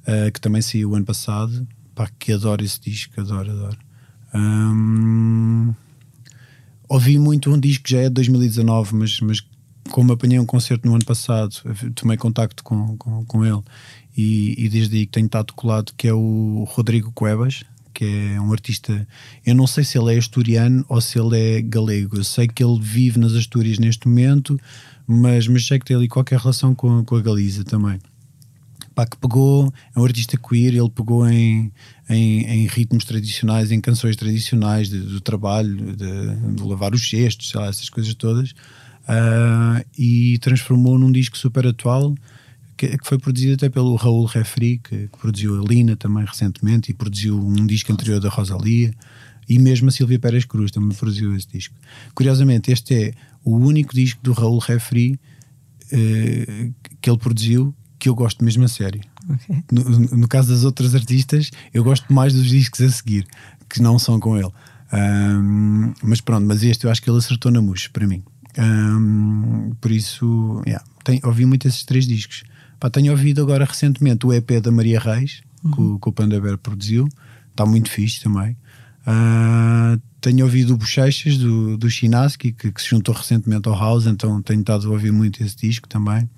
uh, 0.03 0.31
que 0.33 0.41
também 0.41 0.63
saiu 0.63 0.95
ano 0.95 1.05
passado 1.05 1.67
pá, 2.03 2.11
que 2.19 2.33
adoro 2.33 2.65
esse 2.65 2.81
disco, 2.81 3.21
adoro, 3.21 3.51
adoro. 3.51 3.79
Um, 4.35 5.73
ouvi 6.89 7.19
muito 7.19 7.51
um 7.51 7.59
disco 7.59 7.89
já 7.89 8.01
é 8.01 8.05
de 8.05 8.15
2019, 8.15 8.95
mas, 8.97 9.21
mas 9.21 9.43
como 9.91 10.13
apanhei 10.13 10.39
um 10.39 10.47
concerto 10.47 10.89
no 10.89 10.95
ano 10.95 11.05
passado, 11.05 11.55
tomei 11.95 12.17
contacto 12.17 12.65
com, 12.65 12.97
com, 12.97 13.25
com 13.25 13.45
ele 13.45 13.63
e, 14.17 14.55
e, 14.59 14.69
desde 14.69 14.97
aí 14.97 15.07
que 15.07 15.13
tenho 15.13 15.27
estado 15.27 15.53
colado, 15.55 15.93
que 15.97 16.09
é 16.09 16.13
o 16.13 16.65
Rodrigo 16.69 17.13
Cuevas, 17.13 17.63
que 17.95 18.05
é 18.05 18.41
um 18.41 18.53
artista. 18.53 19.07
Eu 19.45 19.55
não 19.55 19.67
sei 19.67 19.85
se 19.85 19.99
ele 19.99 20.15
é 20.15 20.19
asturiano 20.19 20.85
ou 20.89 21.01
se 21.01 21.19
ele 21.19 21.39
é 21.39 21.63
galego. 21.63 22.17
Eu 22.17 22.25
sei 22.25 22.49
que 22.49 22.65
ele 22.65 22.79
vive 22.81 23.19
nas 23.19 23.35
Astúrias 23.35 23.79
neste 23.79 24.09
momento, 24.09 24.59
mas, 25.07 25.47
mas 25.47 25.67
sei 25.67 25.79
que 25.79 25.85
tem 25.85 25.97
ali 25.97 26.09
qualquer 26.09 26.39
relação 26.39 26.75
com, 26.75 27.05
com 27.05 27.17
a 27.17 27.21
Galiza 27.21 27.65
também 27.65 27.99
pá, 28.93 29.07
que 29.07 29.17
pegou, 29.17 29.73
é 29.95 30.01
um 30.01 30.05
artista 30.05 30.37
queer, 30.37 30.75
ele 30.75 30.91
pegou 30.91 31.29
em, 31.29 31.73
em, 32.09 32.45
em 32.45 32.67
ritmos 32.67 33.05
tradicionais, 33.05 33.71
em 33.73 33.81
canções 33.81 34.17
tradicionais 34.17 34.89
de, 34.89 34.99
do 34.99 35.21
trabalho, 35.21 35.97
de, 35.97 36.55
de, 36.55 36.63
lavar 36.63 36.95
os 36.95 37.09
cestos, 37.09 37.51
sei 37.51 37.61
lá, 37.61 37.67
essas 37.67 37.89
coisas 37.89 38.15
todas, 38.15 38.51
uh, 38.51 39.85
e 39.99 40.39
transformou 40.39 40.99
num 40.99 41.11
disco 41.11 41.37
super 41.37 41.67
atual 41.67 42.15
que, 42.77 42.99
foi 43.05 43.19
produzido 43.19 43.55
até 43.55 43.69
pelo 43.69 43.95
Raul 43.97 44.25
Refri, 44.25 44.79
que, 44.79 45.09
que, 45.09 45.19
produziu 45.19 45.61
a 45.61 45.65
Lina 45.65 45.97
também 45.97 46.25
recentemente 46.25 46.91
e 46.91 46.95
produziu 46.95 47.39
um 47.39 47.67
disco 47.67 47.93
anterior 47.93 48.21
da 48.21 48.29
Rosalia. 48.29 48.93
E 49.49 49.59
mesmo 49.59 49.89
a 49.89 49.93
Silvia 49.93 50.19
Pérez 50.19 50.45
Cruz 50.45 50.71
também 50.71 50.97
produziu 50.97 51.35
esse 51.37 51.49
disco. 51.49 51.75
Curiosamente, 52.15 52.71
este 52.71 52.95
é 52.95 53.15
o 53.45 53.57
único 53.57 53.95
disco 53.95 54.23
do 54.23 54.33
Raul 54.33 54.59
Refri 54.59 55.19
uh, 55.93 56.75
que 57.01 57.11
ele 57.11 57.19
produziu 57.19 57.75
que 58.03 58.09
eu 58.09 58.17
gosto 58.17 58.45
mesmo 58.45 58.65
a 58.65 58.69
sério. 58.69 59.01
Okay. 59.31 59.63
No, 59.71 59.85
no, 60.17 60.27
caso 60.27 60.53
das 60.53 60.65
outras 60.65 60.93
artistas, 60.93 61.53
eu 61.73 61.85
gosto 61.85 62.13
mais 62.13 62.35
dos 62.35 62.49
discos 62.49 62.81
a 62.81 62.91
seguir, 62.91 63.25
que 63.71 63.81
não 63.81 63.97
são 63.97 64.19
com 64.19 64.37
ele. 64.37 64.51
Um, 64.93 65.95
mas 66.03 66.21
pronto, 66.21 66.45
mas 66.45 66.65
este 66.65 66.85
eu 66.85 66.91
acho 66.91 67.01
que 67.01 67.09
ele 67.09 67.19
acertou 67.19 67.53
na 67.53 67.63
mousse 67.63 67.89
para 67.89 68.05
mim. 68.05 68.25
Um, 68.59 69.73
por 69.81 69.93
isso, 69.93 70.61
yeah, 70.67 70.85
tenho, 71.05 71.21
ouvi 71.23 71.47
muito 71.47 71.69
esses 71.69 71.85
três 71.85 72.05
discos. 72.05 72.43
Pá, 72.81 72.91
tenho 72.91 73.13
ouvido 73.13 73.41
agora 73.41 73.65
recentemente 73.65 74.27
o 74.27 74.33
EP 74.33 74.51
da 74.61 74.73
Maria 74.73 74.99
Reis, 74.99 75.41
uhum. 75.63 75.71
que, 75.71 75.81
o, 75.81 75.99
que 76.01 76.09
o 76.09 76.13
Panda 76.13 76.41
Bear 76.41 76.59
produziu, 76.59 77.07
está 77.53 77.65
muito 77.65 77.89
fixe 77.89 78.21
também. 78.21 78.57
Uh, 79.07 79.97
tenho 80.21 80.45
ouvido 80.45 80.75
o 80.75 80.77
Bochechas 80.77 81.39
do, 81.39 81.77
do 81.77 81.89
Chinaski, 81.89 82.51
que, 82.51 82.73
que, 82.73 82.83
se 82.83 82.89
juntou 82.89 83.15
recentemente 83.15 83.69
ao 83.69 83.79
House, 83.79 84.07
então 84.07 84.43
tenho 84.43 84.63
estado 84.63 84.89
a 84.89 84.91
ouvir 84.91 85.13
muito 85.13 85.41
esse 85.41 85.57
disco 85.57 85.89
também. 85.89 86.29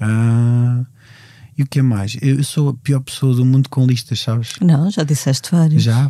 Uh, 0.00 0.86
e 1.58 1.64
o 1.64 1.66
que 1.66 1.80
é 1.80 1.82
mais? 1.82 2.16
Eu 2.22 2.44
sou 2.44 2.68
a 2.68 2.74
pior 2.74 3.00
pessoa 3.00 3.34
do 3.34 3.44
mundo 3.44 3.68
com 3.68 3.84
listas, 3.84 4.20
sabes? 4.20 4.52
Não, 4.60 4.88
já 4.92 5.02
disseste 5.02 5.50
vários. 5.50 5.82
Já? 5.82 6.08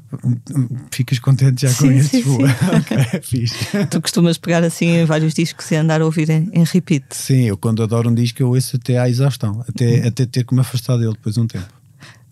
Ficas 0.91 1.19
contente 1.19 1.63
já 1.63 1.71
sim, 1.71 1.87
com 1.87 1.91
estes? 1.93 2.23
Sim, 2.23 2.37
sim. 2.37 2.45
ok, 2.77 3.81
é. 3.81 3.87
Tu 3.87 4.03
costumas 4.03 4.37
pegar 4.37 4.63
assim 4.63 4.89
em 4.89 5.05
vários 5.07 5.33
discos 5.33 5.71
e 5.71 5.77
andar 5.77 6.03
a 6.03 6.05
ouvir 6.05 6.29
em, 6.29 6.51
em 6.53 6.65
repeat? 6.65 7.05
Sim, 7.13 7.45
eu 7.45 7.57
quando 7.57 7.83
adoro 7.83 8.11
um 8.11 8.15
disco 8.15 8.43
eu 8.43 8.51
ouço 8.51 8.77
até 8.77 8.99
à 8.99 9.09
exaustão, 9.09 9.65
até, 9.67 10.07
até 10.07 10.27
ter 10.27 10.45
que 10.45 10.55
me 10.55 10.61
afastar 10.61 10.99
dele 10.99 11.13
depois 11.13 11.37
de 11.37 11.41
um 11.41 11.47
tempo. 11.47 11.79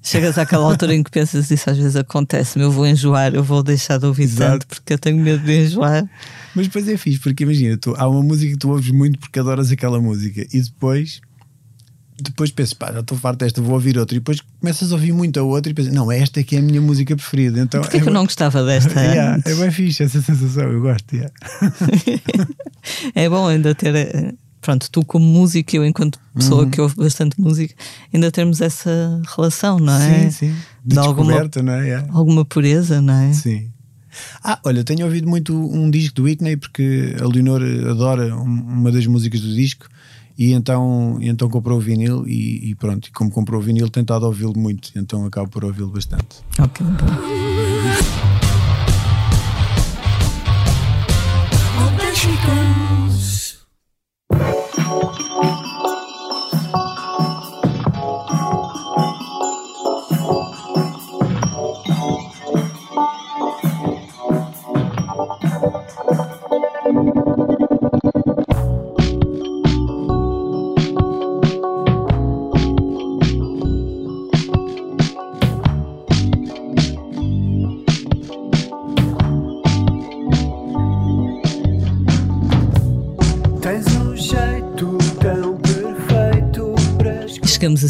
Chegas 0.03 0.37
àquela 0.37 0.67
altura 0.71 0.95
em 0.95 1.03
que 1.03 1.11
pensas 1.11 1.51
isso 1.51 1.71
às 1.71 1.77
vezes 1.79 1.97
acontece, 1.97 2.61
eu 2.61 2.71
vou 2.71 2.87
enjoar, 2.87 3.35
eu 3.35 3.43
vou 3.43 3.63
deixar 3.63 3.99
de 3.99 4.07
ouvir 4.07 4.25
Exato. 4.25 4.53
tanto 4.53 4.67
porque 4.67 4.93
eu 4.93 4.99
tenho 4.99 5.17
medo 5.17 5.43
de 5.43 5.53
enjoar. 5.53 6.09
Mas 6.55 6.67
depois 6.67 6.87
é 6.87 6.97
fixe, 6.97 7.19
porque 7.19 7.45
imagina, 7.45 7.77
tu, 7.77 7.95
há 7.97 8.07
uma 8.07 8.23
música 8.23 8.53
que 8.53 8.59
tu 8.59 8.69
ouves 8.69 8.91
muito 8.91 9.19
porque 9.19 9.39
adoras 9.41 9.73
aquela 9.73 10.01
música 10.01 10.47
e 10.53 10.61
depois 10.61 11.21
depois 12.19 12.51
penso, 12.51 12.77
pá, 12.77 12.93
já 12.93 13.01
estou 13.01 13.17
farto 13.19 13.41
desta, 13.41 13.61
vou 13.61 13.75
ouvir 13.75 13.99
outra. 13.99 14.17
E 14.17 14.21
depois 14.21 14.41
começas 14.61 14.91
a 14.91 14.95
ouvir 14.95 15.13
muito 15.13 15.39
a 15.39 15.43
outra 15.43 15.71
e 15.71 15.75
pensas, 15.75 15.93
não, 15.93 16.11
esta 16.11 16.43
que 16.43 16.57
é 16.57 16.59
a 16.59 16.63
minha 16.63 16.81
música 16.81 17.15
preferida. 17.15 17.61
Então, 17.61 17.83
Porquê 17.83 17.99
é 17.99 18.01
que 18.01 18.09
eu 18.09 18.13
não 18.13 18.25
gostava 18.25 18.65
desta? 18.65 18.99
yeah, 19.01 19.41
é 19.45 19.55
bem 19.55 19.71
fixe 19.71 20.03
essa 20.03 20.23
sensação, 20.23 20.65
eu 20.65 20.81
gosto. 20.81 21.15
Yeah. 21.15 21.33
é 23.15 23.29
bom 23.29 23.47
ainda 23.47 23.75
ter. 23.75 23.95
Eh, 23.95 24.33
pronto, 24.63 24.91
tu 24.91 25.05
como 25.05 25.27
músico, 25.27 25.77
eu 25.77 25.85
enquanto 25.85 26.19
pessoa 26.35 26.65
uhum. 26.65 26.71
que 26.71 26.81
ouve 26.81 26.97
bastante 26.97 27.39
música, 27.39 27.75
ainda 28.13 28.31
termos 28.31 28.63
essa 28.63 29.21
relação, 29.37 29.79
não 29.79 29.93
é? 29.93 30.23
Sim, 30.23 30.31
sim. 30.31 30.57
De, 30.85 30.95
de 30.95 30.99
alguma, 30.99 31.51
não 31.63 31.73
é? 31.73 31.85
Yeah. 31.85 32.09
Alguma 32.13 32.45
pureza, 32.45 33.03
não 33.03 33.15
é? 33.15 33.33
Sim. 33.35 33.71
Ah, 34.43 34.59
olha, 34.65 34.83
tenho 34.83 35.05
ouvido 35.05 35.29
muito 35.29 35.55
um 35.55 35.91
disco 35.91 36.17
do 36.17 36.23
Whitney 36.23 36.57
porque 36.57 37.15
a 37.21 37.27
Leonor 37.27 37.63
adora 37.91 38.35
uma 38.35 38.91
das 38.91 39.07
músicas 39.07 39.43
do 39.43 39.55
disco 39.55 39.87
e 40.39 40.53
então, 40.53 41.19
então 41.21 41.49
comprou 41.49 41.79
o 41.79 41.81
vinil 41.81 42.27
e, 42.27 42.71
e 42.71 42.75
pronto, 42.75 43.09
e 43.09 43.13
como 43.13 43.31
comprou 43.31 43.61
o 43.61 43.63
vinil, 43.63 43.89
tentado 43.89 44.27
ouvi-lo 44.27 44.57
muito, 44.57 44.91
então 44.97 45.25
acabo 45.25 45.49
por 45.49 45.65
ouvi-lo 45.65 45.89
bastante. 45.89 46.43
Ok, 46.59 46.85
bom. 46.85 47.07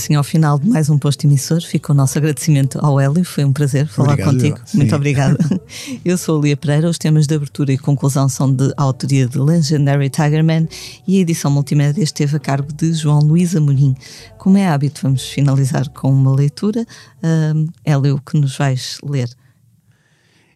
Assim 0.06 0.14
ao 0.14 0.22
final 0.22 0.56
de 0.56 0.68
mais 0.68 0.88
um 0.88 0.96
posto 0.96 1.26
emissor. 1.26 1.60
Fica 1.60 1.92
o 1.92 1.94
nosso 1.94 2.16
agradecimento 2.16 2.78
ao 2.80 3.00
Hélio. 3.00 3.24
Foi 3.24 3.44
um 3.44 3.52
prazer 3.52 3.88
falar 3.88 4.12
Obrigado, 4.12 4.34
contigo. 4.34 4.60
Muito 4.72 4.94
obrigada. 4.94 5.38
Eu 6.04 6.16
sou 6.16 6.38
a 6.38 6.42
Lia 6.44 6.56
Pereira. 6.56 6.88
Os 6.88 6.96
temas 6.96 7.26
de 7.26 7.34
abertura 7.34 7.72
e 7.72 7.78
conclusão 7.78 8.28
são 8.28 8.52
de 8.52 8.72
autoria 8.76 9.26
de 9.26 9.36
Legendary 9.36 10.08
Tigerman 10.08 10.68
e 11.08 11.18
a 11.18 11.20
edição 11.20 11.50
multimédia 11.50 12.04
esteve 12.04 12.36
a 12.36 12.38
cargo 12.38 12.72
de 12.72 12.92
João 12.92 13.18
Luís 13.18 13.56
Amorim. 13.56 13.96
Como 14.38 14.56
é 14.56 14.68
hábito, 14.68 15.00
vamos 15.02 15.28
finalizar 15.28 15.88
com 15.90 16.12
uma 16.12 16.32
leitura. 16.32 16.86
Uh, 17.18 17.68
Hélio, 17.84 18.20
que 18.24 18.38
nos 18.38 18.56
vais 18.56 18.98
ler? 19.02 19.28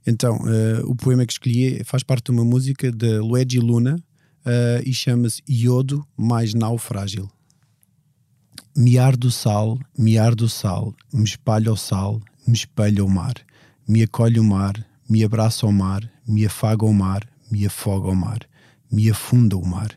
Então, 0.07 0.37
uh, 0.37 0.89
o 0.89 0.95
poema 0.95 1.27
que 1.27 1.33
escolhi 1.33 1.83
faz 1.85 2.05
parte 2.05 2.27
de 2.27 2.31
uma 2.31 2.45
música 2.45 2.93
de 2.93 3.19
Luigi 3.19 3.59
Luna 3.59 3.97
uh, 3.97 4.83
e 4.87 4.95
chama-se 4.95 5.43
Iodo 5.49 6.07
mais 6.17 6.55
Naufrágil. 6.55 7.29
Me 8.83 8.97
arde 8.97 9.27
o 9.27 9.31
sal, 9.31 9.79
me 9.99 10.17
arde 10.17 10.45
o 10.45 10.49
sal, 10.49 10.95
me 11.13 11.25
espalha 11.25 11.71
o 11.71 11.77
sal, 11.77 12.19
me 12.47 12.55
espelha 12.55 13.05
o 13.05 13.11
mar, 13.11 13.35
me 13.87 14.03
acolhe 14.03 14.41
o 14.41 14.43
mar, 14.43 14.75
me 15.07 15.23
abraça 15.23 15.67
o 15.67 15.71
mar, 15.71 16.11
me 16.27 16.47
afaga 16.47 16.87
o 16.87 16.95
mar, 16.95 17.29
me 17.51 17.67
afoga 17.67 18.09
o 18.09 18.17
mar, 18.17 18.39
me 18.91 19.11
afunda 19.11 19.59
o 19.59 19.67
mar, 19.67 19.91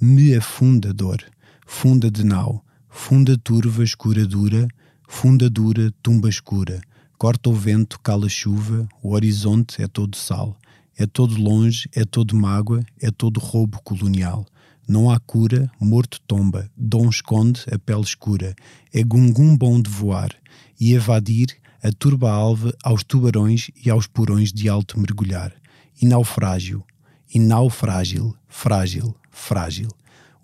me 0.00 0.34
afunda 0.34 0.90
dor, 0.94 1.22
funda 1.66 2.10
de 2.10 2.24
nau, 2.24 2.64
funda 2.88 3.36
turva 3.36 3.84
escura 3.84 4.24
dura, 4.24 4.68
funda 5.06 5.50
dura 5.50 5.92
tumba 6.02 6.30
escura, 6.30 6.80
corta 7.18 7.50
o 7.50 7.52
vento, 7.52 8.00
cala 8.00 8.24
a 8.24 8.30
chuva, 8.30 8.88
o 9.02 9.12
horizonte 9.12 9.82
é 9.82 9.86
todo 9.86 10.16
sal, 10.16 10.56
é 10.96 11.04
todo 11.04 11.36
longe, 11.36 11.90
é 11.94 12.06
todo 12.06 12.34
mágoa, 12.34 12.82
é 13.02 13.10
todo 13.10 13.38
roubo 13.38 13.82
colonial. 13.82 14.46
Não 14.86 15.10
há 15.10 15.18
cura, 15.18 15.70
morto 15.80 16.20
tomba, 16.26 16.70
dom 16.76 17.08
esconde 17.08 17.64
a 17.72 17.78
pele 17.78 18.02
escura, 18.02 18.54
é 18.92 19.02
gungum 19.02 19.56
bom 19.56 19.80
de 19.80 19.88
voar, 19.88 20.30
e 20.78 20.92
evadir 20.92 21.56
a 21.82 21.90
turba 21.90 22.30
alva 22.30 22.74
aos 22.82 23.02
tubarões 23.02 23.70
e 23.82 23.88
aos 23.88 24.06
porões 24.06 24.52
de 24.52 24.68
alto 24.68 25.00
mergulhar. 25.00 25.54
E 26.00 26.06
naufrágio, 26.06 26.84
e 27.32 27.38
naufrágil, 27.38 28.36
frágil, 28.46 29.16
frágil. 29.30 29.88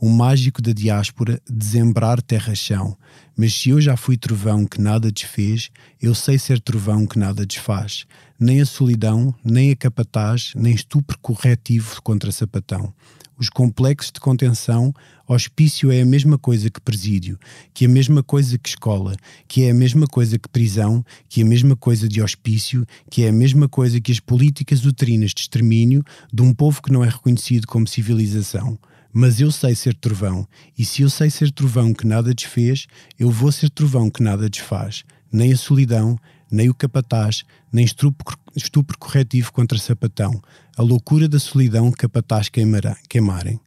O 0.01 0.09
mágico 0.09 0.62
da 0.62 0.73
diáspora, 0.73 1.39
desembrar 1.47 2.23
terra-chão. 2.23 2.97
Mas 3.37 3.53
se 3.53 3.69
eu 3.69 3.81
já 3.81 3.95
fui 3.95 4.17
trovão 4.17 4.65
que 4.65 4.81
nada 4.81 5.12
desfez, 5.12 5.71
eu 6.01 6.15
sei 6.15 6.39
ser 6.39 6.61
trovão 6.61 7.07
que 7.07 7.19
nada 7.19 7.45
desfaz. 7.45 8.07
Nem 8.39 8.62
a 8.62 8.67
solidão, 8.67 9.35
nem 9.45 9.73
a 9.73 9.77
capataz, 9.77 10.53
nem 10.57 10.75
estupro 10.75 11.19
corretivo 11.19 12.01
contra 12.01 12.33
sapatão 12.33 12.95
os 13.41 13.49
complexos 13.49 14.12
de 14.12 14.21
contenção, 14.21 14.93
hospício 15.27 15.91
é 15.91 16.03
a 16.03 16.07
mesma 16.07 16.37
coisa 16.37 16.69
que 16.69 16.79
presídio, 16.79 17.39
que 17.73 17.87
é 17.87 17.89
a 17.89 17.91
mesma 17.91 18.23
coisa 18.23 18.59
que 18.59 18.69
escola, 18.69 19.17
que 19.49 19.65
é 19.65 19.71
a 19.71 19.75
mesma 19.75 20.07
coisa 20.07 20.39
que 20.39 20.49
prisão, 20.49 21.03
que 21.27 21.41
é 21.41 21.45
a 21.45 21.47
mesma 21.47 21.75
coisa 21.75 22.07
de 22.07 22.21
hospício, 22.21 22.87
que 23.11 23.25
é 23.25 23.31
a 23.31 23.33
mesma 23.33 23.67
coisa 23.67 23.99
que 23.99 24.12
as 24.12 24.21
políticas 24.21 24.85
uterinas 24.85 25.31
de 25.31 25.41
extermínio 25.41 26.05
de 26.31 26.43
um 26.43 26.53
povo 26.53 26.83
que 26.83 26.93
não 26.93 27.03
é 27.03 27.09
reconhecido 27.09 27.67
como 27.67 27.89
civilização. 27.89 28.79
Mas 29.11 29.41
eu 29.41 29.51
sei 29.51 29.75
ser 29.75 29.95
trovão, 29.95 30.47
e 30.79 30.85
se 30.85 31.01
eu 31.01 31.09
sei 31.09 31.31
ser 31.31 31.51
trovão 31.51 31.95
que 31.95 32.07
nada 32.07 32.35
desfez, 32.35 32.87
eu 33.19 33.31
vou 33.31 33.51
ser 33.51 33.71
trovão 33.71 34.11
que 34.11 34.23
nada 34.23 34.51
desfaz. 34.51 35.03
Nem 35.33 35.53
a 35.53 35.57
solidão, 35.57 36.19
nem 36.51 36.69
o 36.69 36.75
capataz, 36.75 37.45
nem 37.73 37.85
estupro, 37.85 38.99
corretivo 38.99 39.53
contra 39.53 39.79
sapatão, 39.79 40.41
a 40.77 40.83
loucura 40.83 41.29
da 41.29 41.39
solidão 41.39 41.91
capataz 41.91 42.49
queimará, 42.49 42.97
queimarem. 43.09 43.61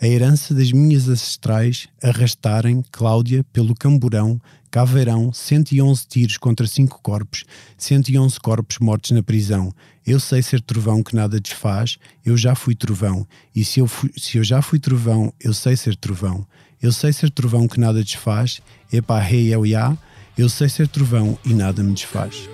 A 0.00 0.06
herança 0.06 0.52
das 0.52 0.72
minhas 0.72 1.08
ancestrais 1.08 1.86
arrastarem 2.02 2.82
Cláudia 2.90 3.44
pelo 3.52 3.72
camburão, 3.72 4.40
caveirão, 4.68 5.32
111 5.32 6.06
tiros 6.08 6.36
contra 6.38 6.66
cinco 6.66 6.98
corpos, 7.00 7.44
111 7.78 8.40
corpos 8.40 8.78
mortos 8.80 9.12
na 9.12 9.22
prisão. 9.22 9.72
Eu 10.04 10.18
sei 10.18 10.42
ser 10.42 10.60
trovão 10.60 11.04
que 11.04 11.14
nada 11.14 11.38
desfaz, 11.38 11.98
eu 12.24 12.36
já 12.36 12.54
fui 12.56 12.74
trovão. 12.74 13.24
E 13.54 13.64
se 13.64 13.78
eu, 13.78 13.86
fui, 13.86 14.10
se 14.16 14.38
eu 14.38 14.42
já 14.42 14.60
fui 14.60 14.80
trovão, 14.80 15.32
eu 15.38 15.54
sei 15.54 15.76
ser 15.76 15.94
trovão. 15.94 16.44
Eu 16.80 16.90
sei 16.90 17.12
ser 17.12 17.30
trovão 17.30 17.68
que 17.68 17.78
nada 17.78 18.02
desfaz, 18.02 18.60
epá, 18.92 19.20
rei, 19.20 19.54
eu, 19.54 19.64
ya, 19.64 19.96
eu 20.36 20.48
sei 20.48 20.68
ser 20.68 20.88
trovão 20.88 21.38
e 21.44 21.52
nada 21.52 21.82
me 21.82 21.92
desfaz. 21.92 22.48